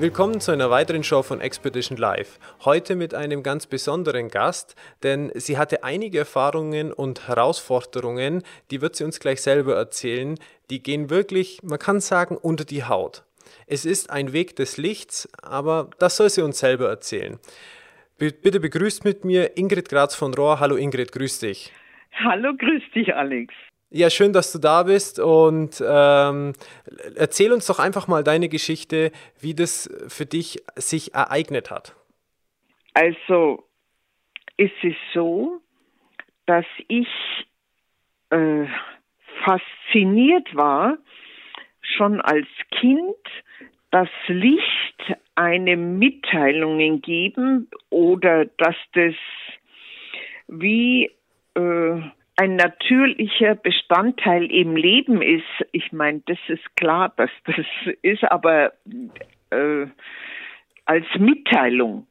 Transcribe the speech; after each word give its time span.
Willkommen 0.00 0.40
zu 0.40 0.50
einer 0.50 0.70
weiteren 0.70 1.04
Show 1.04 1.22
von 1.22 1.40
Expedition 1.40 1.96
Live. 1.96 2.40
Heute 2.64 2.96
mit 2.96 3.14
einem 3.14 3.44
ganz 3.44 3.68
besonderen 3.68 4.28
Gast, 4.28 4.74
denn 5.04 5.30
sie 5.34 5.56
hatte 5.56 5.84
einige 5.84 6.18
Erfahrungen 6.18 6.92
und 6.92 7.28
Herausforderungen, 7.28 8.42
die 8.72 8.80
wird 8.80 8.96
sie 8.96 9.04
uns 9.04 9.20
gleich 9.20 9.40
selber 9.40 9.76
erzählen. 9.76 10.34
Die 10.68 10.82
gehen 10.82 11.10
wirklich, 11.10 11.62
man 11.62 11.78
kann 11.78 12.00
sagen, 12.00 12.36
unter 12.36 12.64
die 12.64 12.82
Haut. 12.82 13.22
Es 13.68 13.84
ist 13.84 14.10
ein 14.10 14.32
Weg 14.32 14.56
des 14.56 14.78
Lichts, 14.78 15.28
aber 15.40 15.90
das 16.00 16.16
soll 16.16 16.28
sie 16.28 16.42
uns 16.42 16.58
selber 16.58 16.88
erzählen. 16.88 17.38
Bitte 18.18 18.58
begrüßt 18.58 19.04
mit 19.04 19.24
mir 19.24 19.56
Ingrid 19.56 19.88
Graz 19.88 20.16
von 20.16 20.34
Rohr. 20.34 20.58
Hallo 20.58 20.74
Ingrid, 20.74 21.12
grüß 21.12 21.38
dich. 21.38 21.72
Hallo, 22.14 22.52
grüß 22.56 22.82
dich, 22.96 23.14
Alex. 23.14 23.54
Ja, 23.96 24.10
schön, 24.10 24.32
dass 24.32 24.50
du 24.50 24.58
da 24.58 24.82
bist 24.82 25.20
und 25.20 25.80
ähm, 25.80 26.54
erzähl 27.14 27.52
uns 27.52 27.68
doch 27.68 27.78
einfach 27.78 28.08
mal 28.08 28.24
deine 28.24 28.48
Geschichte, 28.48 29.12
wie 29.38 29.54
das 29.54 29.88
für 30.08 30.26
dich 30.26 30.64
sich 30.74 31.14
ereignet 31.14 31.70
hat. 31.70 31.94
Also, 32.94 33.62
es 34.56 34.72
ist 34.82 34.96
so, 35.14 35.60
dass 36.46 36.64
ich 36.88 37.06
äh, 38.30 38.66
fasziniert 39.44 40.56
war, 40.56 40.98
schon 41.80 42.20
als 42.20 42.48
Kind, 42.80 43.14
dass 43.92 44.08
Licht 44.26 45.14
einem 45.36 46.00
Mitteilungen 46.00 47.00
geben 47.00 47.68
oder 47.90 48.46
dass 48.46 48.74
das 48.94 49.14
wie 50.48 51.12
äh, 51.54 52.00
ein 52.36 52.56
natürlicher 52.56 53.54
Bestandteil 53.54 54.50
im 54.50 54.76
Leben 54.76 55.22
ist. 55.22 55.44
Ich 55.72 55.92
meine, 55.92 56.22
das 56.26 56.38
ist 56.48 56.76
klar, 56.76 57.12
dass 57.16 57.30
das 57.44 57.66
ist, 58.02 58.24
aber 58.24 58.72
äh, 59.50 59.86
als 60.84 61.06
Mitteilung. 61.18 62.06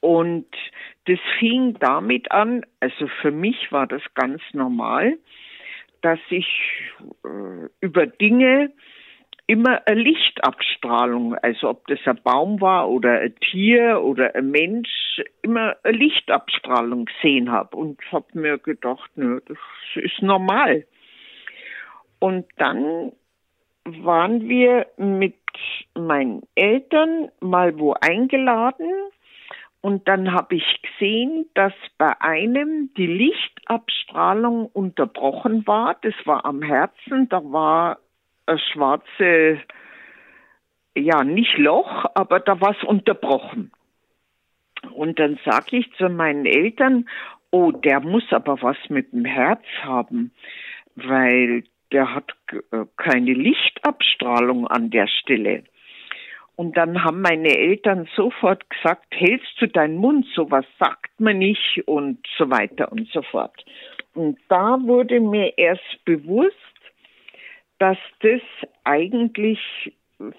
Und 0.00 0.46
das 1.06 1.18
fing 1.38 1.76
damit 1.78 2.30
an, 2.30 2.64
also 2.80 3.06
für 3.20 3.30
mich 3.30 3.70
war 3.70 3.86
das 3.86 4.02
ganz 4.14 4.40
normal, 4.52 5.18
dass 6.00 6.20
ich 6.30 6.46
äh, 7.24 7.68
über 7.80 8.06
Dinge 8.06 8.72
immer 9.50 9.84
eine 9.84 10.00
Lichtabstrahlung, 10.00 11.34
also 11.34 11.70
ob 11.70 11.84
das 11.88 11.98
ein 12.04 12.20
Baum 12.22 12.60
war 12.60 12.88
oder 12.88 13.18
ein 13.18 13.34
Tier 13.40 14.00
oder 14.00 14.32
ein 14.36 14.52
Mensch, 14.52 15.20
immer 15.42 15.74
eine 15.82 15.96
Lichtabstrahlung 15.96 17.06
gesehen 17.06 17.50
habe 17.50 17.76
und 17.76 17.98
habe 18.12 18.26
mir 18.34 18.58
gedacht, 18.58 19.10
nö, 19.16 19.40
das 19.48 19.58
ist 19.96 20.22
normal. 20.22 20.86
Und 22.20 22.46
dann 22.58 23.10
waren 23.84 24.48
wir 24.48 24.86
mit 24.98 25.34
meinen 25.98 26.42
Eltern 26.54 27.32
mal 27.40 27.76
wo 27.76 27.94
eingeladen 28.00 28.88
und 29.80 30.06
dann 30.06 30.32
habe 30.32 30.54
ich 30.54 30.82
gesehen, 30.82 31.46
dass 31.54 31.72
bei 31.98 32.20
einem 32.20 32.94
die 32.96 33.08
Lichtabstrahlung 33.08 34.66
unterbrochen 34.66 35.66
war. 35.66 35.96
Das 36.02 36.14
war 36.24 36.44
am 36.44 36.62
Herzen, 36.62 37.28
da 37.28 37.42
war 37.42 37.98
eine 38.46 38.58
schwarze, 38.58 39.60
ja, 40.96 41.24
nicht 41.24 41.56
Loch, 41.58 42.06
aber 42.14 42.40
da 42.40 42.60
war 42.60 42.76
es 42.76 42.84
unterbrochen. 42.84 43.72
Und 44.92 45.18
dann 45.18 45.38
sage 45.44 45.78
ich 45.78 45.92
zu 45.94 46.08
meinen 46.08 46.46
Eltern, 46.46 47.08
oh, 47.50 47.72
der 47.72 48.00
muss 48.00 48.24
aber 48.30 48.60
was 48.62 48.76
mit 48.88 49.12
dem 49.12 49.24
Herz 49.24 49.64
haben, 49.82 50.32
weil 50.94 51.64
der 51.92 52.14
hat 52.14 52.32
äh, 52.52 52.84
keine 52.96 53.32
Lichtabstrahlung 53.32 54.66
an 54.66 54.90
der 54.90 55.06
Stelle. 55.06 55.64
Und 56.56 56.76
dann 56.76 57.04
haben 57.04 57.22
meine 57.22 57.56
Eltern 57.56 58.06
sofort 58.14 58.68
gesagt, 58.68 59.06
hältst 59.10 59.60
du 59.60 59.66
deinen 59.66 59.96
Mund, 59.96 60.26
sowas 60.34 60.66
sagt 60.78 61.18
man 61.18 61.38
nicht 61.38 61.82
und 61.86 62.18
so 62.36 62.50
weiter 62.50 62.92
und 62.92 63.08
so 63.08 63.22
fort. 63.22 63.64
Und 64.14 64.38
da 64.48 64.78
wurde 64.82 65.20
mir 65.20 65.56
erst 65.56 66.04
bewusst, 66.04 66.54
dass 67.80 67.98
das 68.20 68.42
eigentlich 68.84 69.58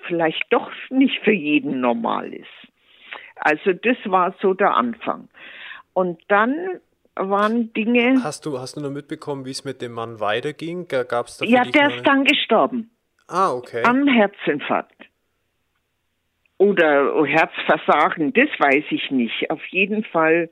vielleicht 0.08 0.46
doch 0.52 0.72
nicht 0.90 1.20
für 1.24 1.34
jeden 1.34 1.82
normal 1.82 2.34
ist. 2.34 2.48
Also 3.36 3.74
das 3.74 3.98
war 4.06 4.36
so 4.40 4.54
der 4.54 4.76
Anfang. 4.76 5.28
Und 5.94 6.22
dann 6.28 6.80
waren 7.16 7.74
Dinge. 7.74 8.24
Hast 8.24 8.46
du, 8.46 8.60
hast 8.60 8.78
du 8.78 8.82
nur 8.82 8.92
mitbekommen, 8.92 9.46
wie 9.46 9.52
es 9.52 9.66
mit 9.66 9.82
dem 9.82 9.94
Mann 9.94 10.20
weiterging? 10.20 10.88
Gab's 10.88 11.40
da 11.40 11.46
ja, 11.46 11.64
der 11.66 11.96
ist 11.96 12.08
dann 12.08 12.24
gestorben. 12.24 12.92
Ah, 13.28 13.52
okay. 13.52 13.84
Am 13.84 14.08
Herzinfarkt. 14.08 15.10
Oder 16.58 17.26
Herzversagen, 17.26 18.34
das 18.34 18.50
weiß 18.60 18.86
ich 18.92 19.10
nicht. 19.10 19.50
Auf 19.50 19.66
jeden 19.72 20.04
Fall 20.04 20.52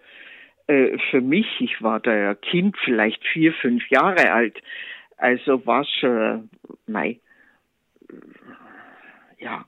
äh, 0.66 0.98
für 1.12 1.22
mich, 1.22 1.46
ich 1.60 1.84
war 1.84 2.00
da 2.00 2.16
ja 2.16 2.34
Kind, 2.34 2.76
vielleicht 2.84 3.24
vier, 3.28 3.54
fünf 3.54 3.88
Jahre 3.90 4.32
alt, 4.32 4.58
also 5.20 5.66
war 5.66 5.86
schon, 5.86 6.50
mei, 6.88 7.20
ja, 9.38 9.66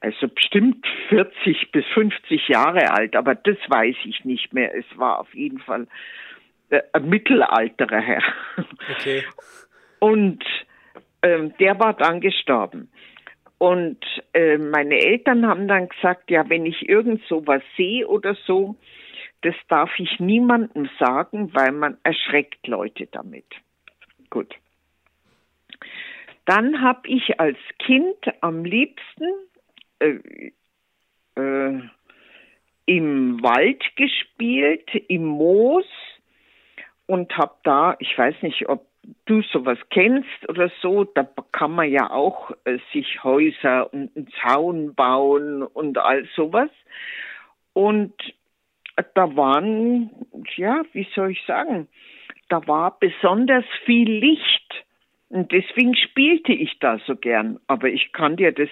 also 0.00 0.28
bestimmt 0.28 0.86
40 1.08 1.72
bis 1.72 1.84
50 1.94 2.48
Jahre 2.48 2.92
alt, 2.92 3.16
aber 3.16 3.34
das 3.34 3.56
weiß 3.68 3.96
ich 4.04 4.24
nicht 4.24 4.52
mehr. 4.52 4.74
Es 4.74 4.84
war 4.96 5.20
auf 5.20 5.34
jeden 5.34 5.58
Fall 5.58 5.86
äh, 6.70 6.82
ein 6.92 7.08
mittelalterer 7.08 8.00
Herr. 8.00 8.22
Okay. 8.96 9.24
Und 9.98 10.44
ähm, 11.22 11.54
der 11.58 11.78
war 11.78 11.94
dann 11.94 12.20
gestorben. 12.20 12.90
Und 13.58 14.04
äh, 14.34 14.58
meine 14.58 14.98
Eltern 14.98 15.46
haben 15.46 15.66
dann 15.66 15.88
gesagt, 15.88 16.30
ja, 16.30 16.48
wenn 16.48 16.66
ich 16.66 16.88
irgend 16.88 17.22
sowas 17.26 17.62
sehe 17.76 18.06
oder 18.06 18.36
so, 18.46 18.76
das 19.42 19.54
darf 19.68 19.90
ich 19.98 20.20
niemandem 20.20 20.88
sagen, 20.98 21.54
weil 21.54 21.72
man 21.72 21.96
erschreckt 22.02 22.66
Leute 22.66 23.08
damit. 23.10 23.46
Gut. 24.28 24.54
Dann 26.44 26.80
habe 26.80 27.08
ich 27.08 27.40
als 27.40 27.58
Kind 27.78 28.16
am 28.40 28.64
liebsten 28.64 29.24
äh, 29.98 30.52
äh, 31.36 31.80
im 32.86 33.42
Wald 33.42 33.82
gespielt, 33.96 34.88
im 35.08 35.24
Moos 35.24 35.86
und 37.06 37.36
habe 37.36 37.54
da, 37.64 37.96
ich 37.98 38.16
weiß 38.16 38.42
nicht, 38.42 38.68
ob 38.68 38.86
du 39.26 39.42
sowas 39.42 39.78
kennst 39.90 40.48
oder 40.48 40.70
so, 40.82 41.04
da 41.04 41.28
kann 41.52 41.72
man 41.72 41.90
ja 41.90 42.10
auch 42.10 42.50
äh, 42.64 42.78
sich 42.92 43.22
Häuser 43.22 43.92
und 43.92 44.16
einen 44.16 44.28
Zaun 44.42 44.94
bauen 44.94 45.62
und 45.62 45.98
all 45.98 46.26
sowas. 46.34 46.70
Und 47.72 48.14
da 49.14 49.36
waren, 49.36 50.10
ja, 50.56 50.82
wie 50.92 51.06
soll 51.14 51.32
ich 51.32 51.44
sagen, 51.46 51.88
da 52.48 52.66
war 52.66 52.98
besonders 52.98 53.64
viel 53.84 54.10
Licht 54.10 54.85
und 55.28 55.50
deswegen 55.50 55.96
spielte 55.96 56.52
ich 56.52 56.78
da 56.78 57.00
so 57.04 57.16
gern. 57.16 57.58
Aber 57.66 57.88
ich 57.88 58.12
kann 58.12 58.36
dir 58.36 58.52
das 58.52 58.68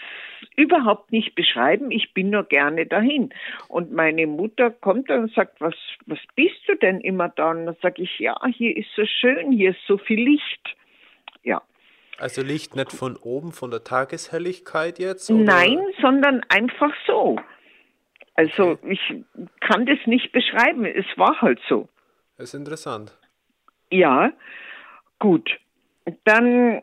überhaupt 0.56 1.10
nicht 1.10 1.34
beschreiben. 1.34 1.90
Ich 1.90 2.14
bin 2.14 2.30
nur 2.30 2.44
gerne 2.44 2.86
dahin. 2.86 3.30
Und 3.68 3.92
meine 3.92 4.26
Mutter 4.26 4.70
kommt 4.70 5.10
dann 5.10 5.24
und 5.24 5.34
sagt, 5.34 5.60
was, 5.60 5.74
was 6.06 6.20
bist 6.36 6.60
du 6.68 6.76
denn 6.76 7.00
immer 7.00 7.28
da? 7.28 7.50
Und 7.50 7.66
dann 7.66 7.76
sage 7.82 8.02
ich, 8.02 8.18
ja, 8.20 8.38
hier 8.46 8.76
ist 8.76 8.88
so 8.94 9.04
schön, 9.04 9.50
hier 9.50 9.70
ist 9.70 9.84
so 9.88 9.98
viel 9.98 10.20
Licht. 10.20 10.76
Ja. 11.42 11.60
Also 12.18 12.42
Licht 12.42 12.76
nicht 12.76 12.92
von 12.92 13.16
oben, 13.16 13.50
von 13.50 13.72
der 13.72 13.82
Tageshelligkeit 13.82 15.00
jetzt? 15.00 15.28
Oder? 15.30 15.42
Nein, 15.42 15.80
sondern 16.00 16.42
einfach 16.48 16.94
so. 17.04 17.36
Also 18.36 18.78
ich 18.84 19.00
kann 19.60 19.86
das 19.86 19.98
nicht 20.06 20.30
beschreiben. 20.30 20.84
Es 20.84 21.06
war 21.16 21.40
halt 21.40 21.60
so. 21.68 21.88
Das 22.36 22.50
ist 22.50 22.54
interessant. 22.54 23.18
Ja, 23.90 24.32
gut 25.18 25.58
dann 26.24 26.82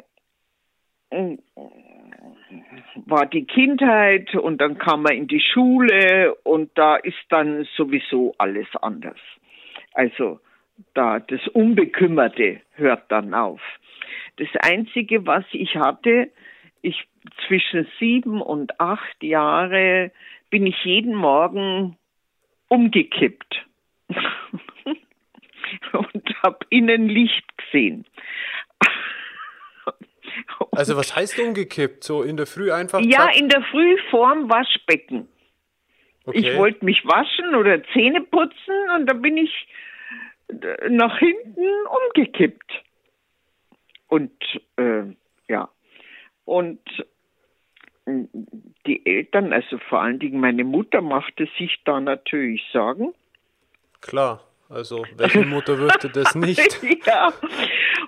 äh, 1.09 1.37
war 3.05 3.25
die 3.25 3.45
Kindheit 3.45 4.33
und 4.35 4.59
dann 4.59 4.77
kam 4.77 5.03
man 5.03 5.13
in 5.13 5.27
die 5.27 5.41
Schule 5.41 6.35
und 6.43 6.71
da 6.75 6.95
ist 6.95 7.17
dann 7.29 7.67
sowieso 7.75 8.33
alles 8.37 8.67
anders. 8.81 9.19
Also 9.93 10.39
da 10.93 11.19
das 11.19 11.47
Unbekümmerte 11.49 12.61
hört 12.73 13.11
dann 13.11 13.33
auf. 13.33 13.61
Das 14.37 14.49
Einzige, 14.61 15.25
was 15.25 15.45
ich 15.51 15.75
hatte, 15.75 16.31
ich 16.81 17.07
zwischen 17.47 17.87
sieben 17.99 18.41
und 18.41 18.79
acht 18.79 19.23
Jahre 19.23 20.11
bin 20.49 20.65
ich 20.65 20.83
jeden 20.83 21.13
Morgen 21.13 21.97
umgekippt 22.67 23.65
und 25.93 26.43
habe 26.43 26.65
innen 26.69 27.07
Licht 27.07 27.45
gesehen. 27.57 28.05
Also 30.73 30.95
was 30.95 31.15
heißt 31.15 31.37
umgekippt? 31.39 32.03
So 32.03 32.23
in 32.23 32.37
der 32.37 32.47
Früh 32.47 32.71
einfach? 32.71 33.01
Ja, 33.01 33.25
zack? 33.25 33.37
in 33.37 33.49
der 33.49 33.61
Früh 33.63 33.97
vorm 34.09 34.49
Waschbecken. 34.49 35.27
Okay. 36.25 36.39
Ich 36.39 36.57
wollte 36.57 36.85
mich 36.85 37.03
waschen 37.05 37.55
oder 37.55 37.83
Zähne 37.93 38.21
putzen 38.21 38.89
und 38.95 39.05
da 39.07 39.13
bin 39.13 39.37
ich 39.37 39.67
nach 40.89 41.17
hinten 41.17 41.67
umgekippt. 42.05 42.71
Und 44.07 44.31
äh, 44.77 45.03
ja, 45.47 45.69
und 46.45 46.81
äh, 48.05 48.25
die 48.85 49.05
Eltern, 49.05 49.53
also 49.53 49.77
vor 49.89 50.01
allen 50.01 50.19
Dingen 50.19 50.39
meine 50.39 50.63
Mutter, 50.63 51.01
machte 51.01 51.47
sich 51.57 51.81
da 51.85 51.99
natürlich 51.99 52.61
Sorgen. 52.71 53.13
Klar, 54.01 54.43
also 54.71 55.05
welche 55.17 55.45
Mutter 55.45 55.77
würde 55.77 56.09
das 56.09 56.35
nicht? 56.35 56.81
ja, 57.05 57.33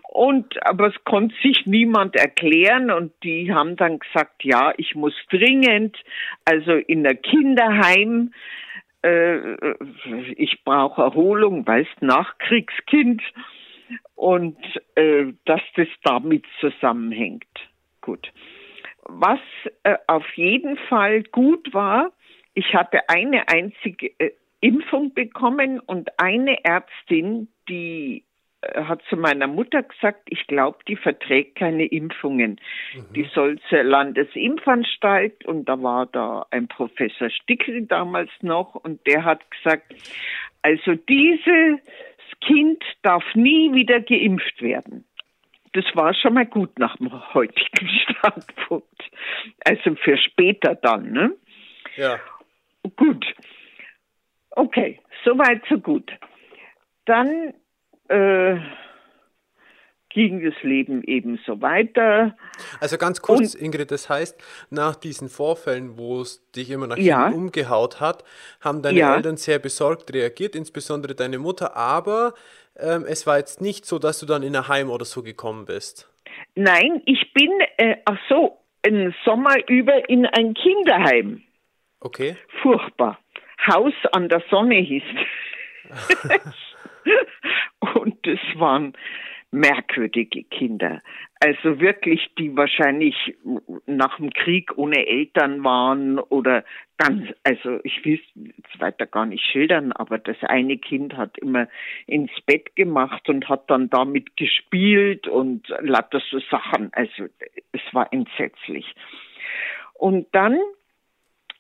und 0.10 0.66
aber 0.66 0.88
es 0.88 1.04
konnte 1.04 1.36
sich 1.42 1.66
niemand 1.66 2.16
erklären 2.16 2.92
und 2.92 3.12
die 3.24 3.54
haben 3.54 3.76
dann 3.76 4.00
gesagt, 4.00 4.44
ja, 4.44 4.74
ich 4.78 4.96
muss 4.96 5.14
dringend, 5.30 5.98
also 6.46 6.74
in 6.74 7.04
der 7.04 7.16
Kinderheim, 7.16 8.34
äh, 9.04 9.74
ich 10.36 10.64
brauche 10.64 11.02
Erholung, 11.02 11.66
weißt, 11.68 12.02
Nachkriegskind 12.02 13.22
und 14.16 14.58
äh, 14.96 15.34
dass 15.46 15.62
das 15.76 15.88
damit 16.04 16.46
zusammenhängt. 16.60 17.46
Gut. 18.02 18.32
Was 19.06 19.40
äh, 19.84 19.98
auf 20.08 20.26
jeden 20.36 20.78
Fall 20.90 21.24
gut 21.24 21.74
war, 21.74 22.12
ich 22.54 22.74
hatte 22.74 23.10
eine 23.10 23.48
einzige 23.50 24.12
äh, 24.20 24.32
Impfung 24.64 25.14
bekommen 25.14 25.80
und 25.82 26.18
eine 26.18 26.64
Ärztin, 26.64 27.50
die 27.68 28.24
äh, 28.62 28.84
hat 28.84 29.02
zu 29.10 29.18
meiner 29.18 29.48
Mutter 29.48 29.84
gesagt, 29.84 30.22
ich 30.30 30.48
glaube, 30.48 30.78
die 30.88 30.96
verträgt 30.96 31.56
keine 31.56 31.86
Impfungen. 31.86 32.62
Mhm. 32.94 33.14
Die 33.14 33.30
soll 33.34 33.60
zur 33.68 33.84
Landesimpfanstalt 33.84 35.46
und 35.46 35.66
da 35.68 35.84
war 35.84 36.06
da 36.06 36.46
ein 36.50 36.70
Professor 36.70 37.30
Stickel 37.30 37.86
damals 37.88 38.30
noch 38.42 38.76
und 38.76 39.06
der 39.06 39.26
hat 39.26 39.42
gesagt, 39.52 39.94
also 40.62 40.96
dieses 40.96 41.80
Kind 42.40 42.84
darf 43.02 43.24
nie 43.36 43.74
wieder 43.74 44.00
geimpft 44.00 44.62
werden. 44.62 45.04
Das 45.74 45.86
war 45.94 46.14
schon 46.14 46.36
mal 46.36 46.46
gut 46.46 46.80
nach 46.80 46.96
dem 46.98 47.12
heutigen 47.34 47.90
Standpunkt. 48.08 49.04
Also 49.66 49.96
für 49.96 50.18
später 50.18 50.76
dann, 50.76 51.12
ne? 51.12 51.36
Ja. 51.98 52.18
Gut. 52.96 53.26
Okay, 54.56 55.00
soweit 55.26 55.62
so 55.70 55.80
gut. 55.80 56.12
Dann 57.06 57.54
äh, 58.08 58.58
ging 60.10 60.44
das 60.44 60.62
Leben 60.64 61.04
ebenso 61.04 61.62
weiter. 61.62 62.36
Also 62.80 62.98
ganz 62.98 63.22
kurz, 63.22 63.56
Und, 63.56 63.62
Ingrid, 63.62 63.92
das 63.92 64.10
heißt, 64.10 64.40
nach 64.70 64.96
diesen 64.96 65.28
Vorfällen, 65.28 65.98
wo 65.98 66.22
es 66.22 66.50
dich 66.52 66.70
immer 66.70 66.88
nach 66.88 66.98
ja, 66.98 67.26
hinten 67.26 67.40
umgehaut 67.40 68.00
hat, 68.00 68.24
haben 68.62 68.82
deine 68.82 69.00
ja, 69.00 69.16
Eltern 69.16 69.38
sehr 69.38 69.60
besorgt 69.60 70.14
reagiert, 70.14 70.56
insbesondere 70.56 71.16
deine 71.16 71.40
Mutter, 71.40 71.76
aber 71.76 72.34
ähm, 72.78 73.06
es 73.08 73.28
war 73.28 73.38
jetzt 73.38 73.60
nicht 73.60 73.86
so, 73.86 74.00
dass 74.00 74.20
du 74.20 74.26
dann 74.26 74.44
in 74.44 74.56
ein 74.56 74.68
Heim 74.68 74.90
oder 74.90 75.06
so 75.06 75.24
gekommen 75.24 75.66
bist. 75.66 76.10
Nein, 76.56 77.02
ich 77.06 77.34
bin, 77.34 77.52
äh, 77.78 77.98
ach 78.06 78.20
so, 78.30 78.60
im 78.84 79.14
Sommer 79.26 79.56
über 79.68 80.08
in 80.10 80.26
ein 80.26 80.54
Kinderheim. 80.54 81.42
Okay. 82.00 82.36
Furchtbar. 82.62 83.20
Haus 83.68 83.94
an 84.12 84.30
der 84.30 84.44
Sonne 84.50 84.76
hieß. 84.76 85.04
Und 87.96 88.26
es 88.26 88.40
waren 88.56 88.94
merkwürdige 89.54 90.44
Kinder. 90.44 91.02
Also 91.40 91.80
wirklich, 91.80 92.32
die 92.40 92.56
wahrscheinlich 92.56 93.36
nach 93.86 94.18
dem 94.18 94.32
Krieg 94.32 94.78
ohne 94.78 95.06
Eltern 95.06 95.64
waren 95.64 96.18
oder 96.18 96.64
ganz, 96.98 97.30
also 97.44 97.80
ich 97.84 98.04
will 98.04 98.20
es 98.38 98.80
weiter 98.80 99.06
gar 99.06 99.26
nicht 99.26 99.44
schildern, 99.44 99.92
aber 99.92 100.18
das 100.18 100.38
eine 100.44 100.78
Kind 100.78 101.16
hat 101.16 101.38
immer 101.38 101.68
ins 102.08 102.32
Bett 102.46 102.76
gemacht 102.76 103.30
und 103.30 103.48
hat 103.48 103.70
dann 103.70 103.90
damit 103.90 104.38
gespielt 104.38 105.28
und 105.28 105.68
lauter 105.82 106.22
so 106.32 106.40
Sachen. 106.50 106.90
Also 106.94 107.26
es 107.72 107.82
war 107.92 108.12
entsetzlich. 108.12 108.96
Und 109.94 110.28
dann 110.32 110.58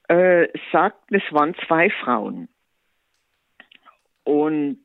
äh, 0.07 0.47
sagt, 0.71 1.11
es 1.11 1.23
waren 1.31 1.55
zwei 1.67 1.89
Frauen. 1.89 2.49
Und 4.23 4.83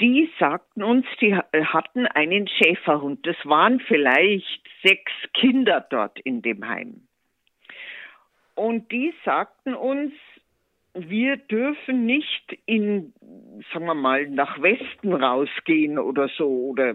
die 0.00 0.30
sagten 0.38 0.82
uns, 0.82 1.06
die 1.20 1.34
hatten 1.34 2.06
einen 2.06 2.48
Schäferhund. 2.48 3.26
Das 3.26 3.36
waren 3.44 3.80
vielleicht 3.80 4.62
sechs 4.82 5.12
Kinder 5.34 5.86
dort 5.88 6.18
in 6.20 6.42
dem 6.42 6.66
Heim. 6.66 7.02
Und 8.54 8.90
die 8.90 9.14
sagten 9.24 9.74
uns, 9.74 10.12
wir 10.94 11.36
dürfen 11.36 12.06
nicht 12.06 12.58
in, 12.66 13.12
sagen 13.72 13.86
wir 13.86 13.94
mal, 13.94 14.28
nach 14.28 14.60
Westen 14.60 15.12
rausgehen 15.12 15.98
oder 15.98 16.28
so 16.36 16.48
oder 16.70 16.94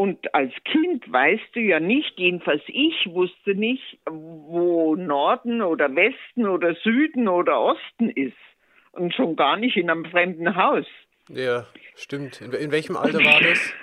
und 0.00 0.34
als 0.34 0.50
Kind 0.64 1.12
weißt 1.12 1.54
du 1.54 1.60
ja 1.60 1.78
nicht, 1.78 2.18
jedenfalls 2.18 2.62
ich 2.68 3.06
wusste 3.10 3.54
nicht, 3.54 3.98
wo 4.06 4.96
Norden 4.96 5.60
oder 5.60 5.94
Westen 5.94 6.46
oder 6.46 6.74
Süden 6.76 7.28
oder 7.28 7.60
Osten 7.60 8.08
ist. 8.08 8.32
Und 8.92 9.14
schon 9.14 9.36
gar 9.36 9.58
nicht 9.58 9.76
in 9.76 9.90
einem 9.90 10.06
fremden 10.06 10.56
Haus. 10.56 10.86
Ja, 11.28 11.66
stimmt. 11.96 12.40
In, 12.40 12.50
in 12.52 12.72
welchem 12.72 12.96
Alter 12.96 13.18
war 13.18 13.42
das? 13.42 13.74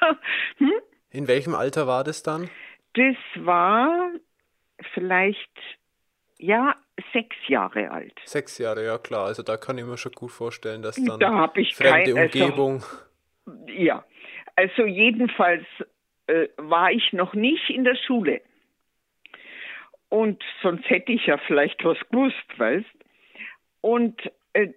hm? 0.58 0.72
In 1.12 1.28
welchem 1.28 1.54
Alter 1.54 1.86
war 1.86 2.02
das 2.02 2.24
dann? 2.24 2.50
Das 2.94 3.16
war 3.36 4.10
vielleicht, 4.92 5.56
ja, 6.38 6.74
sechs 7.12 7.36
Jahre 7.46 7.92
alt. 7.92 8.18
Sechs 8.24 8.58
Jahre, 8.58 8.84
ja 8.84 8.98
klar. 8.98 9.26
Also 9.26 9.44
da 9.44 9.56
kann 9.56 9.78
ich 9.78 9.84
mir 9.84 9.96
schon 9.98 10.12
gut 10.12 10.32
vorstellen, 10.32 10.82
dass 10.82 10.96
dann 10.96 11.20
da 11.20 11.48
ich 11.54 11.76
fremde 11.76 12.12
kein, 12.12 12.22
also, 12.24 12.44
Umgebung. 12.44 12.84
Ja, 13.68 14.04
also 14.60 14.84
jedenfalls 14.84 15.64
äh, 16.26 16.48
war 16.58 16.92
ich 16.92 17.14
noch 17.14 17.32
nicht 17.32 17.70
in 17.70 17.84
der 17.84 17.96
Schule. 17.96 18.42
Und 20.10 20.42
sonst 20.60 20.88
hätte 20.90 21.12
ich 21.12 21.24
ja 21.24 21.38
vielleicht 21.38 21.82
was 21.82 21.98
gewusst, 22.10 22.58
weißt. 22.58 22.96
Und 23.80 24.20
äh, 24.52 24.68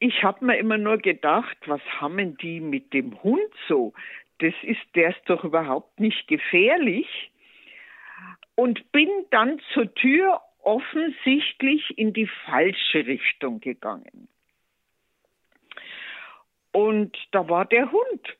ich 0.00 0.24
habe 0.24 0.44
mir 0.44 0.58
immer 0.58 0.76
nur 0.76 0.98
gedacht, 0.98 1.56
was 1.66 1.80
haben 2.00 2.36
die 2.38 2.60
mit 2.60 2.92
dem 2.92 3.22
Hund 3.22 3.52
so? 3.68 3.92
Das 4.38 4.54
ist, 4.62 4.82
der 4.96 5.10
ist 5.10 5.22
doch 5.26 5.44
überhaupt 5.44 6.00
nicht 6.00 6.26
gefährlich. 6.26 7.30
Und 8.56 8.90
bin 8.90 9.08
dann 9.30 9.60
zur 9.72 9.94
Tür 9.94 10.40
offensichtlich 10.64 11.96
in 11.96 12.12
die 12.12 12.28
falsche 12.44 13.06
Richtung 13.06 13.60
gegangen. 13.60 14.26
Und 16.72 17.16
da 17.30 17.48
war 17.48 17.66
der 17.66 17.92
Hund. 17.92 18.36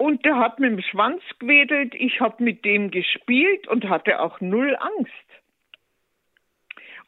Und 0.00 0.24
der 0.24 0.38
hat 0.38 0.58
mit 0.58 0.70
dem 0.70 0.80
Schwanz 0.80 1.22
gewedelt. 1.40 1.94
Ich 1.94 2.20
habe 2.20 2.42
mit 2.42 2.64
dem 2.64 2.90
gespielt 2.90 3.68
und 3.68 3.90
hatte 3.90 4.18
auch 4.20 4.40
null 4.40 4.74
Angst. 4.76 5.12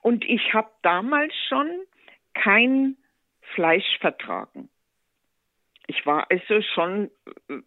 Und 0.02 0.26
ich 0.26 0.52
habe 0.52 0.68
damals 0.82 1.32
schon 1.48 1.70
kein 2.34 2.98
Fleisch 3.54 3.98
vertragen. 4.00 4.68
Ich 5.86 6.04
war 6.04 6.30
also 6.30 6.60
schon, 6.74 7.10
äh, 7.48 7.60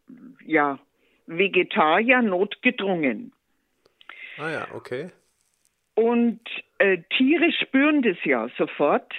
ja, 0.45 0.77
Vegetarier 1.25 2.21
notgedrungen. 2.21 3.33
Ah 4.37 4.51
ja, 4.51 4.67
okay. 4.75 5.09
Und 5.95 6.41
äh, 6.77 6.99
Tiere 7.17 7.51
spüren 7.51 8.03
das 8.03 8.17
ja 8.25 8.47
sofort, 8.59 9.11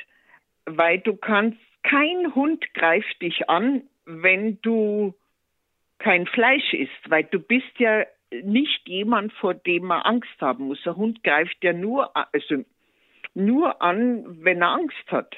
weil 0.67 1.01
du 1.01 1.17
kannst, 1.17 1.59
kein 1.83 2.33
Hund 2.37 2.65
greift 2.75 3.21
dich 3.21 3.51
an, 3.51 3.83
wenn 4.05 4.61
du 4.63 5.13
kein 6.07 6.29
Fleisch 6.29 6.73
isst, 6.73 7.11
weil 7.11 7.25
du 7.25 7.41
bist 7.41 7.81
ja 7.81 8.05
nicht 8.31 8.87
jemand, 8.87 9.33
vor 9.33 9.55
dem 9.55 9.87
man 9.87 10.03
Angst 10.03 10.41
haben 10.41 10.69
muss. 10.69 10.87
Ein 10.87 10.95
Hund 10.95 11.25
greift 11.25 11.57
ja 11.65 11.73
nur, 11.73 12.17
also 12.17 12.65
nur 13.35 13.83
an, 13.83 14.45
wenn 14.45 14.63
er 14.63 14.69
Angst 14.69 15.05
hat. 15.09 15.35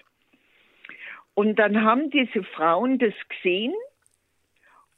Und 1.32 1.58
dann 1.58 1.84
haben 1.84 2.10
diese 2.10 2.44
Frauen 2.44 2.98
das 2.98 3.14
gesehen 3.30 3.72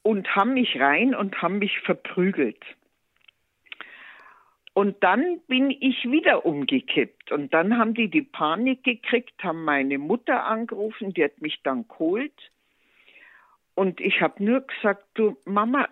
und 0.03 0.35
haben 0.35 0.55
mich 0.55 0.81
rein 0.81 1.15
und 1.15 1.41
haben 1.41 1.61
mich 1.61 1.79
verprügelt. 1.79 2.65
Und 4.75 5.05
dann 5.05 5.41
bin 5.47 5.71
ich 5.71 6.03
wieder 6.11 6.45
umgekippt. 6.45 7.31
Und 7.31 7.55
dann 7.55 7.79
haben 7.79 7.95
die 7.95 8.11
die 8.11 8.23
Panik 8.23 8.83
gekriegt, 8.83 9.41
haben 9.45 9.63
meine 9.63 9.99
Mutter 9.99 10.47
angerufen, 10.47 11.15
die 11.15 11.23
hat 11.23 11.41
mich 11.41 11.63
dann 11.63 11.87
geholt. 11.87 12.51
Und 13.81 13.99
ich 13.99 14.21
habe 14.21 14.45
nur 14.45 14.61
gesagt, 14.61 15.07
du 15.15 15.39
Mama, 15.47 15.89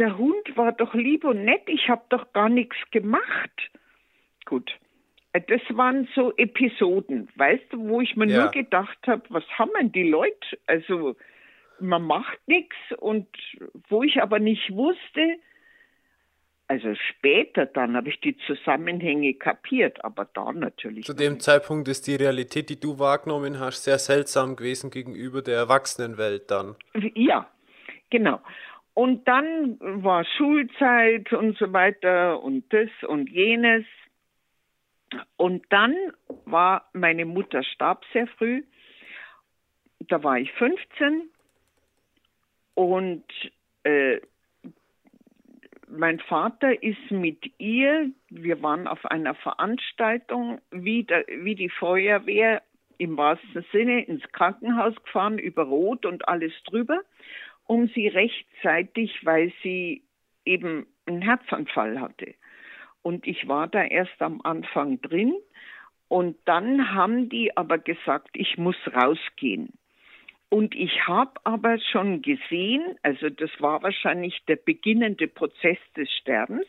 der 0.00 0.18
Hund 0.18 0.56
war 0.56 0.72
doch 0.72 0.94
lieb 0.94 1.22
und 1.22 1.44
nett, 1.44 1.62
ich 1.68 1.88
habe 1.88 2.02
doch 2.08 2.32
gar 2.32 2.48
nichts 2.48 2.74
gemacht. 2.90 3.70
Gut, 4.46 4.76
äh, 5.32 5.40
das 5.40 5.60
waren 5.76 6.08
so 6.16 6.36
Episoden, 6.36 7.28
weißt 7.36 7.66
du, 7.72 7.88
wo 7.88 8.00
ich 8.00 8.16
mir 8.16 8.26
ja. 8.26 8.42
nur 8.42 8.50
gedacht 8.50 8.98
habe, 9.06 9.22
was 9.28 9.44
haben 9.56 9.70
denn 9.78 9.92
die 9.92 10.10
Leute? 10.10 10.58
Also 10.66 11.14
man 11.78 12.02
macht 12.02 12.40
nichts 12.48 12.74
und 12.98 13.28
wo 13.88 14.02
ich 14.02 14.20
aber 14.20 14.40
nicht 14.40 14.68
wusste, 14.74 15.36
also 16.70 16.94
später 16.94 17.66
dann 17.66 17.96
habe 17.96 18.10
ich 18.10 18.20
die 18.20 18.36
Zusammenhänge 18.46 19.34
kapiert, 19.34 20.04
aber 20.04 20.28
da 20.34 20.52
natürlich. 20.52 21.04
Zu 21.04 21.14
dem 21.14 21.32
nicht. 21.32 21.42
Zeitpunkt 21.42 21.88
ist 21.88 22.06
die 22.06 22.14
Realität, 22.14 22.70
die 22.70 22.78
du 22.78 23.00
wahrgenommen 23.00 23.58
hast, 23.58 23.82
sehr 23.82 23.98
seltsam 23.98 24.54
gewesen 24.54 24.92
gegenüber 24.92 25.42
der 25.42 25.56
Erwachsenenwelt 25.56 26.48
dann. 26.48 26.76
Ja, 27.16 27.50
genau. 28.08 28.40
Und 28.94 29.26
dann 29.26 29.78
war 29.80 30.24
Schulzeit 30.24 31.32
und 31.32 31.58
so 31.58 31.72
weiter 31.72 32.40
und 32.40 32.72
das 32.72 32.88
und 33.02 33.28
jenes. 33.28 33.84
Und 35.36 35.64
dann 35.70 35.96
war 36.44 36.88
meine 36.92 37.24
Mutter 37.24 37.64
starb 37.64 38.04
sehr 38.12 38.28
früh. 38.38 38.62
Da 40.06 40.22
war 40.22 40.38
ich 40.38 40.52
15 40.52 41.30
und 42.74 43.24
äh, 43.82 44.20
mein 45.90 46.20
Vater 46.20 46.82
ist 46.82 47.10
mit 47.10 47.52
ihr, 47.58 48.10
wir 48.28 48.62
waren 48.62 48.86
auf 48.86 49.04
einer 49.06 49.34
Veranstaltung, 49.34 50.60
wie, 50.70 51.04
der, 51.04 51.24
wie 51.28 51.54
die 51.54 51.68
Feuerwehr 51.68 52.62
im 52.98 53.16
wahrsten 53.16 53.64
Sinne 53.72 54.04
ins 54.04 54.22
Krankenhaus 54.32 54.94
gefahren, 55.04 55.38
über 55.38 55.64
Rot 55.64 56.06
und 56.06 56.28
alles 56.28 56.52
drüber, 56.64 57.00
um 57.66 57.88
sie 57.88 58.08
rechtzeitig, 58.08 59.24
weil 59.24 59.52
sie 59.62 60.04
eben 60.44 60.86
einen 61.06 61.22
Herzanfall 61.22 62.00
hatte. 62.00 62.34
Und 63.02 63.26
ich 63.26 63.48
war 63.48 63.68
da 63.68 63.82
erst 63.82 64.20
am 64.20 64.40
Anfang 64.42 65.00
drin. 65.00 65.34
Und 66.08 66.36
dann 66.44 66.92
haben 66.94 67.28
die 67.28 67.56
aber 67.56 67.78
gesagt, 67.78 68.30
ich 68.34 68.58
muss 68.58 68.76
rausgehen. 68.94 69.72
Und 70.50 70.74
ich 70.74 71.06
habe 71.06 71.32
aber 71.44 71.78
schon 71.78 72.22
gesehen, 72.22 72.98
also 73.02 73.30
das 73.30 73.50
war 73.60 73.82
wahrscheinlich 73.84 74.44
der 74.48 74.56
beginnende 74.56 75.28
Prozess 75.28 75.78
des 75.96 76.10
Sterbens, 76.12 76.66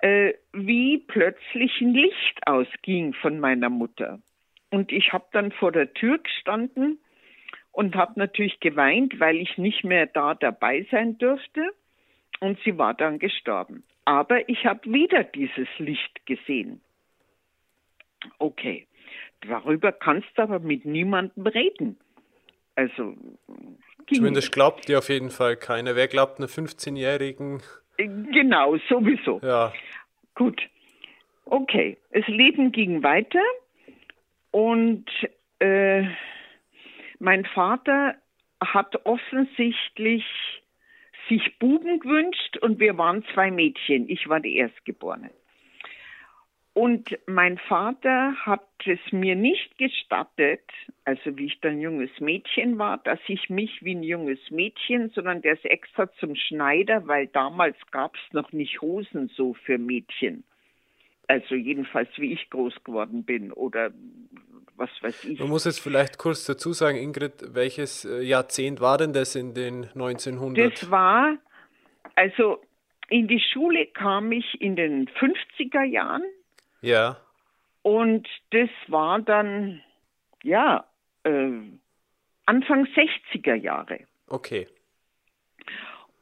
äh, 0.00 0.32
wie 0.52 0.98
plötzlich 0.98 1.80
ein 1.80 1.92
Licht 1.92 2.46
ausging 2.46 3.14
von 3.14 3.40
meiner 3.40 3.68
Mutter. 3.68 4.20
Und 4.70 4.92
ich 4.92 5.12
habe 5.12 5.26
dann 5.32 5.50
vor 5.50 5.72
der 5.72 5.92
Tür 5.92 6.18
gestanden 6.18 6.98
und 7.72 7.96
habe 7.96 8.12
natürlich 8.16 8.60
geweint, 8.60 9.18
weil 9.18 9.36
ich 9.36 9.58
nicht 9.58 9.82
mehr 9.82 10.06
da 10.06 10.34
dabei 10.34 10.86
sein 10.90 11.18
durfte. 11.18 11.72
Und 12.38 12.60
sie 12.64 12.78
war 12.78 12.94
dann 12.94 13.18
gestorben. 13.18 13.82
Aber 14.04 14.48
ich 14.48 14.66
habe 14.66 14.92
wieder 14.92 15.24
dieses 15.24 15.68
Licht 15.78 16.26
gesehen. 16.26 16.80
Okay, 18.38 18.86
darüber 19.40 19.90
kannst 19.90 20.28
du 20.36 20.42
aber 20.42 20.60
mit 20.60 20.84
niemandem 20.84 21.46
reden. 21.46 21.98
Also. 22.76 23.14
Zumindest 24.12 24.52
glaubt 24.52 24.88
dir 24.88 24.98
auf 24.98 25.08
jeden 25.08 25.30
Fall 25.30 25.56
keiner. 25.56 25.96
Wer 25.96 26.06
glaubt 26.06 26.38
einer 26.38 26.48
15-Jährigen? 26.48 27.60
Genau, 27.96 28.76
sowieso. 28.88 29.40
Ja. 29.42 29.72
Gut. 30.34 30.62
Okay. 31.46 31.96
Das 32.12 32.26
Leben 32.28 32.70
ging 32.70 33.02
weiter 33.02 33.42
und 34.52 35.06
äh, 35.58 36.04
mein 37.18 37.44
Vater 37.46 38.14
hat 38.60 38.94
offensichtlich 39.04 40.24
sich 41.28 41.58
Buben 41.58 42.00
gewünscht 42.00 42.58
und 42.58 42.78
wir 42.78 42.96
waren 42.98 43.24
zwei 43.34 43.50
Mädchen. 43.50 44.08
Ich 44.08 44.28
war 44.28 44.40
die 44.40 44.56
Erstgeborene. 44.56 45.30
Und 46.76 47.18
mein 47.24 47.56
Vater 47.56 48.34
hat 48.44 48.68
es 48.84 49.00
mir 49.10 49.34
nicht 49.34 49.78
gestattet, 49.78 50.60
also 51.06 51.38
wie 51.38 51.46
ich 51.46 51.58
dann 51.62 51.80
junges 51.80 52.10
Mädchen 52.20 52.78
war, 52.78 52.98
dass 52.98 53.18
ich 53.28 53.48
mich 53.48 53.82
wie 53.82 53.94
ein 53.94 54.02
junges 54.02 54.38
Mädchen, 54.50 55.08
sondern 55.14 55.40
der 55.40 55.54
ist 55.54 55.64
extra 55.64 56.12
zum 56.20 56.36
Schneider, 56.36 57.06
weil 57.06 57.28
damals 57.28 57.78
gab 57.92 58.14
es 58.16 58.34
noch 58.34 58.52
nicht 58.52 58.82
Hosen 58.82 59.30
so 59.34 59.54
für 59.54 59.78
Mädchen. 59.78 60.44
Also 61.28 61.54
jedenfalls 61.54 62.10
wie 62.18 62.34
ich 62.34 62.50
groß 62.50 62.74
geworden 62.84 63.24
bin 63.24 63.52
oder 63.52 63.90
was 64.76 64.90
weiß 65.00 65.24
ich. 65.24 65.40
Man 65.40 65.48
muss 65.48 65.64
jetzt 65.64 65.80
vielleicht 65.80 66.18
kurz 66.18 66.44
dazu 66.44 66.74
sagen, 66.74 66.98
Ingrid, 66.98 67.54
welches 67.54 68.04
äh, 68.04 68.20
Jahrzehnt 68.20 68.82
war 68.82 68.98
denn 68.98 69.14
das 69.14 69.34
in 69.34 69.54
den 69.54 69.84
1900? 69.94 70.72
Das 70.72 70.90
war, 70.90 71.38
also 72.16 72.60
in 73.08 73.28
die 73.28 73.40
Schule 73.40 73.86
kam 73.86 74.30
ich 74.30 74.60
in 74.60 74.76
den 74.76 75.08
50er 75.08 75.82
Jahren 75.82 76.22
ja. 76.86 77.16
Und 77.82 78.26
das 78.50 78.70
war 78.88 79.20
dann, 79.20 79.82
ja, 80.42 80.84
äh, 81.24 81.50
Anfang 82.46 82.86
60er 82.86 83.54
Jahre. 83.54 84.00
Okay. 84.28 84.66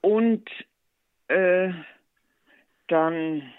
Und 0.01 0.49
äh, 1.29 1.71
dann, 2.89 3.53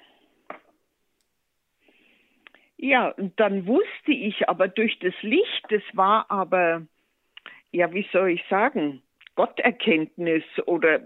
ja, 2.77 3.09
und 3.09 3.39
dann 3.39 3.65
wusste 3.65 4.11
ich 4.11 4.47
aber 4.47 4.67
durch 4.67 4.99
das 4.99 5.13
Licht, 5.21 5.65
das 5.69 5.81
war 5.93 6.29
aber, 6.29 6.85
ja, 7.71 7.91
wie 7.93 8.07
soll 8.11 8.31
ich 8.31 8.43
sagen, 8.49 9.01
Gotterkenntnis 9.35 10.43
oder, 10.65 11.01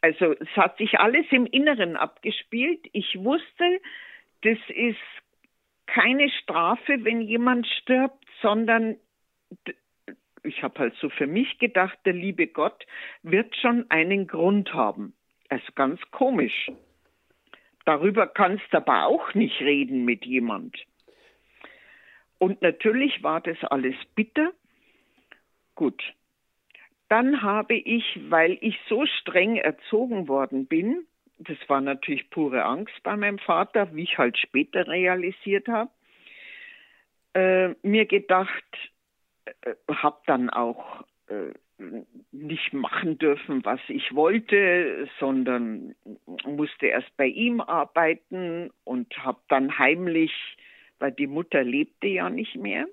also 0.00 0.32
es 0.32 0.48
hat 0.56 0.78
sich 0.78 0.98
alles 1.00 1.26
im 1.30 1.46
Inneren 1.46 1.96
abgespielt. 1.96 2.86
Ich 2.92 3.16
wusste, 3.22 3.80
das 4.42 4.58
ist 4.68 4.98
keine 5.86 6.30
Strafe, 6.30 7.04
wenn 7.04 7.20
jemand 7.20 7.66
stirbt, 7.66 8.24
sondern 8.40 8.96
ich 10.42 10.62
habe 10.62 10.78
halt 10.78 10.94
so 10.96 11.08
für 11.10 11.26
mich 11.26 11.58
gedacht, 11.58 11.98
der 12.04 12.14
liebe 12.14 12.46
Gott 12.46 12.86
wird 13.22 13.54
schon 13.56 13.90
einen 13.90 14.26
Grund 14.26 14.72
haben. 14.74 15.14
Also 15.48 15.66
ganz 15.74 16.00
komisch. 16.10 16.70
Darüber 17.84 18.26
kannst 18.26 18.64
du 18.70 18.78
aber 18.78 19.06
auch 19.06 19.34
nicht 19.34 19.60
reden 19.60 20.04
mit 20.04 20.24
jemand. 20.24 20.76
Und 22.38 22.62
natürlich 22.62 23.22
war 23.22 23.40
das 23.40 23.62
alles 23.64 23.94
bitter. 24.14 24.52
Gut. 25.74 26.02
Dann 27.08 27.42
habe 27.42 27.74
ich, 27.74 28.18
weil 28.30 28.56
ich 28.60 28.78
so 28.88 29.04
streng 29.06 29.56
erzogen 29.56 30.28
worden 30.28 30.66
bin, 30.66 31.06
das 31.38 31.56
war 31.68 31.80
natürlich 31.80 32.30
pure 32.30 32.64
Angst 32.64 32.94
bei 33.02 33.16
meinem 33.16 33.38
Vater, 33.38 33.94
wie 33.94 34.04
ich 34.04 34.18
halt 34.18 34.38
später 34.38 34.86
realisiert 34.86 35.68
habe. 35.68 35.90
Äh, 37.34 37.74
mir 37.82 38.06
gedacht, 38.06 38.64
äh, 39.44 39.74
habe 39.88 40.20
dann 40.26 40.50
auch 40.50 41.04
äh, 41.28 41.52
nicht 42.30 42.72
machen 42.72 43.18
dürfen, 43.18 43.64
was 43.64 43.80
ich 43.88 44.14
wollte, 44.14 45.08
sondern 45.18 45.94
musste 46.44 46.86
erst 46.86 47.16
bei 47.16 47.26
ihm 47.26 47.60
arbeiten 47.60 48.70
und 48.84 49.16
habe 49.18 49.40
dann 49.48 49.78
heimlich, 49.78 50.32
weil 50.98 51.12
die 51.12 51.26
Mutter 51.26 51.64
lebte 51.64 52.06
ja 52.06 52.30
nicht 52.30 52.56
mehr, 52.56 52.86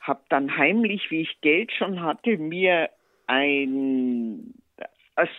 habe 0.00 0.22
dann 0.28 0.56
heimlich, 0.56 1.10
wie 1.10 1.22
ich 1.22 1.40
Geld 1.40 1.72
schon 1.72 2.02
hatte, 2.02 2.36
mir 2.38 2.90
ein 3.26 4.54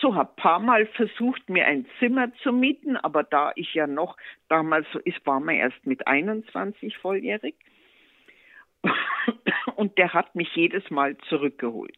so 0.01 0.15
habe 0.15 0.29
ein 0.31 0.35
paar 0.35 0.59
Mal 0.59 0.85
versucht, 0.87 1.49
mir 1.49 1.65
ein 1.65 1.85
Zimmer 1.99 2.33
zu 2.43 2.51
mieten, 2.51 2.97
aber 2.97 3.23
da 3.23 3.51
ich 3.55 3.73
ja 3.73 3.87
noch 3.87 4.17
damals 4.49 4.85
so 4.91 4.99
war 5.23 5.39
man 5.39 5.55
erst 5.55 5.85
mit 5.85 6.07
21 6.07 6.97
volljährig. 6.97 7.55
Und 9.75 9.97
der 9.97 10.13
hat 10.13 10.35
mich 10.35 10.53
jedes 10.55 10.89
Mal 10.89 11.17
zurückgeholt. 11.29 11.97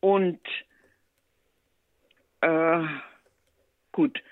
Und 0.00 0.40
äh, 2.40 2.82
gut, 3.92 4.22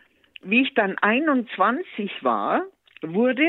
wie 0.43 0.63
ich 0.63 0.75
dann 0.75 0.97
21 0.99 2.23
war, 2.23 2.63
wurde, 3.03 3.49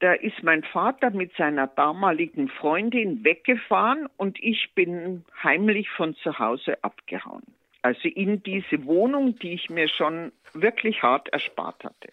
da 0.00 0.14
ist 0.14 0.42
mein 0.42 0.64
Vater 0.64 1.10
mit 1.10 1.34
seiner 1.36 1.66
damaligen 1.66 2.48
Freundin 2.48 3.22
weggefahren 3.22 4.08
und 4.16 4.42
ich 4.42 4.74
bin 4.74 5.24
heimlich 5.42 5.90
von 5.90 6.14
zu 6.16 6.38
Hause 6.38 6.82
abgehauen. 6.82 7.42
Also 7.82 8.08
in 8.08 8.42
diese 8.42 8.84
Wohnung, 8.84 9.38
die 9.38 9.54
ich 9.54 9.70
mir 9.70 9.88
schon 9.88 10.32
wirklich 10.52 11.02
hart 11.02 11.28
erspart 11.28 11.82
hatte. 11.84 12.12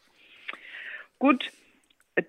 Gut, 1.20 1.52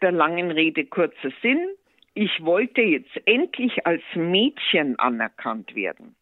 der 0.03 0.13
langen 0.13 0.51
Rede 0.51 0.87
kurzer 0.87 1.31
Sinn. 1.43 1.69
Ich 2.15 2.45
wollte 2.45 2.83
jetzt 2.83 3.21
endlich 3.27 3.87
als 3.87 4.03
Mädchen 4.15 4.99
anerkannt 4.99 5.75
werden. 5.75 6.17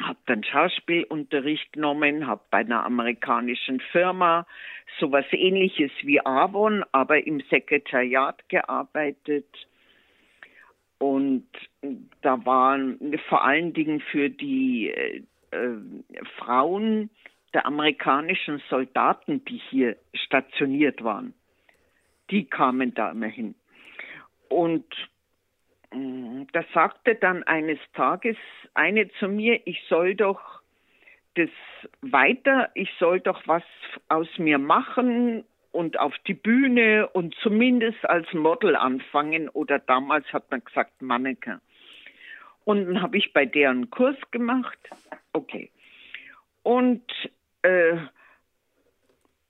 Habe 0.00 0.18
dann 0.26 0.42
Schauspielunterricht 0.42 1.74
genommen, 1.74 2.26
habe 2.26 2.42
bei 2.50 2.58
einer 2.58 2.84
amerikanischen 2.84 3.80
Firma 3.92 4.46
sowas 4.98 5.26
ähnliches 5.32 5.92
wie 6.02 6.24
Avon, 6.24 6.84
aber 6.92 7.26
im 7.26 7.40
Sekretariat 7.50 8.48
gearbeitet. 8.48 9.46
Und 10.98 11.46
da 12.22 12.44
waren 12.46 13.18
vor 13.28 13.44
allen 13.44 13.72
Dingen 13.74 14.00
für 14.00 14.30
die 14.30 15.24
äh, 15.52 16.24
Frauen 16.38 17.10
der 17.54 17.66
amerikanischen 17.66 18.62
Soldaten, 18.70 19.44
die 19.44 19.60
hier 19.70 19.96
stationiert 20.14 21.04
waren. 21.04 21.34
Die 22.30 22.44
kamen 22.44 22.94
da 22.94 23.10
immer 23.10 23.26
hin. 23.26 23.54
Und 24.48 24.86
mm, 25.92 26.44
da 26.52 26.64
sagte 26.72 27.14
dann 27.14 27.42
eines 27.42 27.78
Tages 27.94 28.36
eine 28.74 29.10
zu 29.18 29.28
mir, 29.28 29.60
ich 29.66 29.82
soll 29.88 30.14
doch 30.14 30.62
das 31.34 31.50
weiter, 32.00 32.70
ich 32.74 32.90
soll 32.98 33.20
doch 33.20 33.46
was 33.46 33.62
aus 34.08 34.28
mir 34.38 34.58
machen 34.58 35.44
und 35.72 35.98
auf 35.98 36.14
die 36.26 36.34
Bühne 36.34 37.08
und 37.08 37.34
zumindest 37.42 38.04
als 38.08 38.30
Model 38.32 38.76
anfangen 38.76 39.48
oder 39.48 39.78
damals 39.78 40.30
hat 40.32 40.50
man 40.50 40.62
gesagt 40.64 41.00
Mannequin. 41.00 41.60
Und 42.64 42.86
dann 42.86 43.02
habe 43.02 43.16
ich 43.16 43.32
bei 43.32 43.46
der 43.46 43.70
einen 43.70 43.90
Kurs 43.90 44.16
gemacht. 44.30 44.78
Okay. 45.32 45.70
Und 46.62 47.02
äh, 47.62 47.96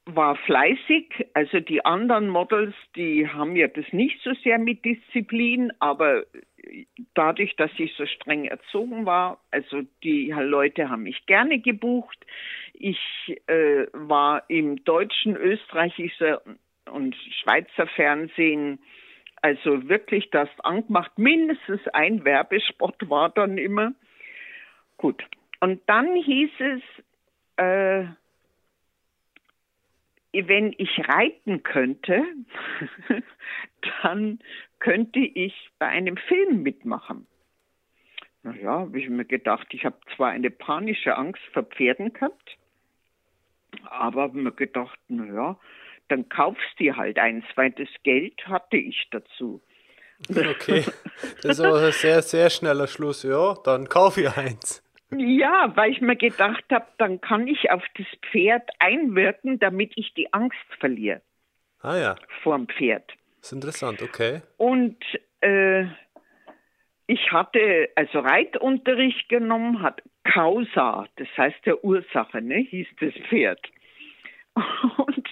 war 0.06 0.36
fleißig. 0.36 1.26
Also 1.34 1.60
die 1.60 1.84
anderen 1.84 2.28
Models, 2.28 2.74
die 2.96 3.28
haben 3.28 3.56
ja 3.56 3.68
das 3.68 3.84
nicht 3.92 4.20
so 4.22 4.32
sehr 4.42 4.58
mit 4.58 4.84
Disziplin, 4.84 5.72
aber 5.78 6.24
dadurch, 7.14 7.54
dass 7.56 7.70
ich 7.78 7.94
so 7.94 8.06
streng 8.06 8.46
erzogen 8.46 9.06
war, 9.06 9.40
also 9.50 9.82
die 10.02 10.30
Leute 10.30 10.88
haben 10.88 11.04
mich 11.04 11.26
gerne 11.26 11.58
gebucht. 11.60 12.18
Ich 12.74 12.98
äh, 13.46 13.86
war 13.92 14.44
im 14.48 14.82
deutschen, 14.84 15.36
österreichischen 15.36 16.38
und 16.90 17.14
Schweizer 17.42 17.86
Fernsehen 17.86 18.78
also 19.42 19.88
wirklich 19.88 20.30
das 20.30 20.48
angemacht. 20.60 21.18
Mindestens 21.18 21.80
ein 21.88 22.24
Werbespot 22.24 23.10
war 23.10 23.28
dann 23.28 23.58
immer. 23.58 23.92
Gut. 24.96 25.24
Und 25.62 25.80
dann 25.86 26.16
hieß 26.16 26.50
es, 26.58 26.82
äh, 27.54 28.04
wenn 30.32 30.74
ich 30.76 31.08
reiten 31.08 31.62
könnte, 31.62 32.24
dann 34.02 34.40
könnte 34.80 35.20
ich 35.20 35.54
bei 35.78 35.86
einem 35.86 36.16
Film 36.16 36.64
mitmachen. 36.64 37.28
Naja, 38.42 38.80
habe 38.80 38.98
ich 38.98 39.08
mir 39.08 39.24
gedacht, 39.24 39.68
ich 39.70 39.84
habe 39.84 40.00
zwar 40.16 40.30
eine 40.30 40.50
panische 40.50 41.16
Angst 41.16 41.42
vor 41.52 41.62
Pferden 41.62 42.12
gehabt, 42.12 42.56
aber 43.84 44.22
habe 44.22 44.38
mir 44.38 44.50
gedacht, 44.50 44.98
naja, 45.06 45.60
dann 46.08 46.28
kaufst 46.28 46.74
du 46.80 46.96
halt 46.96 47.20
eins, 47.20 47.44
weil 47.54 47.70
das 47.70 47.88
Geld 48.02 48.48
hatte 48.48 48.78
ich 48.78 49.06
dazu. 49.12 49.62
Okay, 50.28 50.84
das 51.42 51.58
ist 51.58 51.60
aber 51.60 51.84
ein 51.84 51.92
sehr, 51.92 52.20
sehr 52.20 52.50
schneller 52.50 52.88
Schluss. 52.88 53.22
Ja, 53.22 53.54
dann 53.62 53.88
kaufe 53.88 54.22
ich 54.22 54.36
eins. 54.36 54.82
Ja, 55.16 55.72
weil 55.76 55.92
ich 55.92 56.00
mir 56.00 56.16
gedacht 56.16 56.64
habe, 56.70 56.86
dann 56.98 57.20
kann 57.20 57.46
ich 57.46 57.70
auf 57.70 57.84
das 57.96 58.06
Pferd 58.30 58.68
einwirken, 58.78 59.58
damit 59.58 59.92
ich 59.96 60.14
die 60.14 60.32
Angst 60.32 60.56
verliere. 60.78 61.20
Ah 61.80 61.96
ja. 61.96 62.16
Vor 62.42 62.56
dem 62.56 62.68
Pferd. 62.68 63.12
Das 63.40 63.48
ist 63.48 63.52
interessant, 63.52 64.02
okay. 64.02 64.40
Und 64.56 64.96
äh, 65.40 65.84
ich 67.06 67.32
hatte 67.32 67.90
also 67.96 68.20
Reitunterricht 68.20 69.28
genommen, 69.28 69.82
hat 69.82 70.02
Causa, 70.24 71.06
das 71.16 71.28
heißt 71.36 71.66
der 71.66 71.84
Ursache, 71.84 72.40
ne, 72.40 72.58
hieß 72.58 72.86
das 73.00 73.14
Pferd. 73.28 73.60
Und 74.96 75.28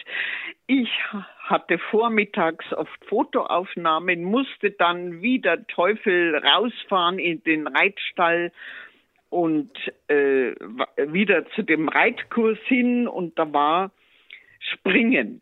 ich 0.67 0.91
hatte 1.39 1.79
vormittags 1.79 2.73
oft 2.73 3.05
Fotoaufnahmen, 3.07 4.25
musste 4.25 4.73
dann 4.73 5.23
wieder 5.23 5.67
Teufel 5.69 6.37
rausfahren 6.37 7.19
in 7.19 7.43
den 7.45 7.67
Reitstall 7.67 8.53
und 9.31 9.71
äh, 10.09 10.55
wieder 10.97 11.47
zu 11.51 11.63
dem 11.63 11.89
Reitkurs 11.89 12.59
hin 12.67 13.09
und 13.09 13.39
da 13.39 13.53
war 13.53 13.93
Springen, 14.59 15.41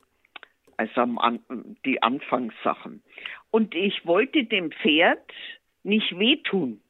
also 0.76 1.00
am, 1.00 1.40
die 1.84 2.02
Anfangssachen. 2.02 3.02
Und 3.50 3.74
ich 3.74 4.06
wollte 4.06 4.44
dem 4.44 4.70
Pferd 4.70 5.32
nicht 5.82 6.18
wehtun 6.18 6.80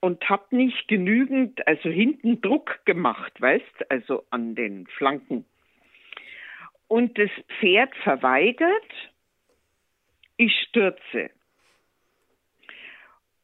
und 0.00 0.28
habe 0.28 0.56
nicht 0.56 0.88
genügend, 0.88 1.66
also 1.66 1.90
hinten 1.90 2.40
Druck 2.40 2.80
gemacht, 2.84 3.40
weißt, 3.40 3.90
also 3.90 4.24
an 4.30 4.54
den 4.54 4.86
Flanken. 4.86 5.44
Und 6.88 7.18
das 7.18 7.30
Pferd 7.58 7.94
verweigert, 7.96 8.92
ich 10.38 10.54
stürze. 10.68 11.30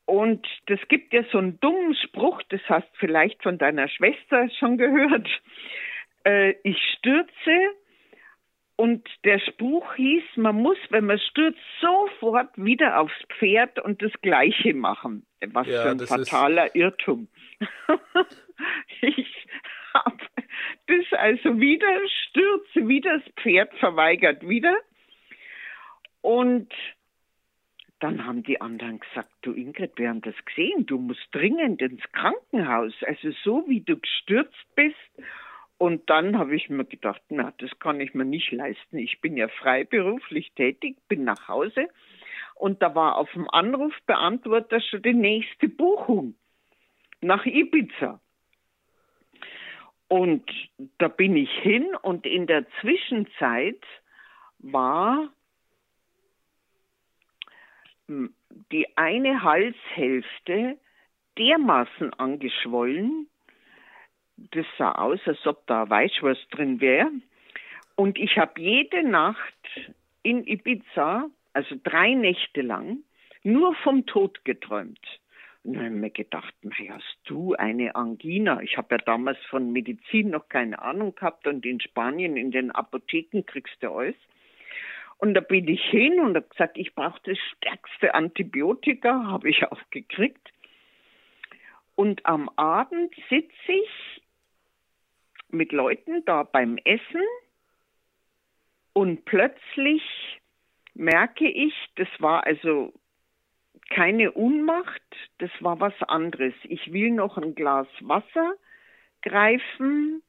Und 0.06 0.46
das 0.66 0.80
gibt 0.88 1.12
ja 1.12 1.22
so 1.32 1.38
einen 1.38 1.58
dummen 1.60 1.94
Spruch, 1.94 2.42
das 2.50 2.60
hast 2.68 2.86
du 2.92 2.98
vielleicht 2.98 3.42
von 3.42 3.58
deiner 3.58 3.88
Schwester 3.88 4.48
schon 4.58 4.78
gehört. 4.78 5.28
Äh, 6.26 6.54
ich 6.62 6.78
stürze 6.96 7.74
und 8.76 9.06
der 9.24 9.38
Spruch 9.38 9.94
hieß, 9.94 10.24
man 10.36 10.56
muss, 10.56 10.78
wenn 10.88 11.04
man 11.04 11.18
stürzt, 11.18 11.60
sofort 11.80 12.48
wieder 12.56 12.98
aufs 12.98 13.14
Pferd 13.38 13.78
und 13.78 14.02
das 14.02 14.10
Gleiche 14.22 14.74
machen. 14.74 15.26
Was 15.48 15.66
ja, 15.68 15.82
für 15.82 15.90
ein 15.90 16.00
fataler 16.00 16.74
Irrtum. 16.74 17.28
ich 19.02 19.46
habe 19.92 20.16
das 20.86 21.18
also 21.18 21.60
wieder 21.60 22.00
stürze, 22.28 22.88
wieder 22.88 23.18
das 23.18 23.32
Pferd 23.42 23.72
verweigert 23.74 24.48
wieder. 24.48 24.74
Und 26.20 26.72
dann 28.00 28.26
haben 28.26 28.42
die 28.42 28.60
anderen 28.60 29.00
gesagt, 29.00 29.30
du 29.42 29.52
Ingrid, 29.52 29.92
wir 29.96 30.08
haben 30.08 30.20
das 30.20 30.34
gesehen, 30.44 30.86
du 30.86 30.98
musst 30.98 31.26
dringend 31.32 31.80
ins 31.80 32.02
Krankenhaus. 32.12 32.92
Also 33.06 33.30
so 33.42 33.64
wie 33.68 33.80
du 33.80 33.98
gestürzt 33.98 34.74
bist. 34.74 34.96
Und 35.78 36.08
dann 36.08 36.38
habe 36.38 36.54
ich 36.54 36.68
mir 36.70 36.84
gedacht, 36.84 37.22
na, 37.30 37.52
das 37.58 37.70
kann 37.78 38.00
ich 38.00 38.14
mir 38.14 38.24
nicht 38.24 38.52
leisten. 38.52 38.98
Ich 38.98 39.20
bin 39.20 39.36
ja 39.36 39.48
freiberuflich 39.48 40.52
tätig, 40.54 40.96
bin 41.08 41.24
nach 41.24 41.48
Hause. 41.48 41.88
Und 42.54 42.82
da 42.82 42.94
war 42.94 43.16
auf 43.16 43.30
dem 43.32 43.48
Anrufbeantworter 43.50 44.80
schon 44.80 45.02
die 45.02 45.14
nächste 45.14 45.68
Buchung 45.68 46.34
nach 47.20 47.44
Ibiza. 47.46 48.20
Und 50.08 50.48
da 50.98 51.08
bin 51.08 51.36
ich 51.36 51.50
hin 51.50 51.88
und 52.02 52.26
in 52.26 52.46
der 52.46 52.66
Zwischenzeit 52.80 53.82
war 54.58 55.32
die 58.08 58.86
eine 58.96 59.42
Halshälfte 59.42 60.78
dermaßen 61.38 62.12
angeschwollen, 62.14 63.28
das 64.36 64.66
sah 64.78 64.92
aus, 64.92 65.20
als 65.26 65.46
ob 65.46 65.66
da 65.66 65.88
Weißwurst 65.88 66.46
drin 66.50 66.80
wäre. 66.80 67.10
Und 67.96 68.18
ich 68.18 68.36
habe 68.38 68.60
jede 68.60 69.08
Nacht 69.08 69.54
in 70.22 70.46
Ibiza, 70.46 71.30
also 71.52 71.76
drei 71.82 72.14
Nächte 72.14 72.62
lang, 72.62 72.98
nur 73.42 73.74
vom 73.76 74.06
Tod 74.06 74.44
geträumt. 74.44 75.20
Und 75.62 75.74
dann 75.74 75.84
habe 75.84 75.94
ich 75.94 76.00
mir 76.00 76.10
gedacht, 76.10 76.54
naja, 76.62 76.94
hast 76.94 77.18
du 77.24 77.54
eine 77.54 77.94
Angina? 77.94 78.60
Ich 78.60 78.76
habe 78.76 78.96
ja 78.96 78.98
damals 78.98 79.38
von 79.48 79.72
Medizin 79.72 80.30
noch 80.30 80.48
keine 80.48 80.80
Ahnung 80.82 81.14
gehabt 81.14 81.46
und 81.46 81.64
in 81.64 81.80
Spanien 81.80 82.36
in 82.36 82.50
den 82.50 82.70
Apotheken 82.70 83.42
kriegst 83.46 83.76
du 83.80 83.90
alles. 83.90 84.16
Und 85.24 85.32
da 85.32 85.40
bin 85.40 85.66
ich 85.68 85.82
hin 85.86 86.20
und 86.20 86.36
habe 86.36 86.46
gesagt, 86.50 86.76
ich 86.76 86.94
brauche 86.94 87.18
das 87.24 87.38
stärkste 87.56 88.14
Antibiotika, 88.14 89.24
habe 89.24 89.48
ich 89.48 89.64
auch 89.64 89.80
gekriegt. 89.88 90.52
Und 91.94 92.26
am 92.26 92.50
Abend 92.56 93.14
sitze 93.30 93.72
ich 93.72 94.22
mit 95.48 95.72
Leuten 95.72 96.26
da 96.26 96.42
beim 96.42 96.76
Essen 96.84 97.22
und 98.92 99.24
plötzlich 99.24 100.02
merke 100.92 101.48
ich, 101.48 101.72
das 101.96 102.08
war 102.18 102.44
also 102.44 102.92
keine 103.88 104.30
Unmacht, 104.30 105.00
das 105.38 105.50
war 105.60 105.80
was 105.80 105.94
anderes. 106.02 106.52
Ich 106.64 106.92
will 106.92 107.12
noch 107.12 107.38
ein 107.38 107.54
Glas 107.54 107.88
Wasser 108.00 108.56
greifen 109.22 110.22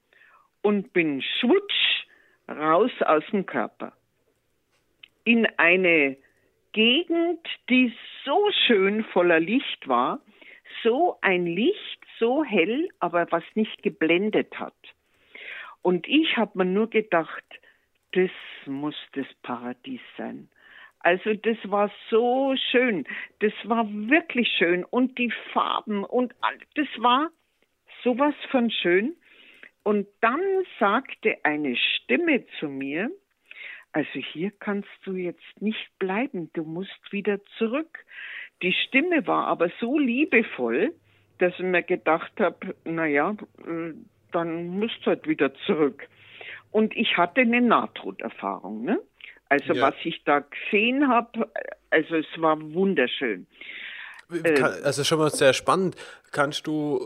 und 0.62 0.93
bin 0.93 1.21
schwutsch 1.21 2.05
raus 2.47 2.91
aus 3.01 3.25
dem 3.34 3.45
Körper 3.45 3.91
in 5.25 5.45
eine 5.57 6.17
Gegend, 6.71 7.45
die 7.69 7.93
so 8.23 8.49
schön 8.65 9.03
voller 9.05 9.39
Licht 9.39 9.88
war, 9.88 10.21
so 10.83 11.17
ein 11.21 11.45
Licht, 11.45 11.99
so 12.19 12.43
hell, 12.43 12.89
aber 12.99 13.27
was 13.31 13.43
nicht 13.55 13.83
geblendet 13.83 14.57
hat. 14.59 14.73
Und 15.81 16.07
ich 16.07 16.38
habe 16.38 16.59
mir 16.59 16.65
nur 16.65 16.89
gedacht, 16.89 17.43
das 18.13 18.31
muss 18.65 18.95
das 19.13 19.27
Paradies 19.43 20.01
sein. 20.17 20.49
Also 20.99 21.33
das 21.35 21.57
war 21.65 21.91
so 22.09 22.55
schön, 22.71 23.05
das 23.39 23.53
war 23.63 23.85
wirklich 23.88 24.49
schön 24.57 24.83
und 24.83 25.17
die 25.19 25.31
Farben 25.53 26.03
und 26.03 26.33
all, 26.41 26.57
das 26.73 26.88
war 26.97 27.29
sowas 28.03 28.33
von 28.49 28.71
schön. 28.71 29.15
Und 29.83 30.07
dann 30.21 30.41
sagte 30.79 31.38
eine 31.43 31.75
Stimme 31.75 32.45
zu 32.59 32.67
mir, 32.67 33.11
also 33.95 34.19
hier 34.34 34.51
kannst 34.51 34.89
du 35.05 35.13
jetzt 35.13 35.62
nicht 35.62 35.89
bleiben, 35.99 36.49
du 36.51 36.63
musst 36.63 36.99
wieder 37.12 37.39
zurück. 37.58 37.99
Die 38.62 38.73
Stimme 38.73 39.25
war 39.25 39.47
aber 39.47 39.71
so 39.79 39.97
liebevoll, 39.97 40.93
dass 41.38 41.53
ich 41.53 41.63
mir 41.63 41.81
gedacht 41.81 42.34
habe, 42.38 42.75
naja, 42.84 43.38
äh, 43.65 43.93
dann 44.34 44.67
musst 44.67 44.97
du 45.03 45.12
halt 45.12 45.25
wieder 45.29 45.53
zurück. 45.65 46.10
Und 46.71 46.93
ich 46.97 47.15
hatte 47.15 47.39
eine 47.39 47.62
Nahtoderfahrung, 47.62 48.84
ne? 48.84 48.99
Also 49.47 49.73
ja. 49.73 49.84
was 49.84 49.95
ich 50.03 50.21
da 50.25 50.39
gesehen 50.39 51.08
habe, 51.08 51.49
also 51.89 52.15
es 52.17 52.25
war 52.36 52.60
wunderschön. 52.73 53.47
Äh, 54.29 54.62
also 54.62 55.05
schon 55.05 55.19
mal 55.19 55.29
sehr 55.29 55.53
spannend. 55.53 55.95
Kannst 56.34 56.67
du 56.67 56.99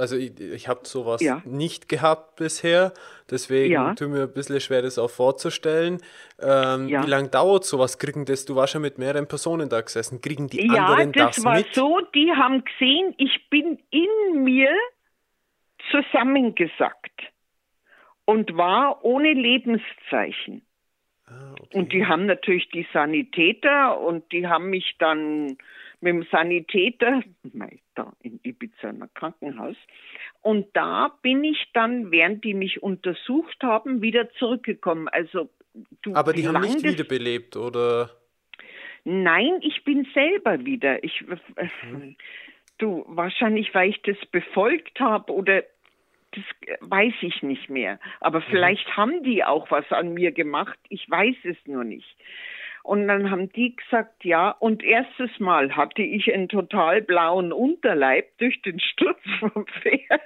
also 0.00 0.16
ich, 0.16 0.40
ich 0.40 0.68
habe 0.68 0.80
sowas 0.84 1.20
ja. 1.20 1.42
nicht 1.44 1.88
gehabt 1.88 2.36
bisher, 2.36 2.92
deswegen 3.30 3.72
ja. 3.72 3.94
tut 3.94 4.08
mir 4.08 4.22
ein 4.22 4.32
bisschen 4.32 4.60
schwer, 4.60 4.82
das 4.82 4.98
auch 4.98 5.10
vorzustellen. 5.10 5.98
Ähm, 6.40 6.88
ja. 6.88 7.04
Wie 7.04 7.10
lange 7.10 7.28
dauert 7.28 7.64
sowas? 7.64 7.98
Kriegen 7.98 8.24
das, 8.24 8.46
du 8.46 8.56
warst 8.56 8.74
ja 8.74 8.80
mit 8.80 8.98
mehreren 8.98 9.28
Personen 9.28 9.68
da 9.68 9.80
gesessen, 9.80 10.20
kriegen 10.20 10.48
die 10.48 10.66
ja, 10.66 10.86
anderen 10.86 11.12
das, 11.12 11.36
das 11.36 11.44
war 11.44 11.56
mit? 11.58 11.74
so, 11.74 12.00
die 12.14 12.32
haben 12.32 12.64
gesehen, 12.64 13.14
ich 13.18 13.48
bin 13.50 13.78
in 13.90 14.42
mir 14.42 14.70
zusammengesackt 15.90 17.20
und 18.24 18.56
war 18.56 19.04
ohne 19.04 19.32
Lebenszeichen. 19.32 20.62
Ah, 21.26 21.54
okay. 21.60 21.78
Und 21.78 21.92
die 21.92 22.06
haben 22.06 22.26
natürlich 22.26 22.68
die 22.70 22.86
Sanitäter 22.92 24.00
und 24.00 24.32
die 24.32 24.46
haben 24.46 24.70
mich 24.70 24.96
dann 24.98 25.58
mit 26.00 26.14
dem 26.14 26.26
Sanitäter, 26.30 27.22
da 28.00 28.12
in 28.22 28.40
Ibiza 28.42 28.88
im 28.88 29.08
Krankenhaus. 29.14 29.76
Und 30.42 30.68
da 30.74 31.16
bin 31.22 31.44
ich 31.44 31.68
dann, 31.72 32.10
während 32.10 32.44
die 32.44 32.54
mich 32.54 32.82
untersucht 32.82 33.62
haben, 33.62 34.02
wieder 34.02 34.30
zurückgekommen. 34.32 35.08
Also 35.08 35.50
du, 36.02 36.14
Aber 36.14 36.32
die 36.32 36.46
haben 36.46 36.60
nicht 36.60 36.82
wiederbelebt, 36.82 37.56
oder? 37.56 38.10
Nein, 39.04 39.60
ich 39.62 39.84
bin 39.84 40.06
selber 40.14 40.64
wieder. 40.64 41.02
Ich, 41.04 41.24
mhm. 41.82 42.16
Du, 42.78 43.04
wahrscheinlich, 43.08 43.74
weil 43.74 43.90
ich 43.90 44.02
das 44.02 44.16
befolgt 44.30 45.00
habe 45.00 45.32
oder 45.32 45.62
das 46.32 46.44
weiß 46.80 47.14
ich 47.22 47.42
nicht 47.42 47.68
mehr. 47.68 47.98
Aber 48.20 48.40
mhm. 48.40 48.44
vielleicht 48.50 48.86
mhm. 48.88 48.96
haben 48.96 49.22
die 49.22 49.44
auch 49.44 49.70
was 49.70 49.90
an 49.90 50.14
mir 50.14 50.32
gemacht. 50.32 50.78
Ich 50.88 51.08
weiß 51.10 51.36
es 51.44 51.56
nur 51.66 51.84
nicht. 51.84 52.16
Und 52.82 53.08
dann 53.08 53.30
haben 53.30 53.52
die 53.52 53.76
gesagt, 53.76 54.24
ja. 54.24 54.50
Und 54.50 54.82
erstes 54.82 55.38
Mal 55.38 55.76
hatte 55.76 56.02
ich 56.02 56.32
einen 56.32 56.48
total 56.48 57.02
blauen 57.02 57.52
Unterleib 57.52 58.36
durch 58.38 58.60
den 58.62 58.80
Sturz 58.80 59.20
vom 59.40 59.66
Pferd. 59.66 60.20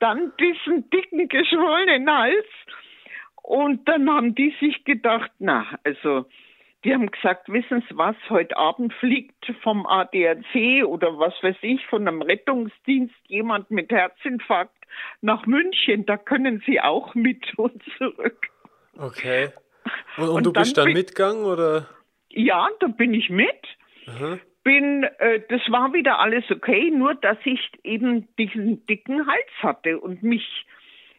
Dann 0.00 0.32
diesen 0.40 0.88
dicken, 0.90 1.28
geschwollenen 1.28 2.10
Hals. 2.10 2.46
Und 3.42 3.88
dann 3.88 4.08
haben 4.10 4.34
die 4.34 4.54
sich 4.60 4.84
gedacht, 4.84 5.30
na, 5.38 5.66
also, 5.84 6.26
die 6.84 6.94
haben 6.94 7.10
gesagt, 7.10 7.48
wissen 7.48 7.84
Sie 7.88 7.96
was, 7.96 8.16
heute 8.30 8.56
Abend 8.56 8.92
fliegt 8.94 9.52
vom 9.62 9.86
ADAC 9.86 10.86
oder 10.86 11.18
was 11.18 11.34
weiß 11.42 11.56
ich, 11.62 11.84
von 11.86 12.08
einem 12.08 12.22
Rettungsdienst 12.22 13.14
jemand 13.26 13.70
mit 13.70 13.90
Herzinfarkt 13.90 14.76
nach 15.20 15.46
München. 15.46 16.06
Da 16.06 16.16
können 16.16 16.62
Sie 16.66 16.80
auch 16.80 17.14
mit 17.14 17.58
und 17.58 17.82
zurück. 17.98 18.48
Okay. 18.96 19.50
Und, 20.16 20.24
und, 20.24 20.30
und 20.30 20.46
du 20.46 20.52
bist 20.52 20.76
dann, 20.76 20.86
dann 20.86 20.94
mitgegangen 20.94 21.44
oder? 21.44 21.88
Ja, 22.30 22.68
da 22.80 22.86
bin 22.86 23.14
ich 23.14 23.30
mit. 23.30 23.66
Aha. 24.06 24.38
Bin, 24.62 25.04
äh, 25.18 25.40
das 25.48 25.62
war 25.68 25.92
wieder 25.92 26.18
alles 26.18 26.44
okay, 26.50 26.90
nur 26.90 27.14
dass 27.14 27.38
ich 27.44 27.60
eben 27.82 28.28
diesen 28.36 28.86
dicken 28.86 29.26
Hals 29.26 29.52
hatte 29.62 29.98
und 29.98 30.22
mich 30.22 30.66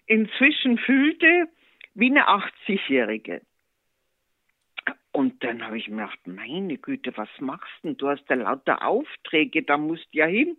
inzwischen 0.05 0.77
fühlte 0.77 1.47
wie 1.93 2.09
eine 2.09 2.27
80-Jährige. 2.27 3.41
Und 5.11 5.43
dann 5.43 5.65
habe 5.65 5.77
ich 5.77 5.89
mir 5.89 6.03
gedacht, 6.03 6.19
meine 6.25 6.77
Güte, 6.77 7.11
was 7.17 7.29
machst 7.39 7.71
du? 7.83 7.93
Du 7.93 8.07
hast 8.07 8.23
ja 8.29 8.35
lauter 8.35 8.85
Aufträge, 8.85 9.63
da 9.63 9.77
musst 9.77 10.07
du 10.13 10.19
ja 10.19 10.25
hin. 10.25 10.57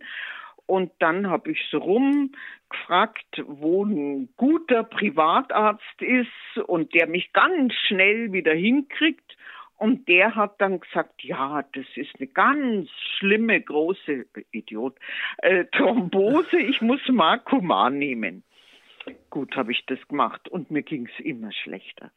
Und 0.65 0.91
dann 0.99 1.29
habe 1.29 1.51
ich 1.51 1.61
so 1.69 1.77
rumgefragt, 1.77 3.43
wo 3.45 3.83
ein 3.85 4.29
guter 4.37 4.83
Privatarzt 4.83 6.01
ist 6.01 6.57
und 6.67 6.93
der 6.93 7.07
mich 7.07 7.33
ganz 7.33 7.73
schnell 7.87 8.31
wieder 8.31 8.53
hinkriegt. 8.53 9.37
Und 9.77 10.07
der 10.07 10.35
hat 10.35 10.61
dann 10.61 10.79
gesagt, 10.79 11.23
ja, 11.23 11.63
das 11.73 11.85
ist 11.95 12.15
eine 12.17 12.27
ganz 12.27 12.89
schlimme, 13.17 13.59
große 13.59 14.25
Idiot, 14.51 14.97
äh, 15.39 15.65
Thrombose, 15.65 16.57
ich 16.57 16.81
muss 16.81 17.01
Markuman 17.09 17.97
nehmen. 17.97 18.43
Gut, 19.29 19.55
habe 19.57 19.73
ich 19.73 19.85
das 19.87 19.99
gemacht 20.07 20.47
und 20.47 20.71
mir 20.71 20.83
ging 20.83 21.09
es 21.13 21.25
immer 21.25 21.51
schlechter. 21.51 22.11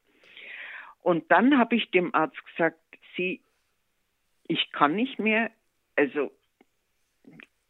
Und 1.02 1.30
dann 1.32 1.58
habe 1.58 1.74
ich 1.74 1.90
dem 1.90 2.14
Arzt 2.14 2.40
gesagt, 2.46 2.78
Sie, 3.16 3.40
ich 4.46 4.70
kann 4.70 4.94
nicht 4.94 5.18
mehr, 5.18 5.50
also 5.96 6.30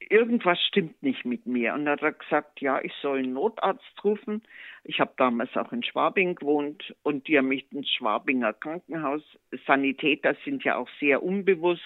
irgendwas 0.08 0.58
stimmt 0.60 1.02
nicht 1.02 1.24
mit 1.24 1.46
mir. 1.46 1.74
Und 1.74 1.84
dann 1.84 1.94
hat 1.94 2.02
er 2.02 2.12
gesagt, 2.12 2.60
ja, 2.60 2.80
ich 2.82 2.92
soll 3.02 3.18
einen 3.18 3.32
Notarzt 3.32 4.04
rufen. 4.04 4.42
Ich 4.84 5.00
habe 5.00 5.12
damals 5.16 5.56
auch 5.56 5.72
in 5.72 5.82
Schwabing 5.82 6.36
gewohnt 6.36 6.94
und 7.02 7.28
die 7.28 7.38
haben 7.38 7.48
mich 7.48 7.70
ins 7.72 7.90
Schwabinger 7.90 8.52
Krankenhaus. 8.52 9.22
Sanitäter 9.66 10.36
sind 10.44 10.64
ja 10.64 10.76
auch 10.76 10.88
sehr 11.00 11.22
unbewusst, 11.22 11.82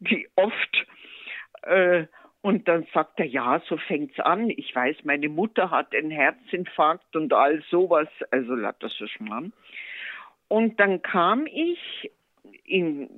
wie 0.00 0.28
oft. 0.36 0.86
Äh, 1.62 2.06
und 2.42 2.68
dann 2.68 2.86
sagt 2.94 3.18
er, 3.18 3.26
ja, 3.26 3.60
so 3.68 3.76
fängt's 3.76 4.20
an. 4.20 4.50
Ich 4.50 4.74
weiß, 4.74 4.98
meine 5.04 5.28
Mutter 5.28 5.70
hat 5.70 5.94
einen 5.94 6.12
Herzinfarkt 6.12 7.16
und 7.16 7.32
all 7.32 7.62
sowas. 7.70 8.08
Also, 8.30 8.54
das 8.56 8.92
so 8.96 9.06
Schmarrn. 9.08 9.52
Und 10.48 10.78
dann 10.78 11.02
kam 11.02 11.46
ich 11.46 12.12
in 12.64 13.08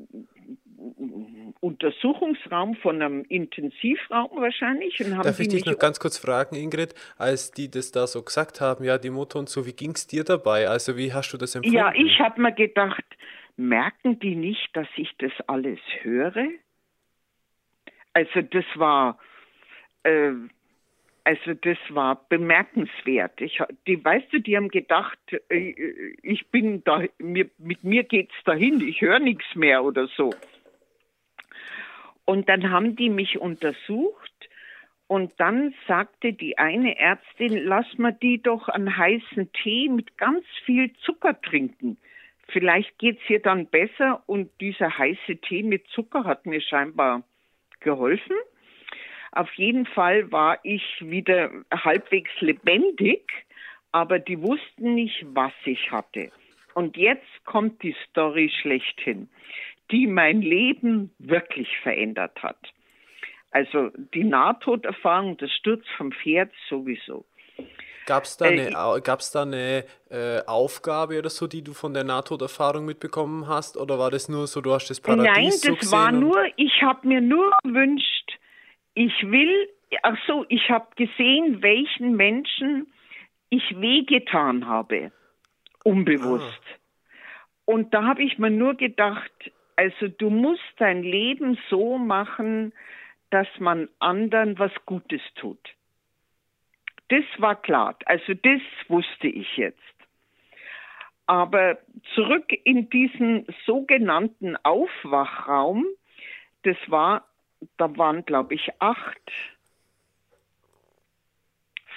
Untersuchungsraum 1.60 2.76
von 2.76 3.02
einem 3.02 3.24
Intensivraum 3.28 4.40
wahrscheinlich. 4.40 5.00
Und 5.00 5.16
haben 5.16 5.24
Darf 5.24 5.40
ich 5.40 5.48
dich 5.48 5.64
noch 5.64 5.78
ganz 5.78 5.98
kurz 5.98 6.18
fragen, 6.18 6.54
Ingrid, 6.54 6.94
als 7.16 7.50
die 7.50 7.70
das 7.70 7.90
da 7.90 8.06
so 8.06 8.22
gesagt 8.22 8.60
haben, 8.60 8.84
ja, 8.84 8.98
die 8.98 9.10
Mutter 9.10 9.38
und 9.38 9.48
so, 9.48 9.66
wie 9.66 9.72
ging 9.72 9.92
es 9.92 10.06
dir 10.06 10.24
dabei? 10.24 10.68
Also 10.68 10.96
wie 10.96 11.12
hast 11.12 11.32
du 11.32 11.36
das 11.36 11.54
empfunden? 11.54 11.76
Ja, 11.76 11.92
ich 11.94 12.20
habe 12.20 12.40
mir 12.40 12.52
gedacht, 12.52 13.04
merken 13.56 14.18
die 14.20 14.36
nicht, 14.36 14.68
dass 14.74 14.86
ich 14.96 15.10
das 15.18 15.32
alles 15.46 15.80
höre? 16.02 16.48
Also 18.12 18.42
das 18.42 18.64
war, 18.76 19.18
äh, 20.04 20.32
also 21.24 21.54
das 21.54 21.78
war 21.90 22.24
bemerkenswert. 22.28 23.40
Ich, 23.40 23.60
die, 23.86 24.02
weißt 24.02 24.32
du, 24.32 24.40
die 24.40 24.56
haben 24.56 24.68
gedacht, 24.68 25.18
äh, 25.48 25.74
ich 26.22 26.46
bin 26.48 26.84
da, 26.84 27.02
mir, 27.18 27.50
mit 27.58 27.82
mir 27.84 28.04
geht's 28.04 28.34
dahin, 28.44 28.80
ich 28.80 29.00
höre 29.00 29.18
nichts 29.18 29.54
mehr 29.54 29.84
oder 29.84 30.06
so. 30.16 30.32
Und 32.28 32.50
dann 32.50 32.70
haben 32.70 32.94
die 32.94 33.08
mich 33.08 33.38
untersucht 33.38 34.50
und 35.06 35.32
dann 35.38 35.72
sagte 35.86 36.34
die 36.34 36.58
eine 36.58 36.98
Ärztin, 36.98 37.56
lass 37.64 37.86
mal 37.96 38.12
die 38.12 38.42
doch 38.42 38.68
einen 38.68 38.94
heißen 38.94 39.50
Tee 39.54 39.88
mit 39.88 40.18
ganz 40.18 40.44
viel 40.66 40.92
Zucker 41.06 41.40
trinken. 41.40 41.96
Vielleicht 42.48 42.98
geht's 42.98 43.22
ihr 43.30 43.40
dann 43.40 43.64
besser 43.68 44.22
und 44.26 44.50
dieser 44.60 44.98
heiße 44.98 45.38
Tee 45.38 45.62
mit 45.62 45.86
Zucker 45.88 46.24
hat 46.24 46.44
mir 46.44 46.60
scheinbar 46.60 47.22
geholfen. 47.80 48.36
Auf 49.32 49.50
jeden 49.54 49.86
Fall 49.86 50.30
war 50.30 50.58
ich 50.64 50.84
wieder 51.00 51.50
halbwegs 51.72 52.38
lebendig, 52.40 53.22
aber 53.90 54.18
die 54.18 54.42
wussten 54.42 54.94
nicht, 54.94 55.24
was 55.32 55.54
ich 55.64 55.90
hatte. 55.90 56.30
Und 56.74 56.98
jetzt 56.98 57.46
kommt 57.46 57.82
die 57.82 57.96
Story 58.10 58.52
schlechthin, 58.60 59.30
die 59.90 60.06
mein 60.06 60.42
Leben 60.42 61.10
wirklich 61.18 61.68
verändert 61.82 62.42
hat. 62.42 62.58
Also 63.50 63.90
die 64.14 64.24
Nahtoderfahrung, 64.24 65.36
das 65.38 65.50
Sturz 65.52 65.84
vom 65.96 66.12
Pferd 66.12 66.52
sowieso. 66.68 67.24
Gab 68.08 68.24
es 68.24 68.38
da 68.38 68.46
eine, 68.46 68.68
äh, 68.68 69.00
gab's 69.02 69.32
da 69.32 69.42
eine 69.42 69.84
äh, 70.10 70.40
Aufgabe 70.46 71.18
oder 71.18 71.28
so, 71.28 71.46
die 71.46 71.62
du 71.62 71.74
von 71.74 71.92
der 71.92 72.04
Nahtoderfahrung 72.04 72.86
mitbekommen 72.86 73.46
hast? 73.48 73.76
Oder 73.76 73.98
war 73.98 74.10
das 74.10 74.30
nur 74.30 74.46
so, 74.46 74.62
du 74.62 74.72
hast 74.72 74.88
das 74.88 75.00
Paradies 75.00 75.62
Nein, 75.62 75.76
das 75.76 75.90
so 75.90 75.96
war 75.96 76.10
nur, 76.10 76.42
ich 76.56 76.82
habe 76.82 77.06
mir 77.06 77.20
nur 77.20 77.52
gewünscht, 77.62 78.38
ich 78.94 79.12
will, 79.22 79.68
ach 80.02 80.16
so, 80.26 80.46
ich 80.48 80.70
habe 80.70 80.86
gesehen, 80.96 81.60
welchen 81.60 82.16
Menschen 82.16 82.86
ich 83.50 83.78
wehgetan 83.78 84.66
habe, 84.66 85.12
unbewusst. 85.84 86.62
Ah. 86.64 86.78
Und 87.66 87.92
da 87.92 88.04
habe 88.04 88.22
ich 88.22 88.38
mir 88.38 88.50
nur 88.50 88.74
gedacht, 88.74 89.32
also 89.78 90.08
du 90.08 90.28
musst 90.28 90.74
dein 90.78 91.04
Leben 91.04 91.56
so 91.70 91.98
machen, 91.98 92.72
dass 93.30 93.46
man 93.60 93.88
anderen 94.00 94.58
was 94.58 94.72
Gutes 94.86 95.22
tut. 95.36 95.60
Das 97.10 97.22
war 97.36 97.54
klar, 97.62 97.96
also 98.06 98.34
das 98.34 98.60
wusste 98.88 99.28
ich 99.28 99.56
jetzt. 99.56 99.78
Aber 101.26 101.78
zurück 102.16 102.52
in 102.64 102.90
diesen 102.90 103.46
sogenannten 103.66 104.56
Aufwachraum, 104.64 105.86
das 106.64 106.76
war 106.88 107.28
da 107.76 107.96
waren, 107.96 108.24
glaube 108.24 108.54
ich, 108.54 108.70
acht 108.80 109.32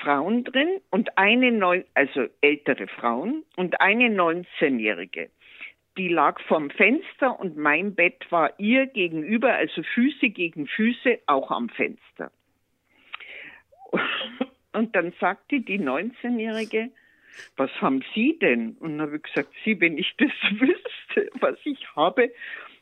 Frauen 0.01 0.43
drin 0.43 0.81
und 0.91 1.17
eine 1.17 1.51
neun, 1.51 1.83
also 1.95 2.27
ältere 2.41 2.87
Frauen 2.87 3.43
und 3.55 3.81
eine 3.81 4.05
19-Jährige. 4.05 5.29
Die 5.97 6.07
lag 6.07 6.39
vorm 6.47 6.69
Fenster 6.69 7.39
und 7.39 7.57
mein 7.57 7.95
Bett 7.95 8.25
war 8.29 8.57
ihr 8.59 8.87
gegenüber, 8.87 9.53
also 9.53 9.83
Füße 9.83 10.29
gegen 10.29 10.67
Füße, 10.67 11.19
auch 11.25 11.51
am 11.51 11.69
Fenster. 11.69 12.31
Und 14.73 14.95
dann 14.95 15.11
sagte 15.19 15.59
die 15.59 15.79
19-Jährige, 15.79 16.91
was 17.57 17.69
haben 17.81 18.03
Sie 18.13 18.37
denn? 18.39 18.77
Und 18.79 18.97
dann 18.97 19.07
habe 19.07 19.17
ich 19.17 19.23
gesagt, 19.23 19.53
Sie, 19.65 19.79
wenn 19.81 19.97
ich 19.97 20.13
das 20.17 20.29
wüsste, 20.51 21.29
was 21.39 21.57
ich 21.65 21.85
habe. 21.95 22.31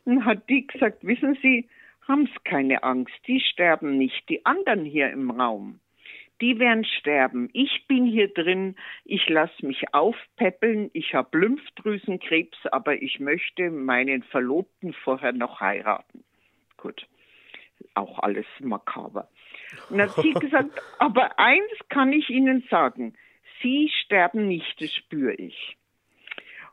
Dann 0.04 0.24
hat 0.24 0.48
die 0.48 0.66
gesagt, 0.66 1.04
wissen 1.04 1.36
Sie, 1.42 1.68
haben 2.06 2.26
Sie 2.26 2.40
keine 2.44 2.82
Angst, 2.82 3.14
die 3.26 3.40
sterben 3.40 3.98
nicht, 3.98 4.28
die 4.28 4.44
anderen 4.46 4.84
hier 4.84 5.10
im 5.10 5.30
Raum. 5.30 5.80
Die 6.40 6.58
werden 6.58 6.84
sterben. 6.84 7.50
Ich 7.52 7.86
bin 7.86 8.06
hier 8.06 8.32
drin, 8.32 8.76
ich 9.04 9.28
lasse 9.28 9.66
mich 9.66 9.92
aufpäppeln, 9.92 10.90
ich 10.94 11.14
habe 11.14 11.38
Lymphdrüsenkrebs, 11.38 12.66
aber 12.72 13.02
ich 13.02 13.20
möchte 13.20 13.70
meinen 13.70 14.22
Verlobten 14.22 14.92
vorher 14.92 15.32
noch 15.32 15.60
heiraten. 15.60 16.24
Gut, 16.76 17.06
auch 17.94 18.18
alles 18.20 18.46
makaber. 18.60 19.28
Und 19.90 19.98
dann 19.98 20.08
hat 20.08 20.22
sie 20.22 20.32
gesagt, 20.40 20.70
aber 20.98 21.38
eins 21.38 21.70
kann 21.88 22.12
ich 22.12 22.30
Ihnen 22.30 22.64
sagen, 22.70 23.14
Sie 23.62 23.90
sterben 24.04 24.48
nicht, 24.48 24.80
das 24.80 24.92
spüre 24.94 25.34
ich. 25.34 25.76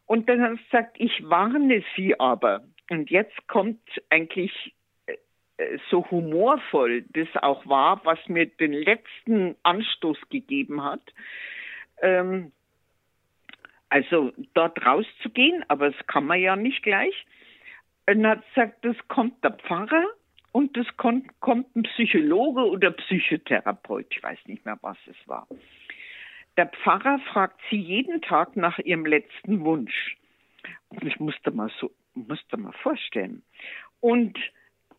Und 0.06 0.30
dann 0.30 0.41
hat 0.41 0.58
sie 0.58 0.63
gesagt, 0.63 0.95
ich 0.99 1.30
warne 1.30 1.84
Sie 1.95 2.17
aber. 2.19 2.63
Und 2.89 3.10
jetzt 3.10 3.47
kommt 3.47 3.82
eigentlich 4.10 4.73
so 5.89 6.10
humorvoll 6.10 7.04
das 7.13 7.28
auch 7.41 7.65
war, 7.67 8.04
was 8.06 8.20
mir 8.28 8.46
den 8.46 8.74
letzten 8.74 9.56
Anstoß 9.63 10.17
gegeben 10.30 10.84
hat. 10.84 11.02
Ähm, 12.02 12.52
also 13.89 14.34
dort 14.54 14.86
rauszugehen, 14.86 15.63
aber 15.70 15.91
das 15.91 16.08
kann 16.08 16.26
man 16.26 16.39
ja 16.39 16.56
nicht 16.56 16.84
gleich. 16.84 17.26
Und 18.10 18.26
hat 18.28 18.43
gesagt, 18.54 18.86
das 18.86 18.96
kommt 19.08 19.43
der 19.43 19.52
Pfarrer 19.52 20.06
und 20.52 20.78
das 20.78 20.88
kommt, 20.98 21.39
kommt 21.39 21.76
ein 21.76 21.84
Psychologe 21.84 22.65
oder 22.65 22.91
Psychotherapeut, 22.91 24.08
ich 24.10 24.24
weiß 24.24 24.39
nicht 24.46 24.65
mehr, 24.65 24.78
was 24.82 24.98
es 25.08 25.28
war. 25.28 25.48
Der 26.56 26.67
Pfarrer 26.67 27.20
fragt 27.32 27.60
sie 27.70 27.78
jeden 27.78 28.22
Tag 28.22 28.56
nach 28.56 28.80
ihrem 28.80 29.06
letzten 29.06 29.63
Wunsch. 29.63 30.17
Und 30.89 31.04
ich 31.04 31.20
musste 31.20 31.52
mal 31.52 31.72
so, 31.80 31.91
musste 32.15 32.58
mal 32.58 32.74
vorstellen. 32.82 33.43
Und 34.00 34.38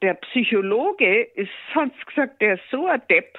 der 0.03 0.15
Psychologe 0.15 1.23
ist, 1.23 1.51
hat 1.75 1.91
gesagt, 2.07 2.41
der 2.41 2.55
ist 2.55 2.71
so 2.71 2.87
ein 2.87 3.03
Depp, 3.09 3.39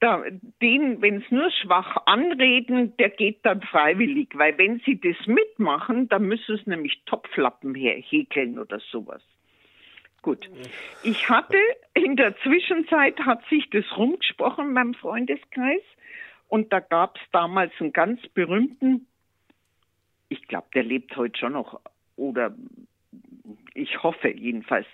da, 0.00 0.22
den, 0.60 1.00
wenn 1.00 1.22
es 1.22 1.30
nur 1.30 1.50
schwach 1.50 1.96
anreden, 2.06 2.96
der 2.98 3.10
geht 3.10 3.44
dann 3.44 3.62
freiwillig, 3.62 4.28
weil 4.34 4.56
wenn 4.58 4.80
sie 4.80 5.00
das 5.00 5.26
mitmachen, 5.26 6.08
dann 6.08 6.24
müssen 6.24 6.56
es 6.56 6.66
nämlich 6.66 7.02
Topflappen 7.06 7.74
häkeln 7.74 8.58
oder 8.58 8.78
sowas. 8.80 9.22
Gut. 10.20 10.50
Ich 11.02 11.28
hatte 11.30 11.58
in 11.94 12.16
der 12.16 12.36
Zwischenzeit 12.38 13.18
hat 13.20 13.46
sich 13.48 13.70
das 13.70 13.84
rumgesprochen 13.96 14.66
in 14.66 14.72
meinem 14.72 14.94
Freundeskreis 14.94 15.82
und 16.48 16.72
da 16.72 16.80
gab 16.80 17.16
es 17.16 17.22
damals 17.32 17.72
einen 17.80 17.92
ganz 17.92 18.20
berühmten, 18.28 19.06
ich 20.28 20.46
glaube, 20.48 20.66
der 20.74 20.82
lebt 20.82 21.16
heute 21.16 21.38
schon 21.38 21.52
noch 21.52 21.80
oder 22.16 22.54
ich 23.76 24.02
hoffe 24.02 24.28
jedenfalls, 24.28 24.86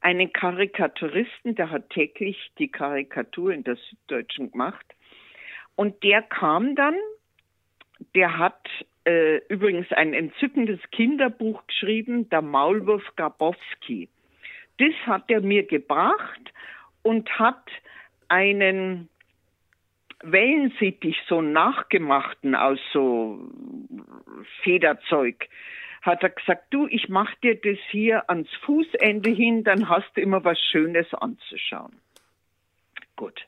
einen 0.00 0.32
Karikaturisten, 0.32 1.54
der 1.54 1.70
hat 1.70 1.90
täglich 1.90 2.50
die 2.58 2.68
Karikatur 2.68 3.52
in 3.52 3.64
der 3.64 3.76
Süddeutschen 3.76 4.52
gemacht. 4.52 4.86
Und 5.74 6.02
der 6.02 6.22
kam 6.22 6.74
dann, 6.74 6.94
der 8.14 8.38
hat 8.38 8.68
äh, 9.04 9.38
übrigens 9.48 9.90
ein 9.92 10.14
entzückendes 10.14 10.80
Kinderbuch 10.92 11.66
geschrieben, 11.66 12.28
der 12.28 12.42
Maulwurf 12.42 13.04
Grabowski. 13.16 14.08
Das 14.78 14.94
hat 15.06 15.30
er 15.30 15.40
mir 15.40 15.64
gebracht 15.64 16.52
und 17.02 17.30
hat 17.38 17.70
einen 18.28 19.08
Wellensittich, 20.22 21.16
so 21.28 21.40
nachgemachten 21.40 22.54
aus 22.54 22.78
so 22.92 23.38
Federzeug, 24.62 25.48
hat 26.06 26.22
er 26.22 26.30
gesagt, 26.30 26.72
du, 26.72 26.86
ich 26.86 27.08
mach 27.08 27.34
dir 27.36 27.56
das 27.56 27.78
hier 27.90 28.28
ans 28.30 28.48
Fußende 28.64 29.30
hin, 29.30 29.64
dann 29.64 29.88
hast 29.88 30.16
du 30.16 30.20
immer 30.20 30.44
was 30.44 30.58
Schönes 30.58 31.12
anzuschauen. 31.12 32.00
Gut. 33.16 33.46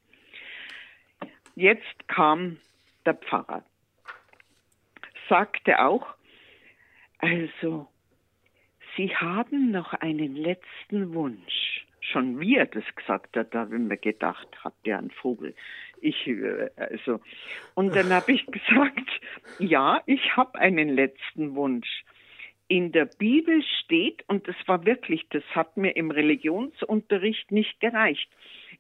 Jetzt 1.55 2.09
kam 2.09 2.59
der 3.05 3.15
Pfarrer, 3.15 3.65
sagte 5.29 5.81
auch, 5.81 6.15
also, 7.19 7.89
Sie 8.97 9.15
haben 9.15 9.71
noch 9.71 9.95
einen 9.95 10.35
letzten 10.35 11.15
Wunsch. 11.15 11.87
Schon 12.01 12.41
wie 12.41 12.57
er 12.57 12.67
das 12.67 12.85
gesagt 12.97 13.37
hat, 13.37 13.55
da 13.55 13.61
habe 13.61 13.77
ich 13.77 13.81
mir 13.81 13.97
gedacht, 13.97 14.49
hat 14.65 14.75
der 14.85 14.99
einen 14.99 15.11
Vogel. 15.11 15.55
Ich, 16.01 16.27
äh, 16.27 16.71
also, 16.77 17.21
und 17.75 17.95
dann 17.95 18.13
habe 18.13 18.33
ich 18.33 18.47
gesagt, 18.51 19.09
ja, 19.59 20.03
ich 20.07 20.37
habe 20.37 20.59
einen 20.59 20.89
letzten 20.89 21.55
Wunsch 21.55 22.05
in 22.69 22.93
der 22.93 23.07
Bibel 23.07 23.63
steht, 23.83 24.23
und 24.29 24.47
das 24.47 24.57
war 24.67 24.85
wirklich, 24.85 25.27
das 25.31 25.43
hat 25.55 25.77
mir 25.77 25.97
im 25.97 26.11
Religionsunterricht 26.11 27.51
nicht 27.51 27.81
gereicht. 27.81 28.29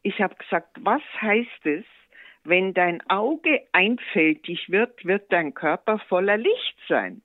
Ich 0.03 0.21
habe 0.21 0.35
gesagt, 0.37 0.77
was 0.81 1.03
heißt 1.21 1.65
es, 1.67 1.85
wenn 2.45 2.75
dein 2.75 3.01
Auge 3.11 3.63
einfältig 3.73 4.71
wird, 4.71 5.05
wird 5.05 5.33
dein 5.33 5.55
Körper 5.55 5.99
voller 5.99 6.37
Licht 6.37 6.77
sein? 6.89 7.23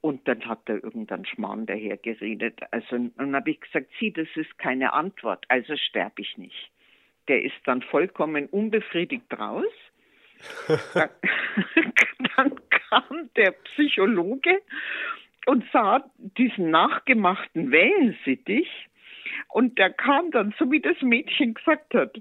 Und 0.00 0.26
dann 0.26 0.44
hat 0.46 0.60
er 0.66 0.82
irgendeinen 0.82 1.26
Schmarrn 1.26 1.66
daher 1.66 1.96
geredet. 1.96 2.60
Also, 2.72 2.98
dann 3.16 3.36
habe 3.36 3.50
ich 3.50 3.60
gesagt, 3.60 3.88
sieh, 4.00 4.12
das 4.12 4.28
ist 4.34 4.58
keine 4.58 4.92
Antwort, 4.92 5.44
also 5.48 5.76
sterbe 5.76 6.22
ich 6.22 6.36
nicht. 6.38 6.70
Der 7.28 7.42
ist 7.42 7.54
dann 7.66 7.82
vollkommen 7.82 8.46
unbefriedigt 8.46 9.32
raus. 9.38 9.64
dann, 10.94 11.10
dann 12.36 12.60
kam 12.70 13.30
der 13.36 13.52
Psychologe 13.52 14.60
und 15.46 15.64
sah 15.72 16.04
diesen 16.16 16.70
nachgemachten 16.70 17.70
Wellensittich 17.70 18.68
und 19.48 19.78
der 19.78 19.90
kam 19.90 20.30
dann, 20.30 20.54
so 20.58 20.70
wie 20.70 20.80
das 20.80 21.00
Mädchen 21.02 21.54
gesagt 21.54 21.94
hat, 21.94 22.20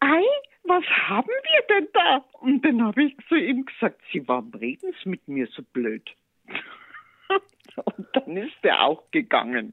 Ei, 0.00 0.24
was 0.64 0.84
haben 0.84 1.28
wir 1.28 1.76
denn 1.76 1.88
da? 1.92 2.24
Und 2.40 2.64
dann 2.64 2.82
habe 2.82 3.04
ich 3.04 3.16
zu 3.28 3.36
ihm 3.36 3.64
gesagt, 3.66 4.00
Sie 4.12 4.26
warum 4.26 4.52
reden 4.54 4.92
Sie 5.02 5.08
mit 5.08 5.26
mir 5.28 5.46
so 5.48 5.62
blöd? 5.62 6.10
und 7.84 8.06
dann 8.12 8.36
ist 8.36 8.56
er 8.62 8.82
auch 8.82 9.10
gegangen. 9.10 9.72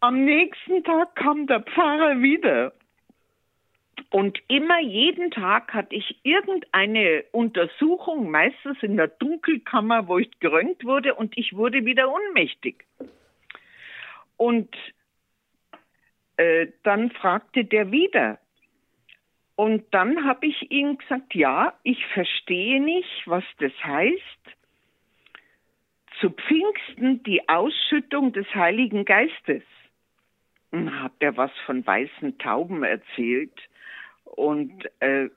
Am 0.00 0.24
nächsten 0.24 0.82
Tag 0.84 1.14
kam 1.16 1.46
der 1.46 1.62
Pfarrer 1.62 2.20
wieder 2.22 2.72
und 4.12 4.38
immer 4.48 4.78
jeden 4.78 5.30
Tag 5.30 5.72
hatte 5.72 5.94
ich 5.94 6.18
irgendeine 6.22 7.24
Untersuchung, 7.32 8.30
meistens 8.30 8.76
in 8.82 8.98
der 8.98 9.08
Dunkelkammer, 9.08 10.06
wo 10.06 10.18
ich 10.18 10.30
gerönt 10.38 10.84
wurde 10.84 11.14
und 11.14 11.38
ich 11.38 11.56
wurde 11.56 11.86
wieder 11.86 12.12
ohnmächtig. 12.12 12.84
Und 14.36 14.68
äh, 16.36 16.66
dann 16.82 17.10
fragte 17.12 17.64
der 17.64 17.90
wieder. 17.90 18.38
Und 19.56 19.82
dann 19.94 20.26
habe 20.26 20.46
ich 20.46 20.70
ihm 20.70 20.98
gesagt, 20.98 21.34
ja, 21.34 21.72
ich 21.82 22.04
verstehe 22.08 22.82
nicht, 22.82 23.22
was 23.24 23.44
das 23.60 23.72
heißt. 23.82 24.42
Zu 26.20 26.28
Pfingsten 26.32 27.22
die 27.22 27.48
Ausschüttung 27.48 28.34
des 28.34 28.46
Heiligen 28.54 29.06
Geistes. 29.06 29.62
Und 30.70 31.00
hat 31.00 31.12
er 31.20 31.34
was 31.38 31.50
von 31.64 31.86
weißen 31.86 32.36
Tauben 32.36 32.84
erzählt 32.84 33.58
und 34.32 34.84
äh, 35.00 35.28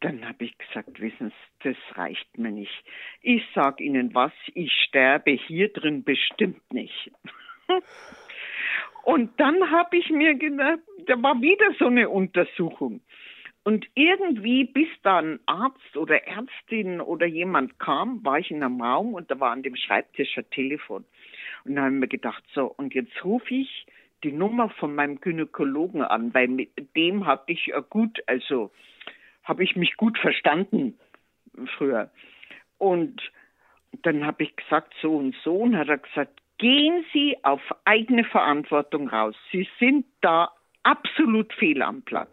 dann 0.00 0.28
habe 0.28 0.44
ich 0.44 0.56
gesagt, 0.58 1.00
wissen 1.00 1.30
Sie, 1.30 1.70
das 1.70 1.98
reicht 1.98 2.38
mir 2.38 2.52
nicht. 2.52 2.84
Ich 3.22 3.42
sage 3.54 3.82
Ihnen 3.82 4.14
was, 4.14 4.32
ich 4.54 4.72
sterbe 4.88 5.32
hier 5.32 5.72
drin 5.72 6.04
bestimmt 6.04 6.72
nicht. 6.72 7.10
Und 9.04 9.38
dann 9.38 9.70
habe 9.70 9.98
ich 9.98 10.08
mir 10.08 10.34
gedacht, 10.34 10.78
da 11.06 11.22
war 11.22 11.40
wieder 11.42 11.74
so 11.78 11.86
eine 11.86 12.08
Untersuchung. 12.08 13.02
Und 13.62 13.86
irgendwie, 13.94 14.64
bis 14.64 14.88
da 15.02 15.18
ein 15.18 15.40
Arzt 15.46 15.96
oder 15.96 16.26
Ärztin 16.26 17.00
oder 17.00 17.26
jemand 17.26 17.78
kam, 17.78 18.24
war 18.24 18.38
ich 18.38 18.50
in 18.50 18.62
einem 18.62 18.80
Raum 18.80 19.14
und 19.14 19.30
da 19.30 19.40
war 19.40 19.50
an 19.50 19.62
dem 19.62 19.76
Schreibtisch 19.76 20.36
ein 20.38 20.48
Telefon. 20.50 21.04
Und 21.64 21.74
dann 21.74 21.84
habe 21.84 21.94
ich 21.94 22.00
mir 22.00 22.08
gedacht, 22.08 22.44
so, 22.54 22.66
und 22.66 22.94
jetzt 22.94 23.24
rufe 23.24 23.54
ich 23.54 23.86
die 24.24 24.32
Nummer 24.32 24.70
von 24.70 24.94
meinem 24.94 25.20
Gynäkologen 25.20 26.02
an, 26.02 26.32
weil 26.34 26.48
mit 26.48 26.70
dem 26.96 27.26
habe 27.26 27.52
ich 27.52 27.72
äh, 27.72 27.82
gut, 27.88 28.22
also 28.26 28.70
habe 29.44 29.62
ich 29.62 29.76
mich 29.76 29.96
gut 29.96 30.18
verstanden 30.18 30.98
früher. 31.76 32.10
Und 32.78 33.20
dann 34.02 34.26
habe 34.26 34.42
ich 34.42 34.56
gesagt, 34.56 34.94
so 35.00 35.16
und 35.16 35.36
so, 35.44 35.56
und 35.58 35.76
hat 35.76 35.88
er 35.88 35.98
gesagt, 35.98 36.40
gehen 36.58 37.04
Sie 37.12 37.36
auf 37.42 37.60
eigene 37.84 38.24
Verantwortung 38.24 39.08
raus. 39.08 39.36
Sie 39.52 39.68
sind 39.78 40.06
da 40.20 40.50
absolut 40.82 41.52
fehl 41.52 41.82
am 41.82 42.02
Platz. 42.02 42.32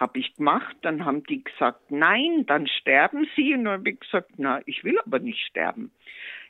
Habe 0.00 0.18
ich 0.18 0.34
gemacht, 0.34 0.74
dann 0.80 1.04
haben 1.04 1.22
die 1.24 1.44
gesagt, 1.44 1.90
nein, 1.90 2.46
dann 2.46 2.66
sterben 2.66 3.28
Sie. 3.36 3.52
Und 3.52 3.64
dann 3.64 3.80
habe 3.80 3.90
ich 3.90 4.00
gesagt, 4.00 4.30
na, 4.38 4.62
ich 4.64 4.82
will 4.82 4.98
aber 4.98 5.18
nicht 5.18 5.40
sterben. 5.40 5.92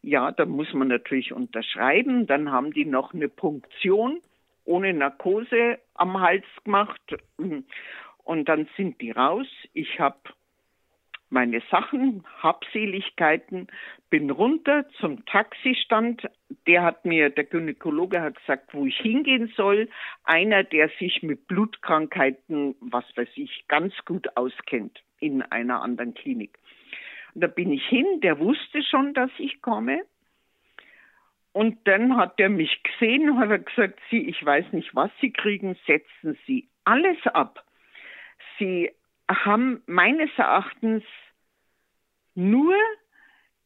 Ja, 0.03 0.31
da 0.31 0.47
muss 0.47 0.73
man 0.73 0.87
natürlich 0.87 1.33
unterschreiben. 1.33 2.29
Dann 2.29 2.53
haben 2.53 2.73
die 2.73 2.85
noch 2.85 3.13
eine 3.13 3.29
Punktion 3.29 4.21
ohne 4.65 4.95
Narkose 4.95 5.81
am 5.95 6.21
Hals 6.21 6.45
gemacht. 6.65 7.01
Und 7.37 8.49
dann 8.49 8.69
sind 8.77 9.01
die 9.01 9.11
raus. 9.11 9.49
Ich 9.73 9.99
habe 9.99 10.21
meine 11.31 11.63
Sachen, 11.71 12.25
Habseligkeiten, 12.43 13.69
bin 14.11 14.31
runter 14.31 14.89
zum 15.01 15.25
Taxistand. 15.27 16.29
Der 16.67 16.83
hat 16.83 17.05
mir, 17.05 17.31
der 17.31 17.45
Gynäkologe 17.45 18.21
hat 18.21 18.37
gesagt, 18.37 18.75
wo 18.75 18.85
ich 18.85 18.97
hingehen 18.99 19.53
soll. 19.57 19.89
Einer, 20.25 20.65
der 20.65 20.91
sich 20.99 21.23
mit 21.23 21.47
Blutkrankheiten, 21.47 22.75
was 22.81 23.05
weiß 23.17 23.29
ich, 23.37 23.65
ganz 23.69 23.95
gut 24.05 24.37
auskennt 24.37 25.01
in 25.21 25.43
einer 25.43 25.83
anderen 25.83 26.15
Klinik. 26.15 26.59
Und 27.35 27.43
da 27.43 27.47
bin 27.47 27.73
ich 27.73 27.87
hin, 27.87 28.21
der 28.23 28.39
wusste 28.41 28.83
schon, 28.83 29.15
dass 29.15 29.31
ich 29.39 29.63
komme. 29.63 30.03
Und 31.53 31.79
dann 31.87 32.17
hat 32.17 32.39
er 32.39 32.49
mich 32.49 32.83
gesehen 32.83 33.39
hat 33.39 33.67
gesagt, 33.67 33.99
Sie, 34.11 34.29
ich 34.29 34.45
weiß 34.45 34.73
nicht, 34.73 34.95
was 34.95 35.11
Sie 35.21 35.33
kriegen, 35.33 35.77
setzen 35.87 36.39
Sie 36.47 36.69
alles 36.85 37.19
ab. 37.27 37.65
Sie 38.59 38.91
haben 39.31 39.83
meines 39.87 40.31
Erachtens 40.37 41.05
nur 42.35 42.75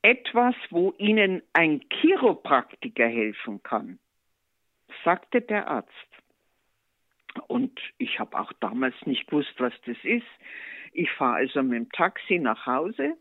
etwas, 0.03 0.55
wo 0.71 0.93
Ihnen 0.99 1.43
ein 1.53 1.81
Chiropraktiker 1.91 3.07
helfen 3.07 3.63
kann, 3.63 3.99
sagte 5.05 5.41
der 5.41 5.69
Arzt. 5.69 5.91
Und 7.49 7.81
ich 7.99 8.21
habe 8.21 8.39
auch 8.39 8.53
damals 8.61 8.95
nicht 9.07 9.27
gewusst, 9.27 9.55
was 9.59 9.73
das 9.87 9.97
ist. 10.03 10.27
Ich 10.93 11.11
fahre 11.13 11.37
also 11.37 11.63
mit 11.63 11.73
dem 11.73 11.91
Taxi 11.91 12.39
nach 12.39 12.67
Hause 12.67 13.17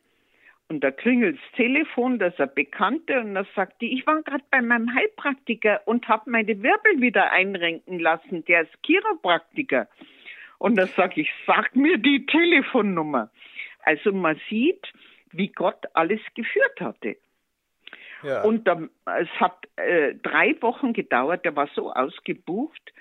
und 0.69 0.83
da 0.83 0.91
klingelt 0.91 1.37
das 1.37 1.55
Telefon, 1.55 2.19
das 2.19 2.33
ist 2.33 2.39
eine 2.39 2.51
Bekannte 2.51 3.19
und 3.19 3.35
da 3.35 3.45
sagt 3.55 3.81
die, 3.81 3.93
ich 3.93 4.07
war 4.07 4.21
gerade 4.23 4.43
bei 4.49 4.61
meinem 4.61 4.93
Heilpraktiker 4.93 5.81
und 5.85 6.07
habe 6.07 6.29
meine 6.29 6.63
Wirbel 6.63 7.01
wieder 7.01 7.31
einrenken 7.31 7.99
lassen, 7.99 8.43
der 8.45 8.63
ist 8.63 8.71
Chiropraktiker. 8.83 9.87
Und 10.63 10.77
da 10.77 10.87
sage 10.87 11.19
ich, 11.19 11.29
sag 11.45 11.75
mir 11.75 11.97
die 11.97 12.25
Telefonnummer. 12.25 13.29
Also 13.79 14.13
man 14.13 14.39
sieht, 14.49 14.93
wie 15.33 15.49
Gott 15.49 15.83
alles 15.93 16.21
geführt 16.35 16.79
hatte. 16.79 17.17
Ja. 18.23 18.43
Und 18.43 18.65
ähm, 18.69 18.89
es 19.19 19.27
hat 19.41 19.67
äh, 19.75 20.15
drei 20.23 20.55
Wochen 20.61 20.93
gedauert, 20.93 21.43
der 21.43 21.57
war 21.57 21.67
so 21.75 21.91
ausgebucht. 21.91 22.93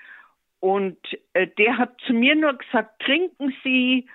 Und 0.59 0.97
äh, 1.31 1.47
der 1.57 1.77
hat 1.77 2.01
zu 2.01 2.11
mir 2.11 2.35
nur 2.35 2.57
gesagt, 2.57 3.01
trinken 3.01 3.55
Sie 3.63 4.09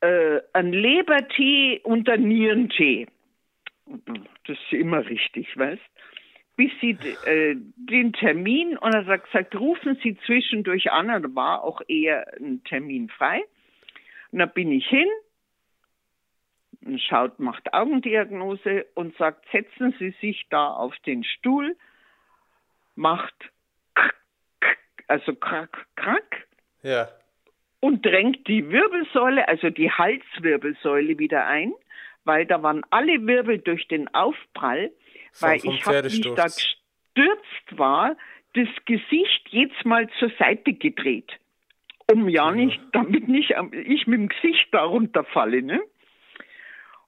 äh, 0.00 0.40
einen 0.52 0.72
Lebertee 0.72 1.80
und 1.82 2.08
einen 2.08 2.28
Nierentee. 2.28 3.08
Das 4.46 4.56
ist 4.56 4.72
immer 4.72 5.04
richtig, 5.04 5.48
weißt 5.58 5.82
bis 6.58 6.72
sie 6.80 6.98
äh, 7.24 7.54
den 7.76 8.12
Termin 8.12 8.76
und 8.76 8.92
er 8.92 9.06
hat 9.06 9.24
gesagt, 9.26 9.54
rufen 9.54 9.96
Sie 10.02 10.18
zwischendurch 10.26 10.90
an. 10.90 11.08
Und 11.08 11.22
da 11.22 11.34
war 11.36 11.62
auch 11.62 11.80
eher 11.86 12.26
ein 12.36 12.64
Termin 12.64 13.08
frei. 13.10 13.44
Und 14.32 14.40
da 14.40 14.46
bin 14.46 14.72
ich 14.72 14.84
hin 14.88 15.06
und 16.84 17.00
schaut, 17.00 17.38
macht 17.38 17.72
Augendiagnose 17.72 18.86
und 18.94 19.16
sagt, 19.18 19.46
setzen 19.52 19.94
Sie 20.00 20.10
sich 20.20 20.46
da 20.50 20.66
auf 20.66 20.96
den 21.06 21.22
Stuhl, 21.22 21.76
macht 22.96 23.36
also 25.06 25.36
krack, 25.36 25.86
krack. 25.94 26.48
Ja. 26.82 27.08
Und 27.78 28.04
drängt 28.04 28.48
die 28.48 28.68
Wirbelsäule, 28.68 29.46
also 29.46 29.70
die 29.70 29.92
Halswirbelsäule 29.92 31.20
wieder 31.20 31.46
ein, 31.46 31.72
weil 32.24 32.46
da 32.46 32.64
waren 32.64 32.82
alle 32.90 33.24
Wirbel 33.28 33.58
durch 33.58 33.86
den 33.86 34.12
Aufprall, 34.12 34.90
weil 35.40 35.56
ich 35.56 35.86
habe, 35.86 36.04
wie 36.04 36.20
ich 36.20 36.34
da 36.34 36.44
gestürzt 36.44 37.78
war, 37.78 38.16
das 38.54 38.68
Gesicht 38.84 39.48
jetzt 39.50 39.84
mal 39.84 40.08
zur 40.18 40.30
Seite 40.38 40.72
gedreht, 40.72 41.30
um 42.10 42.28
ja, 42.28 42.50
nicht, 42.50 42.80
damit 42.92 43.28
nicht 43.28 43.54
ich 43.72 44.06
mit 44.06 44.20
dem 44.20 44.28
Gesicht 44.28 44.68
da 44.72 44.84
runterfalle, 44.84 45.62
ne? 45.62 45.80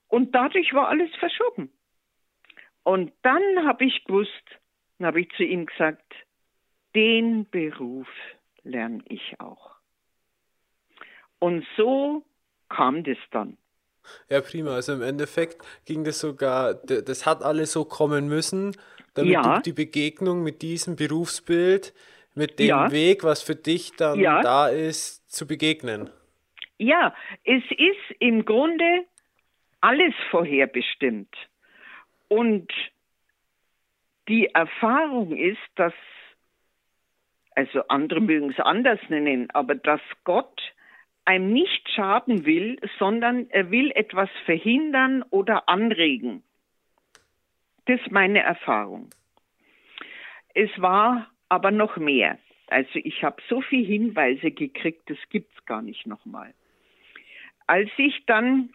Und 0.09 0.35
dadurch 0.35 0.75
war 0.75 0.89
alles 0.89 1.15
verschoben. 1.17 1.71
Und 2.83 3.13
dann 3.23 3.67
habe 3.67 3.85
ich 3.85 4.05
gewusst, 4.05 4.45
dann 4.99 5.07
habe 5.07 5.21
ich 5.21 5.31
zu 5.37 5.45
ihm 5.45 5.67
gesagt, 5.67 6.15
den 6.95 7.49
Beruf 7.49 8.09
lerne 8.63 9.03
ich 9.09 9.39
auch. 9.39 9.77
Und 11.39 11.65
so 11.77 12.25
kam 12.69 13.05
das 13.05 13.19
dann. 13.31 13.57
Ja, 14.29 14.41
prima. 14.41 14.75
Also 14.75 14.95
im 14.95 15.03
Endeffekt 15.03 15.63
ging 15.87 16.05
das 16.05 16.21
sogar, 16.21 16.75
das 16.75 17.27
hat 17.27 17.43
alles 17.43 17.73
so 17.73 17.85
kommen 17.85 18.29
müssen, 18.29 18.77
damit 19.15 19.33
ja. 19.33 19.57
du 19.57 19.63
die 19.63 19.73
Begegnung 19.73 20.43
mit 20.43 20.63
diesem 20.63 20.97
Berufsbild, 20.97 21.93
mit 22.35 22.59
dem 22.59 22.69
ja. 22.69 22.93
Weg, 22.93 23.25
was 23.25 23.43
für 23.43 23.57
dich 23.57 23.93
dann 23.97 24.19
ja. 24.19 24.43
da 24.43 24.69
ist, 24.69 25.31
zu 25.31 25.47
begegnen. 25.47 26.11
Ja, 26.79 27.15
es 27.45 27.63
ist 27.71 28.21
im 28.21 28.45
Grunde 28.45 29.05
alles 29.81 30.15
vorherbestimmt. 30.31 31.35
Und 32.29 32.71
die 34.29 34.47
Erfahrung 34.47 35.37
ist, 35.37 35.59
dass, 35.75 35.93
also 37.55 37.83
andere 37.89 38.21
mögen 38.21 38.51
es 38.51 38.61
anders 38.61 39.01
nennen, 39.09 39.51
aber 39.51 39.75
dass 39.75 40.01
Gott 40.25 40.61
einem 41.31 41.53
nicht 41.53 41.89
schaden 41.91 42.45
will, 42.45 42.77
sondern 42.99 43.49
er 43.51 43.71
will 43.71 43.93
etwas 43.93 44.29
verhindern 44.47 45.23
oder 45.31 45.69
anregen. 45.69 46.43
Das 47.87 48.01
ist 48.01 48.11
meine 48.11 48.41
Erfahrung. 48.41 49.11
Es 50.55 50.71
war 50.79 51.31
aber 51.49 51.71
noch 51.71 51.97
mehr. 51.99 52.37
Also 52.67 52.91
ich 52.95 53.23
habe 53.23 53.41
so 53.49 53.61
viele 53.61 53.87
Hinweise 53.87 54.51
gekriegt, 54.51 55.09
das 55.09 55.19
gibt 55.29 55.57
es 55.57 55.65
gar 55.67 55.83
nicht 55.83 56.05
nochmal. 56.05 56.53
Als 57.69 57.91
ich 57.97 58.27
dann 58.27 58.71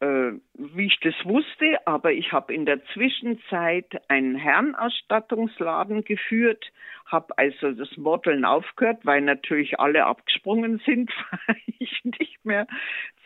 äh, 0.00 0.32
wie 0.54 0.86
ich 0.86 0.98
das 1.00 1.14
wusste, 1.24 1.86
aber 1.86 2.12
ich 2.12 2.32
habe 2.32 2.52
in 2.52 2.66
der 2.66 2.84
Zwischenzeit 2.92 3.86
einen 4.08 4.36
Herrenausstattungsladen 4.36 6.04
geführt, 6.04 6.64
habe 7.06 7.36
also 7.38 7.72
das 7.72 7.96
Modeln 7.96 8.44
aufgehört, 8.44 9.04
weil 9.04 9.22
natürlich 9.22 9.78
alle 9.80 10.04
abgesprungen 10.04 10.82
sind, 10.84 11.10
weil 11.46 11.56
ich 11.78 12.04
nicht 12.04 12.44
mehr 12.44 12.66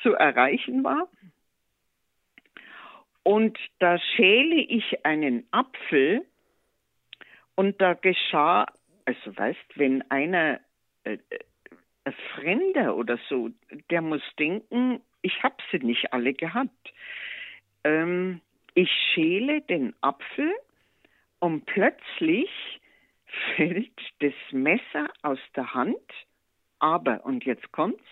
zu 0.02 0.14
erreichen 0.14 0.84
war. 0.84 1.08
Und 3.22 3.58
da 3.78 3.98
schäle 3.98 4.56
ich 4.56 5.04
einen 5.04 5.46
Apfel 5.50 6.24
und 7.54 7.80
da 7.80 7.94
geschah, 7.94 8.66
also 9.04 9.36
weißt, 9.36 9.76
wenn 9.76 10.08
einer 10.10 10.60
äh, 11.04 11.14
äh 11.14 11.38
ein 12.04 12.14
Fremder 12.34 12.96
oder 12.96 13.18
so, 13.28 13.50
der 13.90 14.00
muss 14.00 14.22
denken, 14.38 15.02
ich 15.22 15.42
habe 15.42 15.56
sie 15.70 15.78
nicht 15.78 16.12
alle 16.12 16.34
gehabt. 16.34 16.92
Ähm, 17.84 18.40
ich 18.74 18.90
schäle 19.12 19.60
den 19.62 19.94
Apfel 20.00 20.52
und 21.38 21.66
plötzlich 21.66 22.50
fällt 23.56 23.98
das 24.20 24.34
Messer 24.52 25.10
aus 25.22 25.38
der 25.54 25.74
Hand, 25.74 25.96
aber, 26.78 27.24
und 27.24 27.44
jetzt 27.44 27.70
kommt's, 27.72 28.04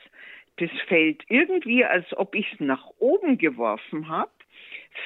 das 0.57 0.71
fällt 0.89 1.23
irgendwie, 1.29 1.85
als 1.85 2.07
ob 2.17 2.35
ich 2.35 2.53
es 2.53 2.61
nach 2.61 2.87
oben 2.99 3.39
geworfen 3.39 4.09
habe, 4.09 4.31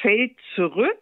fällt 0.01 0.37
zurück 0.55 0.99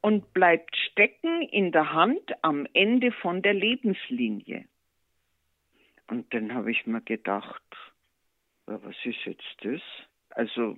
und 0.00 0.32
bleibt 0.32 0.74
stecken 0.76 1.42
in 1.42 1.72
der 1.72 1.92
Hand 1.92 2.32
am 2.42 2.66
Ende 2.72 3.12
von 3.12 3.42
der 3.42 3.54
Lebenslinie. 3.54 4.64
Und 6.08 6.32
dann 6.34 6.54
habe 6.54 6.70
ich 6.70 6.86
mir 6.86 7.02
gedacht, 7.02 7.62
was 8.82 8.96
ist 9.04 9.24
jetzt 9.24 9.42
das? 9.62 9.80
Also, 10.30 10.76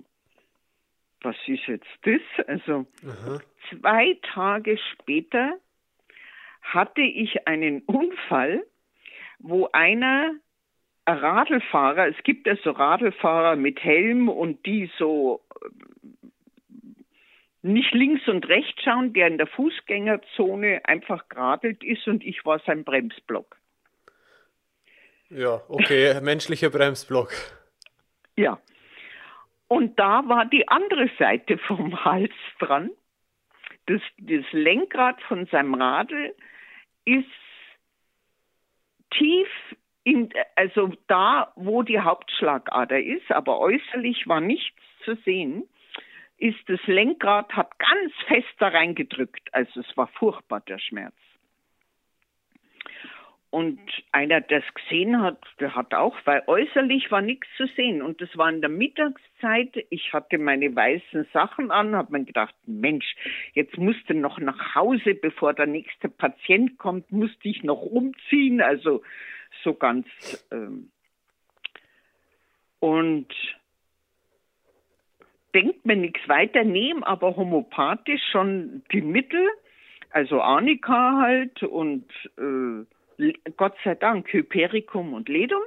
was 1.21 1.35
ist 1.47 1.67
jetzt 1.67 1.87
das? 2.03 2.47
Also, 2.47 2.85
Aha. 3.07 3.39
zwei 3.69 4.17
Tage 4.33 4.77
später 4.77 5.57
hatte 6.61 7.01
ich 7.01 7.47
einen 7.47 7.81
Unfall, 7.81 8.65
wo 9.39 9.69
einer 9.73 10.33
ein 11.05 11.17
Radlfahrer, 11.17 12.07
es 12.07 12.23
gibt 12.23 12.47
ja 12.47 12.55
so 12.63 12.71
Radlfahrer 12.71 13.55
mit 13.55 13.83
Helm 13.83 14.29
und 14.29 14.65
die 14.65 14.89
so 14.97 15.41
äh, 15.61 16.27
nicht 17.61 17.93
links 17.93 18.27
und 18.27 18.47
rechts 18.47 18.81
schauen, 18.83 19.13
der 19.13 19.27
in 19.27 19.37
der 19.37 19.47
Fußgängerzone 19.47 20.81
einfach 20.85 21.27
geradelt 21.29 21.83
ist 21.83 22.07
und 22.07 22.23
ich 22.23 22.45
war 22.45 22.59
sein 22.65 22.83
Bremsblock. 22.83 23.57
Ja, 25.29 25.61
okay, 25.67 26.19
menschlicher 26.21 26.69
Bremsblock. 26.69 27.33
Ja. 28.35 28.59
Und 29.67 29.97
da 29.99 30.27
war 30.27 30.45
die 30.45 30.67
andere 30.67 31.09
Seite 31.17 31.57
vom 31.57 32.03
Hals 32.05 32.33
dran. 32.59 32.91
Das, 33.87 34.01
das 34.17 34.45
Lenkrad 34.51 35.21
von 35.23 35.45
seinem 35.47 35.73
Radl 35.73 36.35
ist 37.05 37.27
tief 39.11 39.47
in, 40.03 40.29
also 40.55 40.91
da, 41.07 41.53
wo 41.55 41.81
die 41.81 41.99
Hauptschlagader 41.99 43.01
ist, 43.01 43.31
aber 43.31 43.59
äußerlich 43.59 44.27
war 44.27 44.41
nichts 44.41 44.81
zu 45.05 45.15
sehen, 45.25 45.63
ist 46.37 46.67
das 46.67 46.79
Lenkrad, 46.87 47.53
hat 47.53 47.77
ganz 47.79 48.13
fest 48.27 48.53
da 48.59 48.69
reingedrückt. 48.69 49.53
Also 49.53 49.79
es 49.79 49.97
war 49.97 50.07
furchtbar, 50.07 50.61
der 50.61 50.79
Schmerz. 50.79 51.15
Und 53.53 53.79
einer, 54.11 54.41
der 54.41 54.63
es 54.67 54.73
gesehen 54.73 55.21
hat, 55.21 55.37
der 55.59 55.75
hat 55.75 55.93
auch, 55.93 56.17
weil 56.25 56.41
äußerlich 56.47 57.11
war 57.11 57.21
nichts 57.21 57.47
zu 57.55 57.67
sehen. 57.75 58.01
Und 58.01 58.19
das 58.19 58.35
war 58.35 58.49
in 58.49 58.61
der 58.61 58.69
Mittagszeit. 58.71 59.85
Ich 59.91 60.11
hatte 60.11 60.39
meine 60.39 60.75
weißen 60.75 61.27
Sachen 61.33 61.69
an, 61.69 61.95
habe 61.95 62.17
mir 62.17 62.25
gedacht, 62.25 62.55
Mensch, 62.65 63.05
jetzt 63.53 63.77
musste 63.77 64.15
noch 64.15 64.39
nach 64.39 64.73
Hause, 64.73 65.13
bevor 65.13 65.53
der 65.53 65.67
nächste 65.67 66.09
Patient 66.09 66.79
kommt, 66.79 67.11
musste 67.11 67.47
ich 67.47 67.61
noch 67.61 67.83
umziehen. 67.83 68.59
Also 68.59 69.03
so 69.63 69.75
ganz. 69.75 70.07
Ähm 70.51 70.89
und 72.79 73.27
denkt 75.53 75.85
mir 75.85 75.95
nichts 75.95 76.27
weiter, 76.27 76.63
nehme 76.63 77.05
aber 77.05 77.35
homopathisch 77.35 78.23
schon 78.31 78.81
die 78.91 79.03
Mittel, 79.03 79.47
also 80.09 80.41
Arnika 80.41 81.19
halt 81.21 81.61
und 81.61 82.11
äh, 82.39 82.83
Gott 83.57 83.75
sei 83.83 83.95
Dank 83.95 84.31
Hypericum 84.31 85.13
und 85.13 85.29
Ledum. 85.29 85.63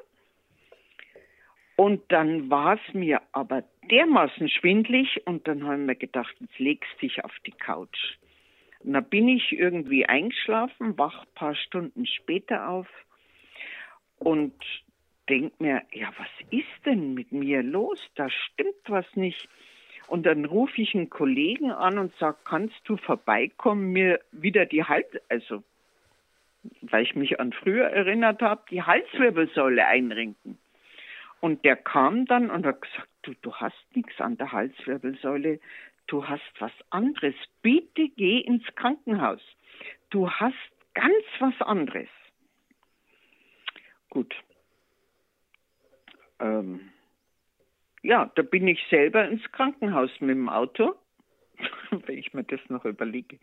Und 1.76 2.00
dann 2.10 2.50
war 2.50 2.74
es 2.74 2.94
mir 2.94 3.20
aber 3.32 3.62
dermaßen 3.90 4.48
schwindlig 4.48 5.26
und 5.26 5.46
dann 5.46 5.64
haben 5.64 5.86
wir 5.86 5.94
gedacht, 5.94 6.34
jetzt 6.40 6.58
legst 6.58 6.90
dich 7.02 7.22
auf 7.22 7.32
die 7.46 7.52
Couch. 7.52 8.16
Und 8.80 8.94
da 8.94 9.00
bin 9.00 9.28
ich 9.28 9.52
irgendwie 9.52 10.06
eingeschlafen, 10.06 10.96
wach 10.96 11.20
ein 11.20 11.34
paar 11.34 11.54
Stunden 11.54 12.06
später 12.06 12.68
auf 12.68 12.88
und 14.18 14.54
denk 15.28 15.60
mir, 15.60 15.82
ja, 15.92 16.08
was 16.16 16.28
ist 16.50 16.86
denn 16.86 17.14
mit 17.14 17.32
mir 17.32 17.62
los? 17.62 17.98
Da 18.14 18.30
stimmt 18.30 18.88
was 18.88 19.06
nicht. 19.14 19.48
Und 20.08 20.24
dann 20.24 20.44
rufe 20.44 20.80
ich 20.80 20.94
einen 20.94 21.10
Kollegen 21.10 21.72
an 21.72 21.98
und 21.98 22.14
sage, 22.16 22.38
kannst 22.44 22.80
du 22.84 22.96
vorbeikommen, 22.96 23.92
mir 23.92 24.20
wieder 24.30 24.64
die 24.64 24.84
Hals, 24.84 25.08
also 25.28 25.64
weil 26.82 27.02
ich 27.02 27.14
mich 27.14 27.40
an 27.40 27.52
früher 27.52 27.86
erinnert 27.86 28.42
habe, 28.42 28.62
die 28.70 28.82
Halswirbelsäule 28.82 29.86
einrenken. 29.86 30.58
Und 31.40 31.64
der 31.64 31.76
kam 31.76 32.26
dann 32.26 32.50
und 32.50 32.66
hat 32.66 32.82
gesagt, 32.82 33.08
du, 33.22 33.34
du 33.42 33.54
hast 33.54 33.76
nichts 33.94 34.20
an 34.20 34.36
der 34.36 34.52
Halswirbelsäule, 34.52 35.60
du 36.06 36.26
hast 36.26 36.52
was 36.58 36.72
anderes. 36.90 37.34
Bitte 37.62 38.08
geh 38.08 38.38
ins 38.38 38.64
Krankenhaus. 38.74 39.40
Du 40.10 40.30
hast 40.30 40.54
ganz 40.94 41.24
was 41.38 41.60
anderes. 41.60 42.08
Gut. 44.08 44.34
Ähm, 46.40 46.90
ja, 48.02 48.30
da 48.34 48.42
bin 48.42 48.68
ich 48.68 48.82
selber 48.88 49.28
ins 49.28 49.42
Krankenhaus 49.52 50.10
mit 50.20 50.30
dem 50.30 50.48
Auto, 50.48 50.94
wenn 51.90 52.18
ich 52.18 52.32
mir 52.34 52.44
das 52.44 52.60
noch 52.68 52.84
überlege. 52.84 53.38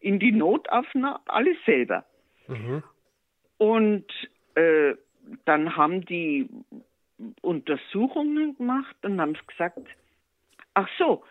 In 0.00 0.18
die 0.18 0.32
Notaufnahme, 0.32 1.20
alles 1.26 1.56
selber. 1.64 2.06
Mhm. 2.50 2.82
Und 3.58 4.06
äh, 4.54 4.94
dann 5.44 5.76
haben 5.76 6.04
die 6.04 6.48
Untersuchungen 7.42 8.56
gemacht 8.56 8.96
und 9.02 9.20
haben 9.20 9.36
gesagt, 9.46 9.78
ach 10.74 10.88
so, 10.98 11.22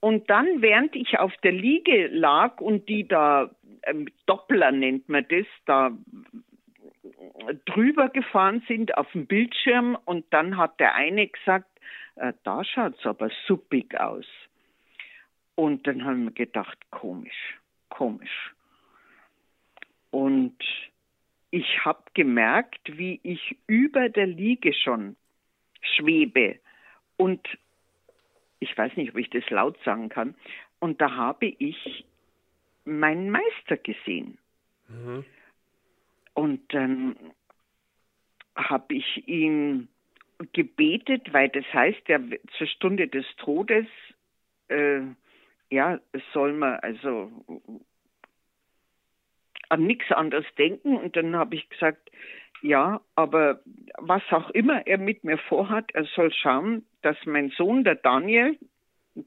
und 0.00 0.30
dann, 0.30 0.62
während 0.62 0.94
ich 0.94 1.18
auf 1.18 1.32
der 1.42 1.52
Liege 1.52 2.06
lag 2.08 2.60
und 2.60 2.88
die 2.88 3.06
da, 3.06 3.50
ähm, 3.82 4.08
Doppler 4.26 4.70
nennt 4.70 5.08
man 5.08 5.26
das, 5.28 5.46
da 5.66 5.90
drüber 7.66 8.08
gefahren 8.08 8.62
sind 8.68 8.96
auf 8.96 9.10
dem 9.12 9.26
Bildschirm 9.26 9.96
und 10.04 10.26
dann 10.30 10.56
hat 10.56 10.78
der 10.78 10.94
eine 10.94 11.26
gesagt, 11.26 11.68
äh, 12.16 12.32
da 12.44 12.64
schaut 12.64 12.98
es 12.98 13.06
aber 13.06 13.30
suppig 13.46 13.98
aus. 13.98 14.26
Und 15.54 15.86
dann 15.86 16.04
haben 16.04 16.24
wir 16.24 16.32
gedacht, 16.32 16.78
komisch, 16.90 17.58
komisch. 17.88 18.54
Und 20.10 20.56
ich 21.50 21.84
habe 21.84 22.02
gemerkt, 22.14 22.80
wie 22.98 23.20
ich 23.22 23.56
über 23.66 24.08
der 24.08 24.26
Liege 24.26 24.72
schon 24.72 25.16
schwebe. 25.80 26.58
Und 27.16 27.46
ich 28.60 28.76
weiß 28.76 28.96
nicht, 28.96 29.10
ob 29.10 29.18
ich 29.18 29.30
das 29.30 29.48
laut 29.50 29.78
sagen 29.84 30.08
kann. 30.08 30.34
Und 30.78 31.00
da 31.00 31.14
habe 31.14 31.46
ich 31.46 32.04
meinen 32.84 33.30
Meister 33.30 33.76
gesehen. 33.76 34.38
Mhm. 34.88 35.24
Und 36.34 36.74
dann 36.74 37.16
habe 38.54 38.94
ich 38.94 39.28
ihn 39.28 39.88
gebetet, 40.52 41.32
weil 41.32 41.48
das 41.48 41.64
heißt, 41.72 42.08
ja, 42.08 42.20
zur 42.56 42.66
Stunde 42.66 43.08
des 43.08 43.26
Todes, 43.38 43.86
äh, 44.68 45.00
ja, 45.70 46.00
soll 46.32 46.52
man 46.52 46.74
also 46.80 47.30
an 49.68 49.86
nichts 49.86 50.10
anderes 50.12 50.46
denken. 50.56 50.96
Und 50.96 51.16
dann 51.16 51.36
habe 51.36 51.54
ich 51.54 51.68
gesagt, 51.68 52.10
ja, 52.62 53.00
aber 53.14 53.60
was 53.98 54.22
auch 54.30 54.50
immer 54.50 54.86
er 54.86 54.98
mit 54.98 55.24
mir 55.24 55.38
vorhat, 55.38 55.92
er 55.94 56.04
soll 56.04 56.32
schauen, 56.32 56.84
dass 57.02 57.16
mein 57.24 57.50
Sohn, 57.50 57.84
der 57.84 57.94
Daniel, 57.94 58.58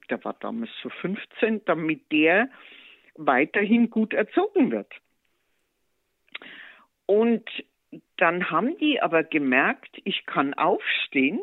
der 0.10 0.24
war 0.24 0.36
damals 0.40 0.72
so 0.82 0.90
15, 0.90 1.66
damit 1.66 2.12
der 2.12 2.50
weiterhin 3.16 3.90
gut 3.90 4.14
erzogen 4.14 4.72
wird. 4.72 4.92
Und 7.06 7.50
dann 8.18 8.50
haben 8.50 8.78
die 8.78 9.02
aber 9.02 9.24
gemerkt, 9.24 10.00
ich 10.06 10.26
kann 10.26 10.54
aufstehen. 10.54 11.42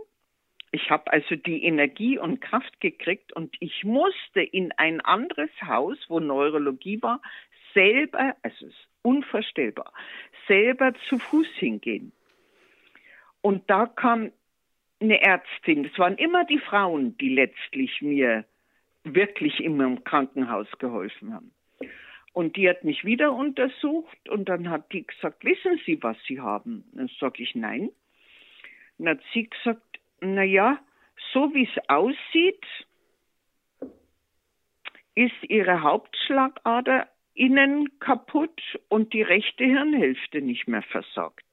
Ich 0.71 0.91
habe 0.91 1.13
also 1.13 1.35
die 1.35 1.65
Energie 1.65 2.19
und 2.19 2.41
Kraft 2.41 2.81
gekriegt 2.81 3.33
und 3.33 3.57
ich 3.61 3.85
musste 3.85 4.41
in 4.41 4.73
ein 4.73 5.01
anderes 5.01 5.51
Haus, 5.63 5.99
wo 6.09 6.21
Neurologie 6.21 7.01
war, 7.03 7.21
selber, 7.75 8.37
also 8.43 8.67
es 8.67 8.73
ist 8.73 8.89
unvorstellbar, 9.03 9.93
selber 10.47 10.93
zu 11.09 11.19
Fuß 11.19 11.49
hingehen. 11.57 12.13
Und 13.41 13.69
da 13.71 13.87
kam 13.87 14.33
eine 15.01 15.21
Ärztin, 15.21 15.85
das 15.85 15.99
waren 15.99 16.17
immer 16.17 16.45
die 16.45 16.59
Frauen, 16.59 17.17
die 17.19 17.29
letztlich 17.29 18.03
mir 18.03 18.45
wirklich 19.05 19.61
immer 19.61 19.85
im 19.85 20.05
Krankenhaus 20.05 20.67
geholfen 20.79 21.33
haben. 21.33 21.53
Und 22.33 22.57
die 22.57 22.69
hat 22.69 22.85
mich 22.85 23.05
wieder 23.05 23.33
untersucht 23.33 24.29
und 24.29 24.49
dann 24.49 24.69
hat 24.71 24.93
die 24.93 25.07
gesagt, 25.07 25.45
wissen 25.45 25.81
Sie, 25.85 26.03
was 26.03 26.17
Sie 26.27 26.41
haben? 26.41 26.85
Dann 26.93 27.11
sage 27.19 27.43
ich 27.43 27.55
nein. 27.55 27.91
Dann 28.99 29.09
hat 29.17 29.21
sie 29.33 29.49
gesagt, 29.49 29.99
na 30.21 30.43
ja, 30.43 30.79
so 31.33 31.53
wie 31.55 31.65
es 31.65 31.89
aussieht, 31.89 32.65
ist 35.15 35.43
Ihre 35.49 35.83
Hauptschlagader 35.83 37.09
innen 37.39 37.99
kaputt 38.01 38.61
und 38.89 39.13
die 39.13 39.23
rechte 39.23 39.65
Hirnhälfte 39.65 40.43
nicht 40.43 40.67
mehr 40.67 40.83
versorgt. 40.83 41.45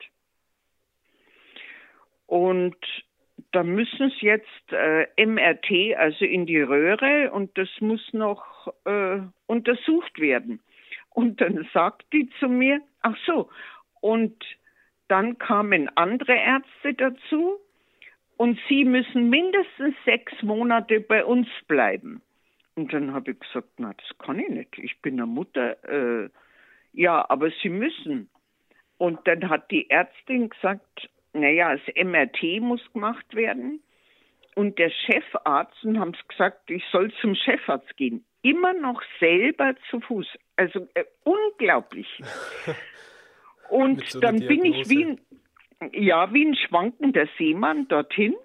Und 2.26 2.76
da 3.52 3.64
müssen 3.64 4.08
es 4.08 4.22
jetzt 4.22 4.72
äh, 4.72 5.08
MRT, 5.24 5.96
also 5.98 6.26
in 6.26 6.46
die 6.46 6.60
Röhre, 6.60 7.32
und 7.32 7.58
das 7.58 7.70
muss 7.80 8.02
noch 8.14 8.74
äh, 8.86 9.20
untersucht 9.46 10.20
werden. 10.20 10.60
Und 11.12 11.40
dann 11.40 11.68
sagt 11.74 12.06
die 12.12 12.30
zu 12.40 12.50
mir, 12.50 12.82
ach 13.02 13.16
so, 13.26 13.50
und 14.02 14.44
dann 15.08 15.38
kamen 15.38 15.90
andere 15.96 16.36
Ärzte 16.36 16.94
dazu 16.96 17.60
und 18.38 18.60
sie 18.68 18.84
müssen 18.84 19.30
mindestens 19.30 19.96
sechs 20.04 20.34
Monate 20.42 21.00
bei 21.00 21.24
uns 21.24 21.48
bleiben. 21.68 22.22
Und 22.76 22.94
dann 22.94 23.14
habe 23.14 23.32
ich 23.32 23.40
gesagt, 23.40 23.70
na, 23.78 23.94
das 23.94 24.18
kann 24.18 24.40
ich 24.40 24.50
nicht. 24.50 24.78
Ich 24.78 25.02
bin 25.02 25.16
eine 25.16 25.26
Mutter. 25.26 25.84
Äh, 25.86 26.30
ja, 26.94 27.26
aber 27.30 27.50
Sie 27.62 27.70
müssen. 27.70 28.30
Und 28.98 29.26
dann 29.28 29.50
hat 29.50 29.72
die 29.72 29.90
Ärztin 29.90 30.50
gesagt, 30.50 31.10
naja, 31.34 31.76
das 31.76 31.96
MRT 31.96 32.62
muss 32.62 32.82
gemacht 32.94 33.34
werden. 33.36 33.82
Und 34.56 34.80
der 34.80 34.90
Chefarzt, 34.90 35.84
und 35.84 36.00
haben 36.00 36.14
es 36.18 36.28
gesagt, 36.28 36.70
ich 36.70 36.84
soll 36.92 37.12
zum 37.22 37.36
Chefarzt 37.36 37.96
gehen. 37.98 38.26
Immer 38.42 38.74
noch 38.74 39.02
selber 39.20 39.76
zu 39.90 40.00
Fuß. 40.00 40.28
Also 40.56 40.88
äh, 40.94 41.04
unglaublich. 41.24 42.08
Und 43.70 44.06
so 44.06 44.20
dann 44.20 44.40
bin 44.40 44.64
ich 44.64 44.90
wie 44.90 45.06
ein, 45.06 45.20
ja, 45.92 46.32
wie 46.34 46.46
ein 46.46 46.56
schwankender 46.56 47.28
Seemann 47.38 47.88
dorthin. 47.88 48.36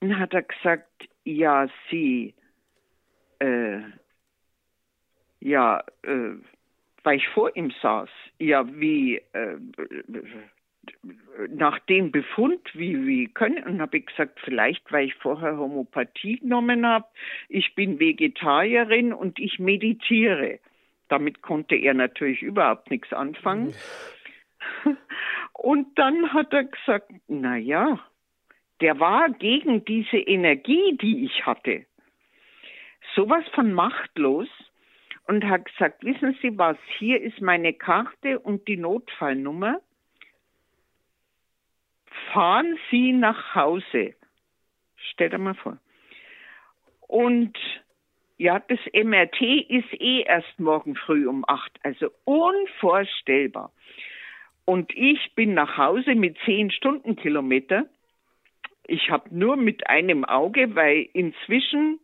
Und 0.00 0.18
hat 0.18 0.32
er 0.32 0.42
gesagt, 0.42 1.08
ja, 1.24 1.68
Sie, 1.90 2.34
äh, 3.38 3.80
ja, 5.40 5.84
äh, 6.02 6.34
weil 7.04 7.16
ich 7.16 7.28
vor 7.28 7.54
ihm 7.56 7.72
saß, 7.82 8.10
ja, 8.38 8.66
wie, 8.80 9.22
äh, 9.32 9.56
nach 11.48 11.78
dem 11.80 12.10
Befund, 12.10 12.60
wie, 12.74 13.06
wie 13.06 13.26
können, 13.26 13.62
und 13.64 13.80
habe 13.80 13.98
ich 13.98 14.06
gesagt, 14.06 14.40
vielleicht, 14.44 14.90
weil 14.90 15.06
ich 15.06 15.14
vorher 15.14 15.56
Homopathie 15.56 16.38
genommen 16.38 16.86
habe, 16.86 17.06
ich 17.48 17.74
bin 17.74 18.00
Vegetarierin 18.00 19.12
und 19.12 19.38
ich 19.38 19.58
meditiere. 19.58 20.60
Damit 21.08 21.42
konnte 21.42 21.76
er 21.76 21.94
natürlich 21.94 22.42
überhaupt 22.42 22.90
nichts 22.90 23.12
anfangen. 23.12 23.74
Und 25.54 25.98
dann 25.98 26.32
hat 26.32 26.52
er 26.52 26.64
gesagt, 26.64 27.10
na 27.26 27.56
ja, 27.56 27.98
der 28.80 29.00
war 29.00 29.30
gegen 29.30 29.84
diese 29.84 30.18
Energie, 30.18 30.96
die 31.00 31.24
ich 31.24 31.46
hatte 31.46 31.86
sowas 33.18 33.44
von 33.52 33.72
machtlos 33.72 34.48
und 35.26 35.44
hat 35.44 35.64
gesagt, 35.64 36.04
wissen 36.04 36.38
Sie 36.40 36.56
was, 36.56 36.76
hier 36.98 37.20
ist 37.20 37.40
meine 37.40 37.72
Karte 37.72 38.38
und 38.38 38.68
die 38.68 38.76
Notfallnummer. 38.76 39.80
fahren 42.32 42.78
Sie 42.90 43.12
nach 43.12 43.54
Hause. 43.54 44.14
Stell 44.96 45.30
dir 45.30 45.38
mal 45.38 45.54
vor. 45.54 45.78
Und 47.08 47.56
ja, 48.36 48.60
das 48.60 48.78
MRT 48.92 49.40
ist 49.68 49.92
eh 49.94 50.20
erst 50.20 50.60
morgen 50.60 50.94
früh 50.94 51.26
um 51.26 51.44
acht, 51.48 51.72
also 51.82 52.10
unvorstellbar. 52.24 53.72
Und 54.64 54.94
ich 54.94 55.34
bin 55.34 55.54
nach 55.54 55.76
Hause 55.76 56.14
mit 56.14 56.36
zehn 56.44 56.70
Stundenkilometer. 56.70 57.86
Ich 58.86 59.10
habe 59.10 59.34
nur 59.34 59.56
mit 59.56 59.88
einem 59.88 60.24
Auge, 60.24 60.76
weil 60.76 61.08
inzwischen 61.14 61.98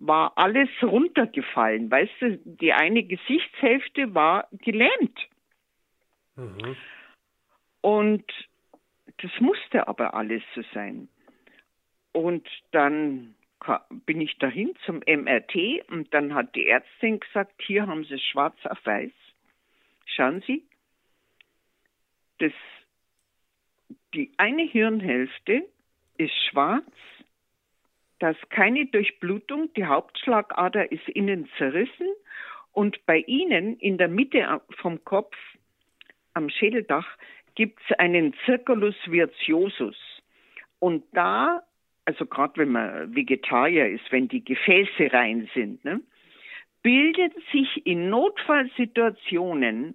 war 0.00 0.32
alles 0.36 0.68
runtergefallen. 0.82 1.90
Weißt 1.90 2.12
du, 2.20 2.38
die 2.38 2.72
eine 2.72 3.04
Gesichtshälfte 3.04 4.14
war 4.14 4.48
gelähmt. 4.52 5.18
Mhm. 6.36 6.76
Und 7.82 8.24
das 9.18 9.30
musste 9.40 9.86
aber 9.86 10.14
alles 10.14 10.42
so 10.54 10.62
sein. 10.74 11.08
Und 12.12 12.48
dann 12.72 13.34
bin 14.06 14.22
ich 14.22 14.38
dahin 14.38 14.74
zum 14.86 15.02
MRT 15.06 15.88
und 15.90 16.12
dann 16.14 16.34
hat 16.34 16.54
die 16.54 16.66
Ärztin 16.66 17.20
gesagt, 17.20 17.60
hier 17.62 17.86
haben 17.86 18.04
Sie 18.04 18.18
schwarz 18.18 18.56
auf 18.64 18.78
weiß. 18.84 19.12
Schauen 20.06 20.42
Sie, 20.46 20.64
das, 22.38 22.52
die 24.14 24.32
eine 24.38 24.62
Hirnhälfte 24.62 25.68
ist 26.16 26.34
schwarz, 26.50 26.90
da 28.20 28.30
ist 28.30 28.50
keine 28.50 28.86
Durchblutung, 28.86 29.72
die 29.74 29.84
Hauptschlagader 29.84 30.92
ist 30.92 31.08
innen 31.08 31.48
zerrissen 31.58 32.08
und 32.72 33.04
bei 33.06 33.18
Ihnen 33.18 33.76
in 33.78 33.98
der 33.98 34.08
Mitte 34.08 34.60
vom 34.80 35.04
Kopf 35.04 35.36
am 36.34 36.48
Schädeldach 36.48 37.08
gibt 37.56 37.80
es 37.88 37.98
einen 37.98 38.34
Circulus 38.46 38.94
virtuosus. 39.06 39.96
Und 40.78 41.04
da 41.12 41.62
also 42.10 42.26
gerade 42.26 42.56
wenn 42.56 42.72
man 42.72 43.14
Vegetarier 43.14 43.88
ist, 43.88 44.10
wenn 44.10 44.28
die 44.28 44.44
Gefäße 44.44 45.12
rein 45.12 45.48
sind, 45.54 45.84
ne, 45.84 46.00
bildet 46.82 47.34
sich 47.52 47.86
in 47.86 48.10
Notfallsituationen 48.10 49.94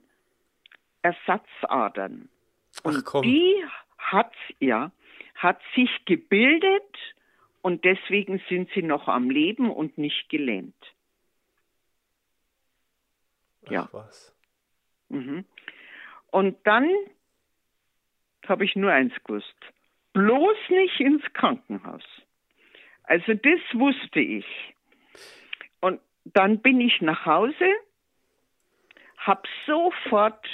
Ersatzadern. 1.02 2.30
Und 2.84 3.04
Ach, 3.06 3.22
die 3.22 3.56
hat, 3.98 4.34
ja, 4.60 4.92
hat 5.36 5.60
sich 5.76 5.90
gebildet 6.06 6.84
und 7.66 7.84
deswegen 7.84 8.40
sind 8.48 8.70
sie 8.76 8.84
noch 8.84 9.08
am 9.08 9.32
Leben 9.32 9.72
und 9.72 9.98
nicht 9.98 10.30
gelähmt. 10.30 10.76
Ach, 13.66 13.72
ja. 13.72 13.90
Was. 13.92 14.36
Mhm. 15.10 15.46
Und 16.30 16.58
dann 16.68 16.88
habe 18.48 18.66
ich 18.66 18.76
nur 18.76 18.92
eins 18.92 19.16
gewusst 19.24 19.56
bloß 20.14 20.58
nicht 20.70 21.00
ins 21.00 21.24
Krankenhaus. 21.34 22.04
Also 23.04 23.34
das 23.34 23.60
wusste 23.74 24.20
ich. 24.20 24.46
Und 25.82 26.00
dann 26.26 26.60
bin 26.60 26.80
ich 26.80 27.02
nach 27.02 27.26
Hause, 27.26 27.68
habe 29.18 29.42
sofort 29.66 30.46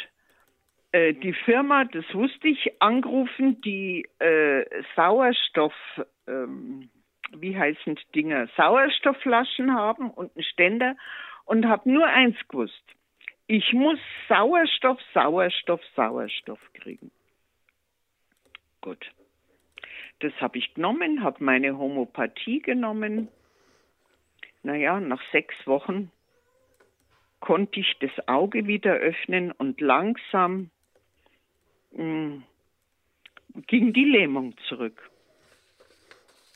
äh, 0.94 1.14
die 1.14 1.34
Firma, 1.34 1.84
das 1.84 2.06
wusste 2.14 2.48
ich, 2.48 2.82
angerufen, 2.82 3.60
die 3.60 4.08
äh, 4.20 4.66
Sauerstoff, 4.96 5.76
ähm, 6.26 6.90
wie 7.38 7.58
heißen 7.58 8.00
Dinger, 8.16 8.48
Sauerstoffflaschen 8.58 9.74
haben 9.74 10.10
und 10.12 10.36
einen 10.36 10.44
Ständer 10.44 10.96
und 11.46 11.66
habe 11.66 11.90
nur 11.92 12.06
eins 12.06 12.38
gewusst. 12.48 12.84
Ich 13.48 13.74
muss 13.74 14.00
Sauerstoff, 14.30 15.00
Sauerstoff, 15.14 15.82
Sauerstoff 15.96 16.60
kriegen. 16.74 17.12
Gut. 18.82 19.12
Das 20.20 20.34
habe 20.40 20.60
ich 20.60 20.74
genommen, 20.76 21.24
habe 21.24 21.44
meine 21.44 21.78
Homopathie 21.78 22.62
genommen. 22.62 23.28
Naja, 24.64 25.00
nach 25.00 25.22
sechs 25.32 25.56
Wochen 25.66 26.12
konnte 27.40 27.80
ich 27.80 27.98
das 28.00 28.12
Auge 28.28 28.68
wieder 28.68 28.94
öffnen 28.94 29.52
und 29.52 29.82
langsam 29.82 30.70
mh, 31.92 31.98
hm, 31.98 32.44
ging 33.68 33.94
die 33.94 34.06
Lähmung 34.06 34.56
zurück. 34.70 35.11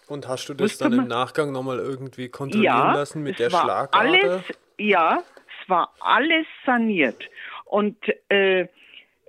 Und 0.07 0.27
hast 0.27 0.47
du 0.49 0.53
das 0.53 0.77
dann 0.77 0.93
im 0.93 1.07
Nachgang 1.07 1.51
nochmal 1.51 1.79
irgendwie 1.79 2.29
kontrollieren 2.29 2.75
ja, 2.75 2.93
lassen 2.93 3.23
mit 3.23 3.39
der 3.39 3.49
Schlagader? 3.49 3.93
Alles, 3.93 4.41
ja, 4.77 5.19
es 5.19 5.69
war 5.69 5.93
alles 5.99 6.45
saniert. 6.65 7.29
Und 7.65 7.97
äh, 8.29 8.67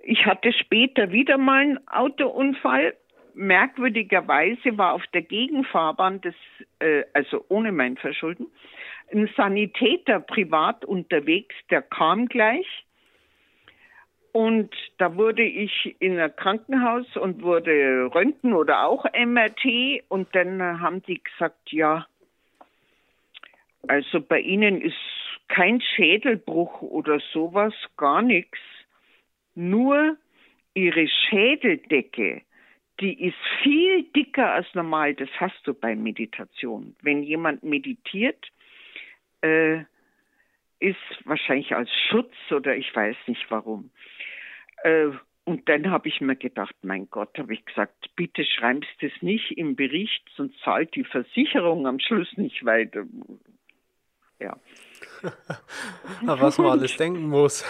ich 0.02 0.26
hatte 0.26 0.52
später 0.52 1.10
wieder 1.10 1.38
mal 1.38 1.62
einen 1.62 1.88
Autounfall 1.88 2.94
merkwürdigerweise 3.36 4.78
war 4.78 4.94
auf 4.94 5.04
der 5.12 5.22
Gegenfahrbahn, 5.22 6.20
des, 6.22 6.34
äh, 6.78 7.04
also 7.12 7.44
ohne 7.48 7.70
mein 7.70 7.96
Verschulden, 7.96 8.46
ein 9.12 9.28
Sanitäter 9.36 10.20
privat 10.20 10.84
unterwegs, 10.84 11.54
der 11.70 11.82
kam 11.82 12.26
gleich. 12.26 12.66
Und 14.36 14.68
da 14.98 15.16
wurde 15.16 15.44
ich 15.44 15.96
in 15.98 16.18
ein 16.18 16.36
Krankenhaus 16.36 17.06
und 17.16 17.40
wurde 17.40 18.10
Röntgen 18.14 18.52
oder 18.52 18.84
auch 18.84 19.06
MRT. 19.06 20.02
Und 20.08 20.28
dann 20.34 20.60
haben 20.78 21.00
die 21.04 21.22
gesagt, 21.22 21.72
ja, 21.72 22.06
also 23.88 24.20
bei 24.20 24.40
Ihnen 24.40 24.82
ist 24.82 24.94
kein 25.48 25.80
Schädelbruch 25.80 26.82
oder 26.82 27.18
sowas, 27.32 27.72
gar 27.96 28.20
nichts. 28.20 28.58
Nur 29.54 30.18
Ihre 30.74 31.08
Schädeldecke 31.08 32.42
die 33.00 33.26
ist 33.26 33.36
viel 33.62 34.04
dicker 34.14 34.52
als 34.52 34.66
normal. 34.74 35.14
Das 35.14 35.28
hast 35.38 35.66
du 35.66 35.74
bei 35.74 35.94
Meditation. 35.94 36.94
Wenn 37.02 37.22
jemand 37.22 37.62
meditiert, 37.62 38.42
äh, 39.42 39.84
ist 40.78 40.96
wahrscheinlich 41.24 41.74
als 41.74 41.90
Schutz 42.10 42.34
oder 42.50 42.76
ich 42.76 42.94
weiß 42.94 43.16
nicht 43.26 43.46
warum. 43.50 43.90
Äh, 44.82 45.10
und 45.44 45.68
dann 45.68 45.90
habe 45.90 46.08
ich 46.08 46.20
mir 46.20 46.34
gedacht, 46.34 46.74
mein 46.82 47.08
Gott, 47.08 47.38
habe 47.38 47.54
ich 47.54 47.64
gesagt, 47.64 48.10
bitte 48.16 48.44
schreibst 48.44 49.00
es 49.00 49.12
nicht 49.20 49.52
im 49.52 49.76
Bericht, 49.76 50.28
sonst 50.36 50.58
zahlt 50.64 50.94
die 50.96 51.04
Versicherung 51.04 51.86
am 51.86 52.00
Schluss 52.00 52.28
nicht 52.36 52.64
weiter. 52.64 53.04
Ja. 54.40 54.56
was 56.22 56.58
man 56.58 56.66
alles 56.72 56.96
denken 56.96 57.28
muss. 57.28 57.64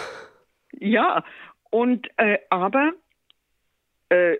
Ja, 0.71 1.23
und 1.69 2.07
äh, 2.17 2.39
aber 2.49 2.93
äh, 4.09 4.37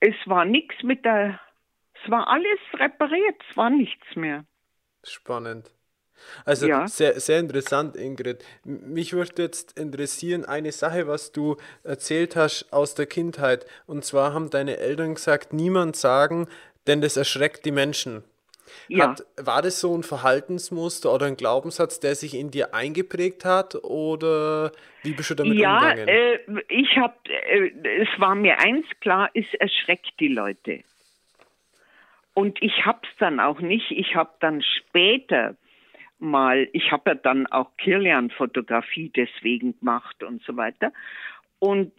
es 0.00 0.14
war 0.24 0.46
nichts 0.46 0.82
mit 0.82 1.04
der, 1.04 1.38
es 2.02 2.10
war 2.10 2.28
alles 2.28 2.60
repariert, 2.74 3.42
es 3.50 3.56
war 3.56 3.70
nichts 3.70 4.16
mehr. 4.16 4.46
Spannend. 5.02 5.73
Also 6.44 6.66
ja. 6.66 6.86
sehr, 6.88 7.18
sehr 7.20 7.40
interessant, 7.40 7.96
Ingrid. 7.96 8.44
Mich 8.64 9.12
würde 9.12 9.42
jetzt 9.42 9.78
interessieren, 9.78 10.44
eine 10.44 10.72
Sache, 10.72 11.06
was 11.06 11.32
du 11.32 11.56
erzählt 11.82 12.36
hast 12.36 12.72
aus 12.72 12.94
der 12.94 13.06
Kindheit. 13.06 13.66
Und 13.86 14.04
zwar 14.04 14.32
haben 14.32 14.50
deine 14.50 14.78
Eltern 14.78 15.14
gesagt, 15.14 15.52
niemand 15.52 15.96
sagen, 15.96 16.48
denn 16.86 17.00
das 17.00 17.16
erschreckt 17.16 17.64
die 17.64 17.72
Menschen. 17.72 18.24
Ja. 18.88 19.10
Hat, 19.10 19.24
war 19.36 19.62
das 19.62 19.80
so 19.80 19.96
ein 19.96 20.02
Verhaltensmuster 20.02 21.12
oder 21.12 21.26
ein 21.26 21.36
Glaubenssatz, 21.36 22.00
der 22.00 22.14
sich 22.14 22.34
in 22.34 22.50
dir 22.50 22.74
eingeprägt 22.74 23.44
hat 23.44 23.76
oder 23.76 24.72
wie 25.02 25.12
bist 25.12 25.30
du 25.30 25.34
damit 25.34 25.58
ja, 25.58 25.78
umgegangen? 25.78 26.08
Ja, 26.08 26.14
äh, 26.14 26.64
ich 26.68 26.96
habe, 26.96 27.14
äh, 27.26 27.70
es 28.02 28.08
war 28.18 28.34
mir 28.34 28.58
eins 28.58 28.86
klar, 29.00 29.30
es 29.34 29.46
erschreckt 29.58 30.12
die 30.18 30.28
Leute. 30.28 30.80
Und 32.34 32.60
ich 32.62 32.84
habe 32.84 32.98
es 33.02 33.16
dann 33.18 33.38
auch 33.38 33.60
nicht. 33.60 33.90
Ich 33.90 34.16
habe 34.16 34.30
dann 34.40 34.60
später 34.62 35.54
mal, 36.24 36.68
ich 36.72 36.92
habe 36.92 37.10
ja 37.10 37.14
dann 37.14 37.46
auch 37.46 37.76
Kirlian-Fotografie 37.76 39.10
deswegen 39.14 39.78
gemacht 39.78 40.22
und 40.22 40.42
so 40.42 40.56
weiter. 40.56 40.92
Und 41.58 41.92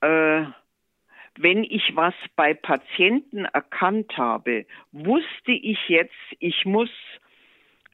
äh, 0.00 0.44
wenn 1.36 1.64
ich 1.64 1.94
was 1.94 2.14
bei 2.36 2.54
Patienten 2.54 3.44
erkannt 3.44 4.16
habe, 4.16 4.66
wusste 4.92 5.52
ich 5.52 5.78
jetzt, 5.88 6.14
ich 6.38 6.64
muss 6.64 6.90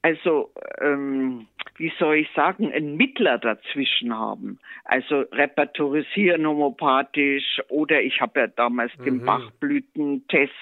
also, 0.07 0.53
ähm, 0.81 1.49
wie 1.79 1.93
soll 1.99 2.19
ich 2.19 2.29
sagen, 2.37 2.73
einen 2.73 2.97
Mittler 2.97 3.39
dazwischen 3.39 4.17
haben. 4.17 4.61
Also 4.85 5.23
repertorisieren 5.33 6.47
homopathisch 6.47 7.61
oder 7.69 8.01
ich 8.01 8.21
habe 8.21 8.39
ja 8.41 8.47
damals 8.47 8.97
mhm. 8.99 9.05
den 9.05 9.25
Bachblütentest. 9.25 10.53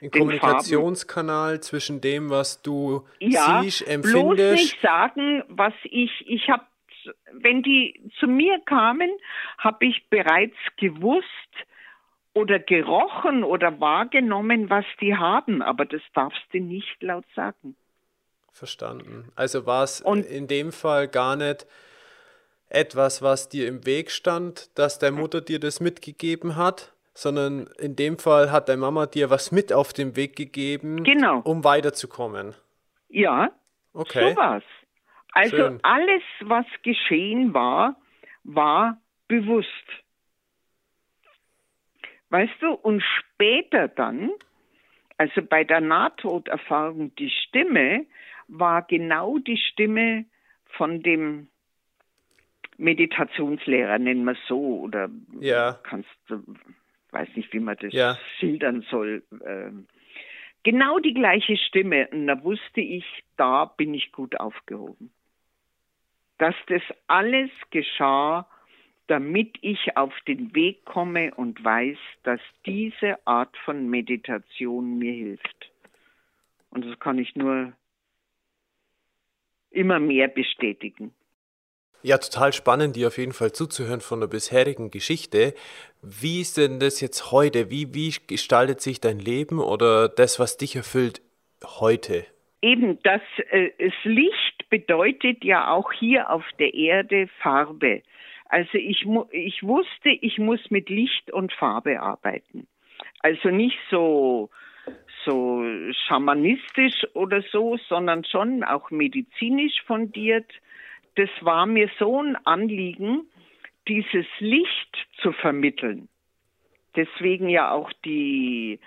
Ein 0.00 0.10
Kommunikationskanal 0.10 1.60
zwischen 1.60 2.00
dem, 2.00 2.30
was 2.30 2.62
du 2.62 3.06
ja, 3.18 3.60
siehst, 3.62 3.86
empfindest. 3.86 4.36
Bloß 4.36 4.52
nicht 4.52 4.80
sagen, 4.80 5.44
was 5.48 5.74
ich, 5.84 6.10
ich 6.26 6.48
habe, 6.48 6.64
wenn 7.32 7.62
die 7.62 8.00
zu 8.18 8.26
mir 8.26 8.58
kamen, 8.64 9.10
habe 9.58 9.84
ich 9.84 10.08
bereits 10.08 10.56
gewusst, 10.78 11.28
oder 12.34 12.58
gerochen 12.58 13.44
oder 13.44 13.78
wahrgenommen, 13.78 14.70
was 14.70 14.86
die 15.02 15.14
haben, 15.14 15.60
aber 15.60 15.84
das 15.84 16.00
darfst 16.14 16.42
du 16.54 16.60
nicht 16.60 17.02
laut 17.02 17.26
sagen. 17.36 17.76
Verstanden. 18.52 19.32
Also 19.34 19.66
war 19.66 19.82
es 19.82 20.00
in 20.00 20.46
dem 20.46 20.72
Fall 20.72 21.08
gar 21.08 21.36
nicht 21.36 21.66
etwas, 22.68 23.22
was 23.22 23.48
dir 23.48 23.66
im 23.66 23.84
Weg 23.86 24.10
stand, 24.10 24.76
dass 24.78 24.98
der 24.98 25.10
Mutter 25.10 25.40
dir 25.40 25.58
das 25.58 25.80
mitgegeben 25.80 26.56
hat, 26.56 26.92
sondern 27.14 27.66
in 27.78 27.96
dem 27.96 28.18
Fall 28.18 28.52
hat 28.52 28.68
deine 28.68 28.80
Mama 28.80 29.06
dir 29.06 29.30
was 29.30 29.52
mit 29.52 29.72
auf 29.72 29.92
den 29.92 30.16
Weg 30.16 30.36
gegeben, 30.36 31.02
Genau. 31.04 31.40
um 31.40 31.64
weiterzukommen. 31.64 32.54
Ja, 33.08 33.50
Okay. 33.94 34.30
so 34.30 34.36
war's. 34.36 34.64
Also 35.32 35.56
Schön. 35.56 35.80
alles, 35.82 36.22
was 36.40 36.66
geschehen 36.82 37.52
war, 37.54 37.96
war 38.44 39.00
bewusst. 39.28 39.68
Weißt 42.30 42.54
du, 42.60 42.72
und 42.72 43.02
später 43.02 43.88
dann, 43.88 44.30
also 45.18 45.42
bei 45.42 45.64
der 45.64 45.80
Nahtoderfahrung, 45.80 47.14
die 47.16 47.30
Stimme 47.30 48.06
war 48.52 48.82
genau 48.82 49.38
die 49.38 49.56
Stimme 49.56 50.26
von 50.64 51.02
dem 51.02 51.48
Meditationslehrer, 52.76 53.98
nennen 53.98 54.24
wir 54.24 54.32
es 54.32 54.46
so, 54.46 54.80
oder 54.80 55.10
Ja. 55.40 55.78
kannst 55.82 56.10
du, 56.28 56.42
weiß 57.10 57.28
nicht, 57.36 57.52
wie 57.52 57.60
man 57.60 57.76
das 57.80 57.92
Ja. 57.92 58.18
schildern 58.38 58.82
soll. 58.90 59.22
Ähm, 59.44 59.86
genau 60.62 60.98
die 60.98 61.14
gleiche 61.14 61.56
Stimme. 61.56 62.08
Und 62.08 62.26
da 62.26 62.42
wusste 62.42 62.80
ich, 62.80 63.04
da 63.36 63.66
bin 63.66 63.94
ich 63.94 64.12
gut 64.12 64.38
aufgehoben. 64.38 65.12
Dass 66.38 66.54
das 66.66 66.82
alles 67.06 67.50
geschah, 67.70 68.48
damit 69.06 69.56
ich 69.60 69.96
auf 69.96 70.14
den 70.26 70.54
Weg 70.54 70.84
komme 70.84 71.34
und 71.34 71.62
weiß, 71.62 71.98
dass 72.22 72.40
diese 72.66 73.24
Art 73.26 73.56
von 73.58 73.88
Meditation 73.88 74.98
mir 74.98 75.12
hilft. 75.12 75.70
Und 76.70 76.86
das 76.86 76.98
kann 76.98 77.18
ich 77.18 77.36
nur 77.36 77.74
immer 79.72 79.98
mehr 79.98 80.28
bestätigen. 80.28 81.12
Ja, 82.04 82.18
total 82.18 82.52
spannend, 82.52 82.96
dir 82.96 83.06
auf 83.06 83.18
jeden 83.18 83.32
Fall 83.32 83.52
zuzuhören 83.52 84.00
von 84.00 84.20
der 84.20 84.26
bisherigen 84.26 84.90
Geschichte. 84.90 85.54
Wie 86.02 86.40
ist 86.40 86.56
denn 86.56 86.80
das 86.80 87.00
jetzt 87.00 87.30
heute? 87.30 87.70
Wie, 87.70 87.94
wie 87.94 88.12
gestaltet 88.26 88.80
sich 88.80 89.00
dein 89.00 89.20
Leben 89.20 89.60
oder 89.60 90.08
das, 90.08 90.40
was 90.40 90.56
dich 90.56 90.74
erfüllt, 90.74 91.22
heute? 91.64 92.26
Eben, 92.60 92.98
das, 93.04 93.20
äh, 93.50 93.70
das 93.78 93.94
Licht 94.02 94.68
bedeutet 94.68 95.44
ja 95.44 95.70
auch 95.70 95.92
hier 95.92 96.30
auf 96.30 96.44
der 96.58 96.74
Erde 96.74 97.28
Farbe. 97.40 98.02
Also 98.46 98.74
ich, 98.74 99.06
ich 99.30 99.62
wusste, 99.62 100.10
ich 100.10 100.38
muss 100.38 100.60
mit 100.70 100.90
Licht 100.90 101.32
und 101.32 101.52
Farbe 101.52 102.00
arbeiten. 102.00 102.66
Also 103.20 103.48
nicht 103.48 103.78
so, 103.90 104.50
so 105.24 105.64
schamanistisch 106.06 107.06
oder 107.14 107.42
so, 107.50 107.78
sondern 107.88 108.24
schon 108.24 108.64
auch 108.64 108.90
medizinisch 108.90 109.82
fundiert. 109.86 110.50
Das 111.16 111.30
war 111.40 111.66
mir 111.66 111.90
so 111.98 112.22
ein 112.22 112.36
Anliegen, 112.46 113.28
dieses 113.88 114.26
Licht 114.38 114.96
zu 115.20 115.32
vermitteln. 115.32 116.08
Deswegen 116.94 117.48
ja 117.48 117.70
auch 117.70 117.92
die 118.04 118.78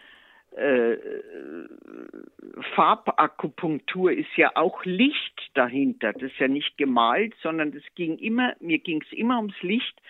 äh, 0.55 0.97
Farbakupunktur 2.75 4.11
ist 4.11 4.35
ja 4.37 4.51
auch 4.55 4.85
Licht 4.85 5.51
dahinter. 5.53 6.13
Das 6.13 6.31
ist 6.31 6.39
ja 6.39 6.47
nicht 6.47 6.77
gemalt, 6.77 7.33
sondern 7.41 7.71
das 7.71 7.83
ging 7.95 8.17
immer, 8.17 8.55
mir 8.59 8.79
ging 8.79 9.01
es 9.01 9.17
immer 9.17 9.37
ums 9.37 9.61
Licht, 9.61 10.01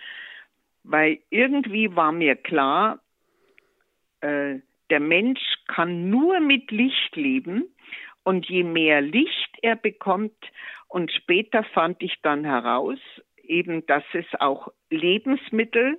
weil 0.84 1.18
irgendwie 1.30 1.96
war 1.96 2.12
mir 2.12 2.36
klar, 2.36 3.00
äh, 4.20 4.60
der 4.90 5.00
Mensch 5.00 5.42
kann 5.66 6.10
nur 6.10 6.40
mit 6.40 6.70
Licht 6.70 7.16
leben 7.16 7.64
und 8.22 8.48
je 8.48 8.62
mehr 8.62 9.00
Licht 9.00 9.56
er 9.62 9.76
bekommt 9.76 10.36
und 10.88 11.12
später 11.12 11.64
fand 11.64 12.02
ich 12.02 12.14
dann 12.22 12.44
heraus, 12.44 12.98
eben, 13.42 13.84
dass 13.86 14.04
es 14.12 14.26
auch 14.38 14.68
Lebensmittel 14.90 15.98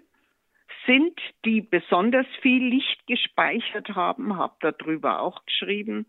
sind, 0.86 1.20
die 1.46 1.62
besonders 1.62 2.28
viel 2.42 2.64
Licht 2.64 3.06
gespeichert 3.08 3.90
haben, 3.90 4.38
habe 4.38 4.56
darüber 4.62 5.22
auch 5.22 5.46
geschrieben. 5.46 6.06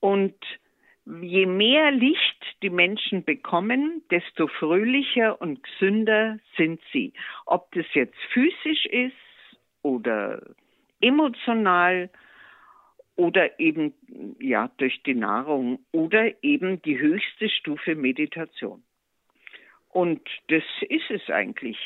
Und 0.00 0.36
je 1.06 1.46
mehr 1.46 1.90
Licht 1.90 2.44
die 2.62 2.70
Menschen 2.70 3.24
bekommen, 3.24 4.02
desto 4.10 4.46
fröhlicher 4.46 5.40
und 5.40 5.62
gesünder 5.62 6.38
sind 6.56 6.80
sie. 6.92 7.12
Ob 7.46 7.72
das 7.72 7.86
jetzt 7.94 8.18
physisch 8.32 8.86
ist 8.86 9.14
oder 9.82 10.42
emotional 11.04 12.10
oder 13.16 13.60
eben 13.60 13.94
ja 14.40 14.70
durch 14.78 15.02
die 15.04 15.14
Nahrung 15.14 15.78
oder 15.92 16.42
eben 16.42 16.82
die 16.82 16.98
höchste 16.98 17.48
Stufe 17.48 17.94
Meditation. 17.94 18.82
Und 19.90 20.20
das 20.48 20.64
ist 20.88 21.10
es 21.10 21.30
eigentlich. 21.30 21.78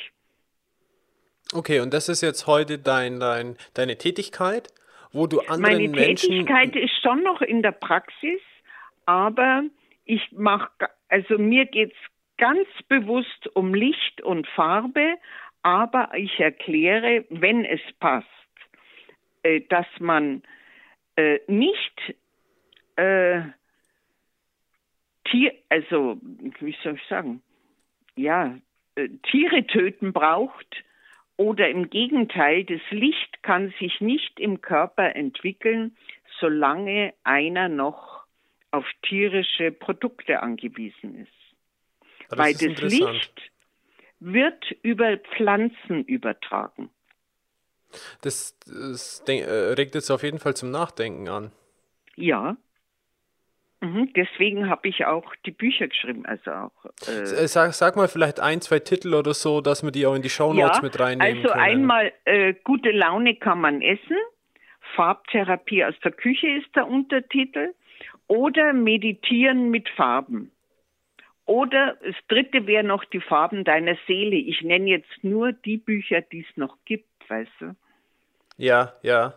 Okay, 1.52 1.80
und 1.80 1.92
das 1.92 2.08
ist 2.08 2.22
jetzt 2.22 2.46
heute 2.46 2.78
dein, 2.78 3.20
dein, 3.20 3.56
deine 3.74 3.96
Tätigkeit, 3.98 4.68
wo 5.12 5.26
du 5.26 5.40
anderen 5.40 5.62
Meine 5.62 5.88
Menschen. 5.88 6.30
Tätigkeit 6.30 6.76
ist 6.76 7.02
schon 7.02 7.22
noch 7.22 7.42
in 7.42 7.62
der 7.62 7.72
Praxis, 7.72 8.40
aber 9.06 9.64
ich 10.04 10.22
mache, 10.32 10.70
also 11.08 11.38
mir 11.38 11.66
geht 11.66 11.92
es 11.92 11.98
ganz 12.38 12.68
bewusst 12.88 13.48
um 13.54 13.74
Licht 13.74 14.22
und 14.22 14.46
Farbe, 14.48 15.14
aber 15.62 16.10
ich 16.16 16.38
erkläre, 16.38 17.24
wenn 17.28 17.64
es 17.64 17.80
passt, 18.00 18.26
äh, 19.42 19.60
dass 19.68 19.86
man 19.98 20.42
äh, 21.16 21.40
nicht 21.46 22.14
äh, 22.96 23.42
Tier, 25.24 25.52
also 25.68 26.18
wie 26.60 26.76
soll 26.82 26.94
ich 26.94 27.08
sagen, 27.08 27.42
ja, 28.16 28.58
äh, 28.94 29.08
Tiere 29.30 29.66
töten 29.66 30.12
braucht 30.12 30.84
oder 31.36 31.68
im 31.68 31.90
Gegenteil, 31.90 32.64
das 32.64 32.80
Licht 32.90 33.42
kann 33.42 33.72
sich 33.78 34.00
nicht 34.00 34.40
im 34.40 34.60
Körper 34.60 35.14
entwickeln, 35.14 35.96
solange 36.40 37.14
einer 37.24 37.68
noch 37.68 38.24
auf 38.70 38.86
tierische 39.02 39.70
Produkte 39.70 40.42
angewiesen 40.42 41.14
ist. 41.16 41.32
Ah, 42.30 42.36
das 42.36 42.38
Weil 42.38 42.70
ist 42.70 42.82
das. 42.82 42.92
Licht 42.92 43.50
wird 44.20 44.70
über 44.82 45.16
Pflanzen 45.18 46.04
übertragen. 46.04 46.90
Das, 48.22 48.58
das 48.66 49.22
äh, 49.26 49.42
regt 49.74 49.94
jetzt 49.94 50.10
auf 50.10 50.22
jeden 50.22 50.38
Fall 50.38 50.54
zum 50.54 50.70
Nachdenken 50.70 51.28
an. 51.28 51.52
Ja. 52.16 52.56
Mhm, 53.80 54.12
deswegen 54.16 54.68
habe 54.68 54.88
ich 54.88 55.06
auch 55.06 55.34
die 55.46 55.52
Bücher 55.52 55.86
geschrieben, 55.86 56.26
also 56.26 56.50
auch. 56.50 56.84
Äh, 57.06 57.20
Äh, 57.20 57.46
Sag, 57.46 57.74
sag 57.74 57.94
mal 57.94 58.08
vielleicht 58.08 58.40
ein, 58.40 58.60
zwei 58.60 58.80
Titel 58.80 59.14
oder 59.14 59.34
so, 59.34 59.60
dass 59.60 59.84
wir 59.84 59.92
die 59.92 60.04
auch 60.04 60.14
in 60.14 60.22
die 60.22 60.30
Shownotes 60.30 60.82
mit 60.82 60.98
reinnehmen 60.98 61.36
also 61.36 61.50
können. 61.50 61.60
einmal 61.60 62.12
äh, 62.24 62.54
gute 62.64 62.90
Laune 62.90 63.36
kann 63.36 63.60
man 63.60 63.80
essen, 63.80 64.16
Farbtherapie 64.96 65.84
aus 65.84 65.94
der 66.02 66.12
Küche 66.12 66.48
ist 66.48 66.74
der 66.74 66.88
Untertitel 66.88 67.72
oder 68.26 68.72
meditieren 68.72 69.70
mit 69.70 69.88
Farben. 69.90 70.50
Oder 71.44 71.96
das 72.04 72.16
dritte 72.26 72.66
wäre 72.66 72.84
noch 72.84 73.04
die 73.04 73.20
Farben 73.20 73.64
deiner 73.64 73.96
Seele. 74.06 74.36
Ich 74.36 74.60
nenne 74.62 74.90
jetzt 74.90 75.22
nur 75.22 75.52
die 75.52 75.78
Bücher, 75.78 76.20
die 76.20 76.40
es 76.40 76.56
noch 76.56 76.76
gibt, 76.84 77.07
weißt 77.28 77.50
du? 77.60 77.76
Ja, 78.56 78.94
ja. 79.02 79.34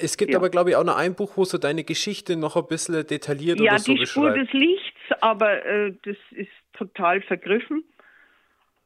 Es 0.00 0.16
gibt 0.16 0.32
Ja. 0.32 0.38
aber, 0.38 0.48
glaube 0.48 0.70
ich, 0.70 0.76
auch 0.76 0.84
noch 0.84 0.96
ein 0.96 1.14
Buch, 1.14 1.36
wo 1.36 1.44
so 1.44 1.58
deine 1.58 1.84
Geschichte 1.84 2.36
noch 2.36 2.56
ein 2.56 2.66
bisschen 2.66 3.06
detailliert 3.06 3.60
Ja, 3.60 3.72
oder 3.72 3.78
so 3.80 3.92
die 3.94 4.06
Spur 4.06 4.30
beschreibt. 4.30 4.48
des 4.48 4.52
Lichts, 4.58 4.98
aber 5.20 5.64
äh, 5.66 5.92
das 6.04 6.16
ist 6.30 6.48
total 6.72 7.20
vergriffen. 7.22 7.84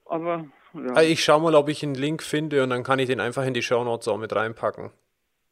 Aber 0.07 0.47
ja. 0.75 0.95
Ah, 0.97 1.03
Ich 1.03 1.23
schau 1.23 1.39
mal, 1.39 1.55
ob 1.55 1.69
ich 1.69 1.83
einen 1.83 1.95
Link 1.95 2.23
finde 2.23 2.63
und 2.63 2.71
dann 2.71 2.83
kann 2.83 2.99
ich 2.99 3.07
den 3.07 3.21
einfach 3.21 3.45
in 3.47 3.55
die 3.55 3.63
Shownotes 3.63 4.09
auch 4.09 4.19
mit 4.19 4.35
reinpacken. 4.35 4.91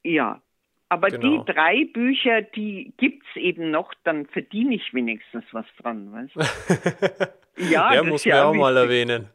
Ja, 0.02 0.40
aber 0.88 1.08
Genau. 1.10 1.44
die 1.44 1.52
drei 1.52 1.84
Bücher, 1.92 2.42
die 2.42 2.92
gibt's 2.96 3.26
eben 3.36 3.70
noch, 3.70 3.92
dann 4.04 4.26
verdiene 4.26 4.74
ich 4.74 4.92
wenigstens 4.94 5.44
was 5.52 5.66
dran, 5.80 6.12
weißt 6.12 6.34
du? 6.36 6.40
Ja, 7.58 7.90
Der 7.92 8.02
das 8.02 8.10
muss 8.10 8.24
mir 8.26 8.30
ja 8.30 8.44
auch 8.44 8.52
mal 8.54 8.76
erwähnen. 8.76 9.28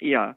Ja, 0.00 0.36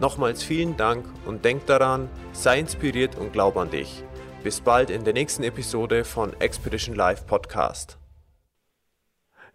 Nochmals 0.00 0.44
vielen 0.44 0.76
Dank 0.76 1.04
und 1.26 1.44
denk 1.44 1.66
daran, 1.66 2.08
sei 2.30 2.60
inspiriert 2.60 3.16
und 3.18 3.32
glaub 3.32 3.56
an 3.56 3.68
dich. 3.70 4.04
Bis 4.44 4.60
bald 4.60 4.90
in 4.90 5.02
der 5.02 5.12
nächsten 5.12 5.42
Episode 5.42 6.04
von 6.04 6.32
Expedition 6.40 6.94
Live 6.94 7.26
Podcast. 7.26 7.98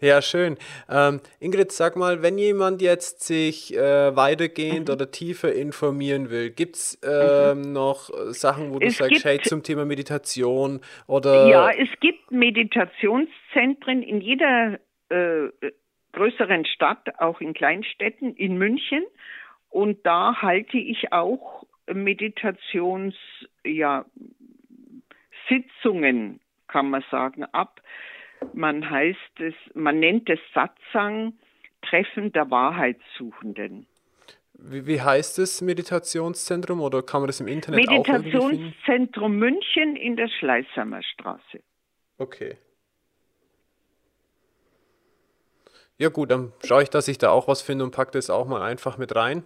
Ja, 0.02 0.22
schön. 0.22 0.58
Ähm, 0.90 1.22
Ingrid, 1.40 1.72
sag 1.72 1.96
mal, 1.96 2.22
wenn 2.22 2.38
jemand 2.38 2.82
jetzt 2.82 3.24
sich 3.24 3.74
äh, 3.74 4.14
weitergehend 4.18 4.90
mhm. 4.90 4.96
oder 4.96 5.12
tiefer 5.12 5.54
informieren 5.54 6.30
will, 6.30 6.50
gibt 6.50 6.76
es 6.76 7.00
ähm, 7.06 7.60
mhm. 7.62 7.72
noch 7.72 8.10
Sachen, 8.34 8.74
wo 8.74 8.80
du 8.80 8.88
es 8.88 8.98
sagst, 8.98 9.24
hey, 9.24 9.40
zum 9.40 9.64
Thema 9.64 9.86
Meditation 9.86 10.82
oder. 11.08 11.48
Ja, 11.48 11.72
es 11.72 11.88
gibt 12.02 12.32
Meditationszentren 12.32 14.04
in 14.04 14.20
jeder 14.20 14.78
äh, 15.08 15.48
größeren 16.12 16.66
Stadt, 16.66 17.08
auch 17.20 17.40
in 17.40 17.54
Kleinstädten, 17.54 18.36
in 18.36 18.58
München. 18.58 19.06
Und 19.74 20.06
da 20.06 20.42
halte 20.42 20.78
ich 20.78 21.12
auch 21.12 21.66
Meditations, 21.92 23.16
ja, 23.66 24.06
Sitzungen, 25.50 26.40
kann 26.68 26.90
man 26.90 27.04
sagen, 27.10 27.44
ab 27.46 27.82
man 28.54 28.88
heißt 28.88 29.40
es, 29.40 29.54
man 29.74 30.00
nennt 30.00 30.30
es 30.30 30.40
Satsang, 30.54 31.34
Treffen 31.82 32.32
der 32.34 32.52
Wahrheitssuchenden. 32.52 33.88
Wie, 34.54 34.86
wie 34.86 35.02
heißt 35.02 35.40
es 35.40 35.62
Meditationszentrum 35.62 36.82
oder 36.82 37.02
kann 37.02 37.22
man 37.22 37.28
das 37.28 37.40
im 37.40 37.48
Internet 37.48 37.90
Meditationszentrum 37.90 39.36
München 39.36 39.96
in 39.96 40.16
der 40.16 40.28
Schleißheimer 40.28 41.02
Straße. 41.02 41.62
Okay. 42.18 42.58
Ja 45.98 46.10
gut, 46.10 46.32
dann 46.32 46.54
schaue 46.64 46.84
ich, 46.84 46.90
dass 46.90 47.08
ich 47.08 47.18
da 47.18 47.30
auch 47.30 47.48
was 47.48 47.62
finde 47.62 47.86
und 47.86 47.92
packe 47.92 48.12
das 48.12 48.30
auch 48.30 48.46
mal 48.46 48.62
einfach 48.62 48.98
mit 48.98 49.16
rein. 49.16 49.46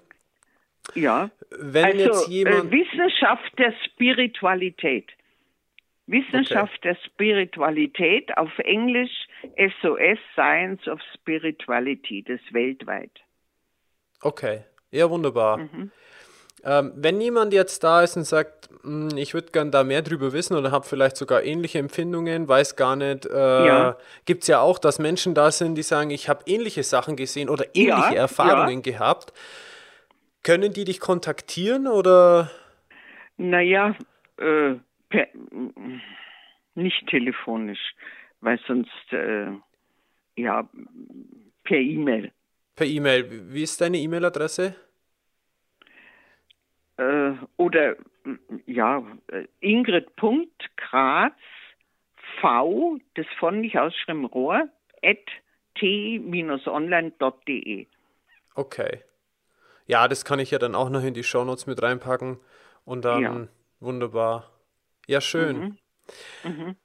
Ja. 0.95 1.29
Wenn 1.51 1.85
also, 1.85 1.99
jetzt 1.99 2.27
jemand 2.29 2.65
äh, 2.65 2.71
Wissenschaft 2.71 3.57
der 3.57 3.73
Spiritualität. 3.85 5.11
Wissenschaft 6.07 6.77
okay. 6.77 6.79
der 6.83 6.97
Spiritualität, 7.05 8.37
auf 8.37 8.57
Englisch 8.59 9.27
SOS 9.57 10.19
Science 10.33 10.87
of 10.87 10.99
Spirituality, 11.13 12.23
das 12.23 12.39
weltweit. 12.51 13.11
Okay, 14.21 14.61
ja, 14.89 15.09
wunderbar. 15.09 15.57
Mhm. 15.57 15.91
Ähm, 16.63 16.91
wenn 16.95 17.21
jemand 17.21 17.53
jetzt 17.53 17.83
da 17.83 18.01
ist 18.01 18.17
und 18.17 18.23
sagt, 18.23 18.69
hm, 18.81 19.09
ich 19.15 19.33
würde 19.33 19.51
gern 19.51 19.69
da 19.69 19.83
mehr 19.83 20.01
drüber 20.01 20.33
wissen 20.33 20.55
oder 20.57 20.71
habe 20.71 20.87
vielleicht 20.87 21.15
sogar 21.15 21.43
ähnliche 21.43 21.77
Empfindungen, 21.77 22.47
weiß 22.47 22.75
gar 22.75 22.95
nicht, 22.95 23.25
äh, 23.27 23.67
ja. 23.67 23.97
gibt 24.25 24.41
es 24.41 24.47
ja 24.47 24.61
auch, 24.61 24.79
dass 24.79 24.97
Menschen 24.97 25.35
da 25.35 25.51
sind, 25.51 25.75
die 25.75 25.83
sagen, 25.83 26.09
ich 26.09 26.29
habe 26.29 26.43
ähnliche 26.47 26.83
Sachen 26.83 27.15
gesehen 27.15 27.49
oder 27.49 27.65
ähnliche 27.75 28.15
ja, 28.15 28.21
Erfahrungen 28.21 28.81
ja. 28.83 28.91
gehabt. 28.91 29.33
Können 30.47 30.71
die 30.71 30.85
dich 30.85 31.01
kontaktieren 31.01 31.87
oder? 31.87 32.49
Naja, 33.35 33.97
äh, 34.37 34.75
per, 35.09 35.27
nicht 36.73 37.05
telefonisch, 37.07 37.93
weil 38.39 38.57
sonst 38.65 39.11
äh, 39.11 39.47
ja 40.37 40.69
per 41.65 41.77
E-Mail. 41.77 42.31
Per 42.77 42.87
E-Mail. 42.87 43.53
Wie 43.53 43.61
ist 43.61 43.81
deine 43.81 43.97
E-Mail-Adresse? 43.97 44.73
Äh, 46.95 47.33
oder 47.57 47.97
ja, 48.67 49.03
Ingrid.graz 49.59 51.33
v, 52.39 52.99
das 53.15 53.25
von 53.37 53.59
nicht 53.59 53.77
ausschreiben, 53.77 54.23
Rohr, 54.23 54.69
at 55.03 55.27
t-online.de. 55.75 56.55
Okay. 58.55 59.03
Ja, 59.87 60.07
das 60.07 60.25
kann 60.25 60.39
ich 60.39 60.51
ja 60.51 60.59
dann 60.59 60.75
auch 60.75 60.89
noch 60.89 61.03
in 61.03 61.13
die 61.13 61.23
Shownotes 61.23 61.65
mit 61.65 61.81
reinpacken 61.81 62.37
und 62.85 63.05
dann 63.05 63.21
ja. 63.21 63.47
wunderbar. 63.79 64.51
Ja, 65.07 65.21
schön. 65.21 65.77
Mhm. 66.43 66.51
Mhm. 66.51 66.75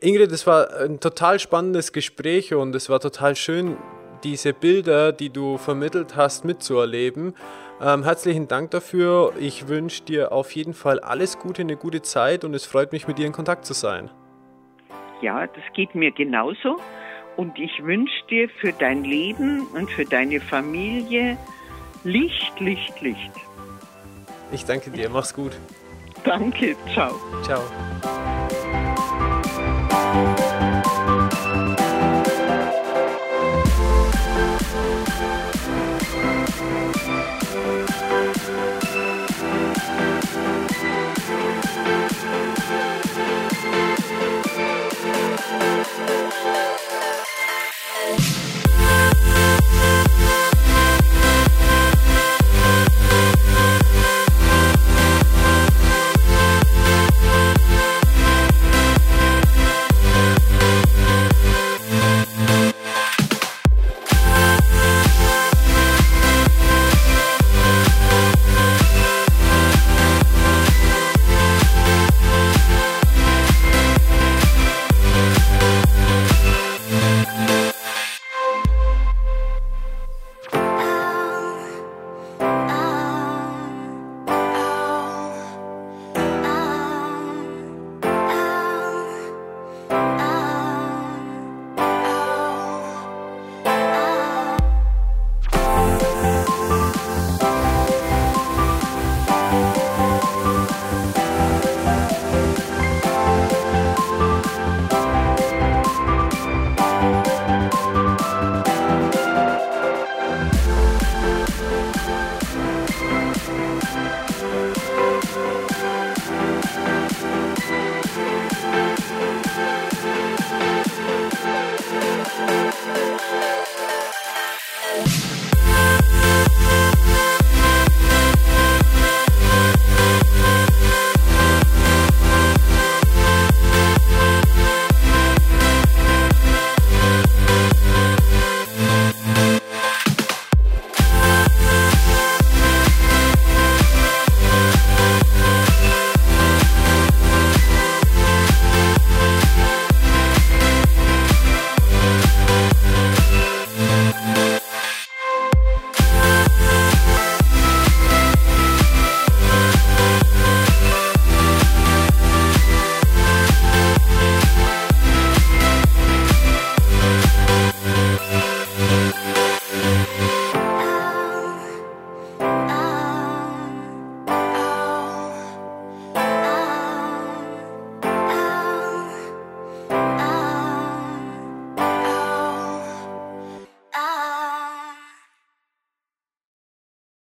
Ingrid, 0.00 0.30
es 0.32 0.46
war 0.46 0.74
ein 0.76 1.00
total 1.00 1.38
spannendes 1.40 1.92
Gespräch 1.92 2.54
und 2.54 2.74
es 2.74 2.88
war 2.88 3.00
total 3.00 3.36
schön, 3.36 3.76
diese 4.22 4.52
Bilder, 4.52 5.12
die 5.12 5.30
du 5.30 5.58
vermittelt 5.58 6.16
hast, 6.16 6.44
mitzuerleben. 6.44 7.34
Ähm, 7.82 8.04
herzlichen 8.04 8.48
Dank 8.48 8.70
dafür. 8.70 9.32
Ich 9.38 9.68
wünsche 9.68 10.04
dir 10.04 10.32
auf 10.32 10.52
jeden 10.52 10.74
Fall 10.74 11.00
alles 11.00 11.38
Gute, 11.38 11.62
eine 11.62 11.76
gute 11.76 12.02
Zeit 12.02 12.44
und 12.44 12.54
es 12.54 12.64
freut 12.64 12.92
mich, 12.92 13.08
mit 13.08 13.18
dir 13.18 13.26
in 13.26 13.32
Kontakt 13.32 13.64
zu 13.64 13.74
sein. 13.74 14.10
Ja, 15.20 15.46
das 15.46 15.64
geht 15.74 15.94
mir 15.94 16.12
genauso. 16.12 16.76
Und 17.36 17.58
ich 17.58 17.82
wünsche 17.82 18.26
dir 18.30 18.48
für 18.60 18.72
dein 18.72 19.02
Leben 19.02 19.66
und 19.74 19.90
für 19.90 20.04
deine 20.04 20.40
Familie 20.40 21.36
Licht, 22.04 22.60
Licht, 22.60 23.00
Licht. 23.00 23.32
Ich 24.52 24.64
danke 24.64 24.90
dir. 24.90 25.08
Mach's 25.08 25.34
gut. 25.34 25.52
Danke, 26.22 26.76
ciao. 26.92 27.14
Ciao. 27.42 27.62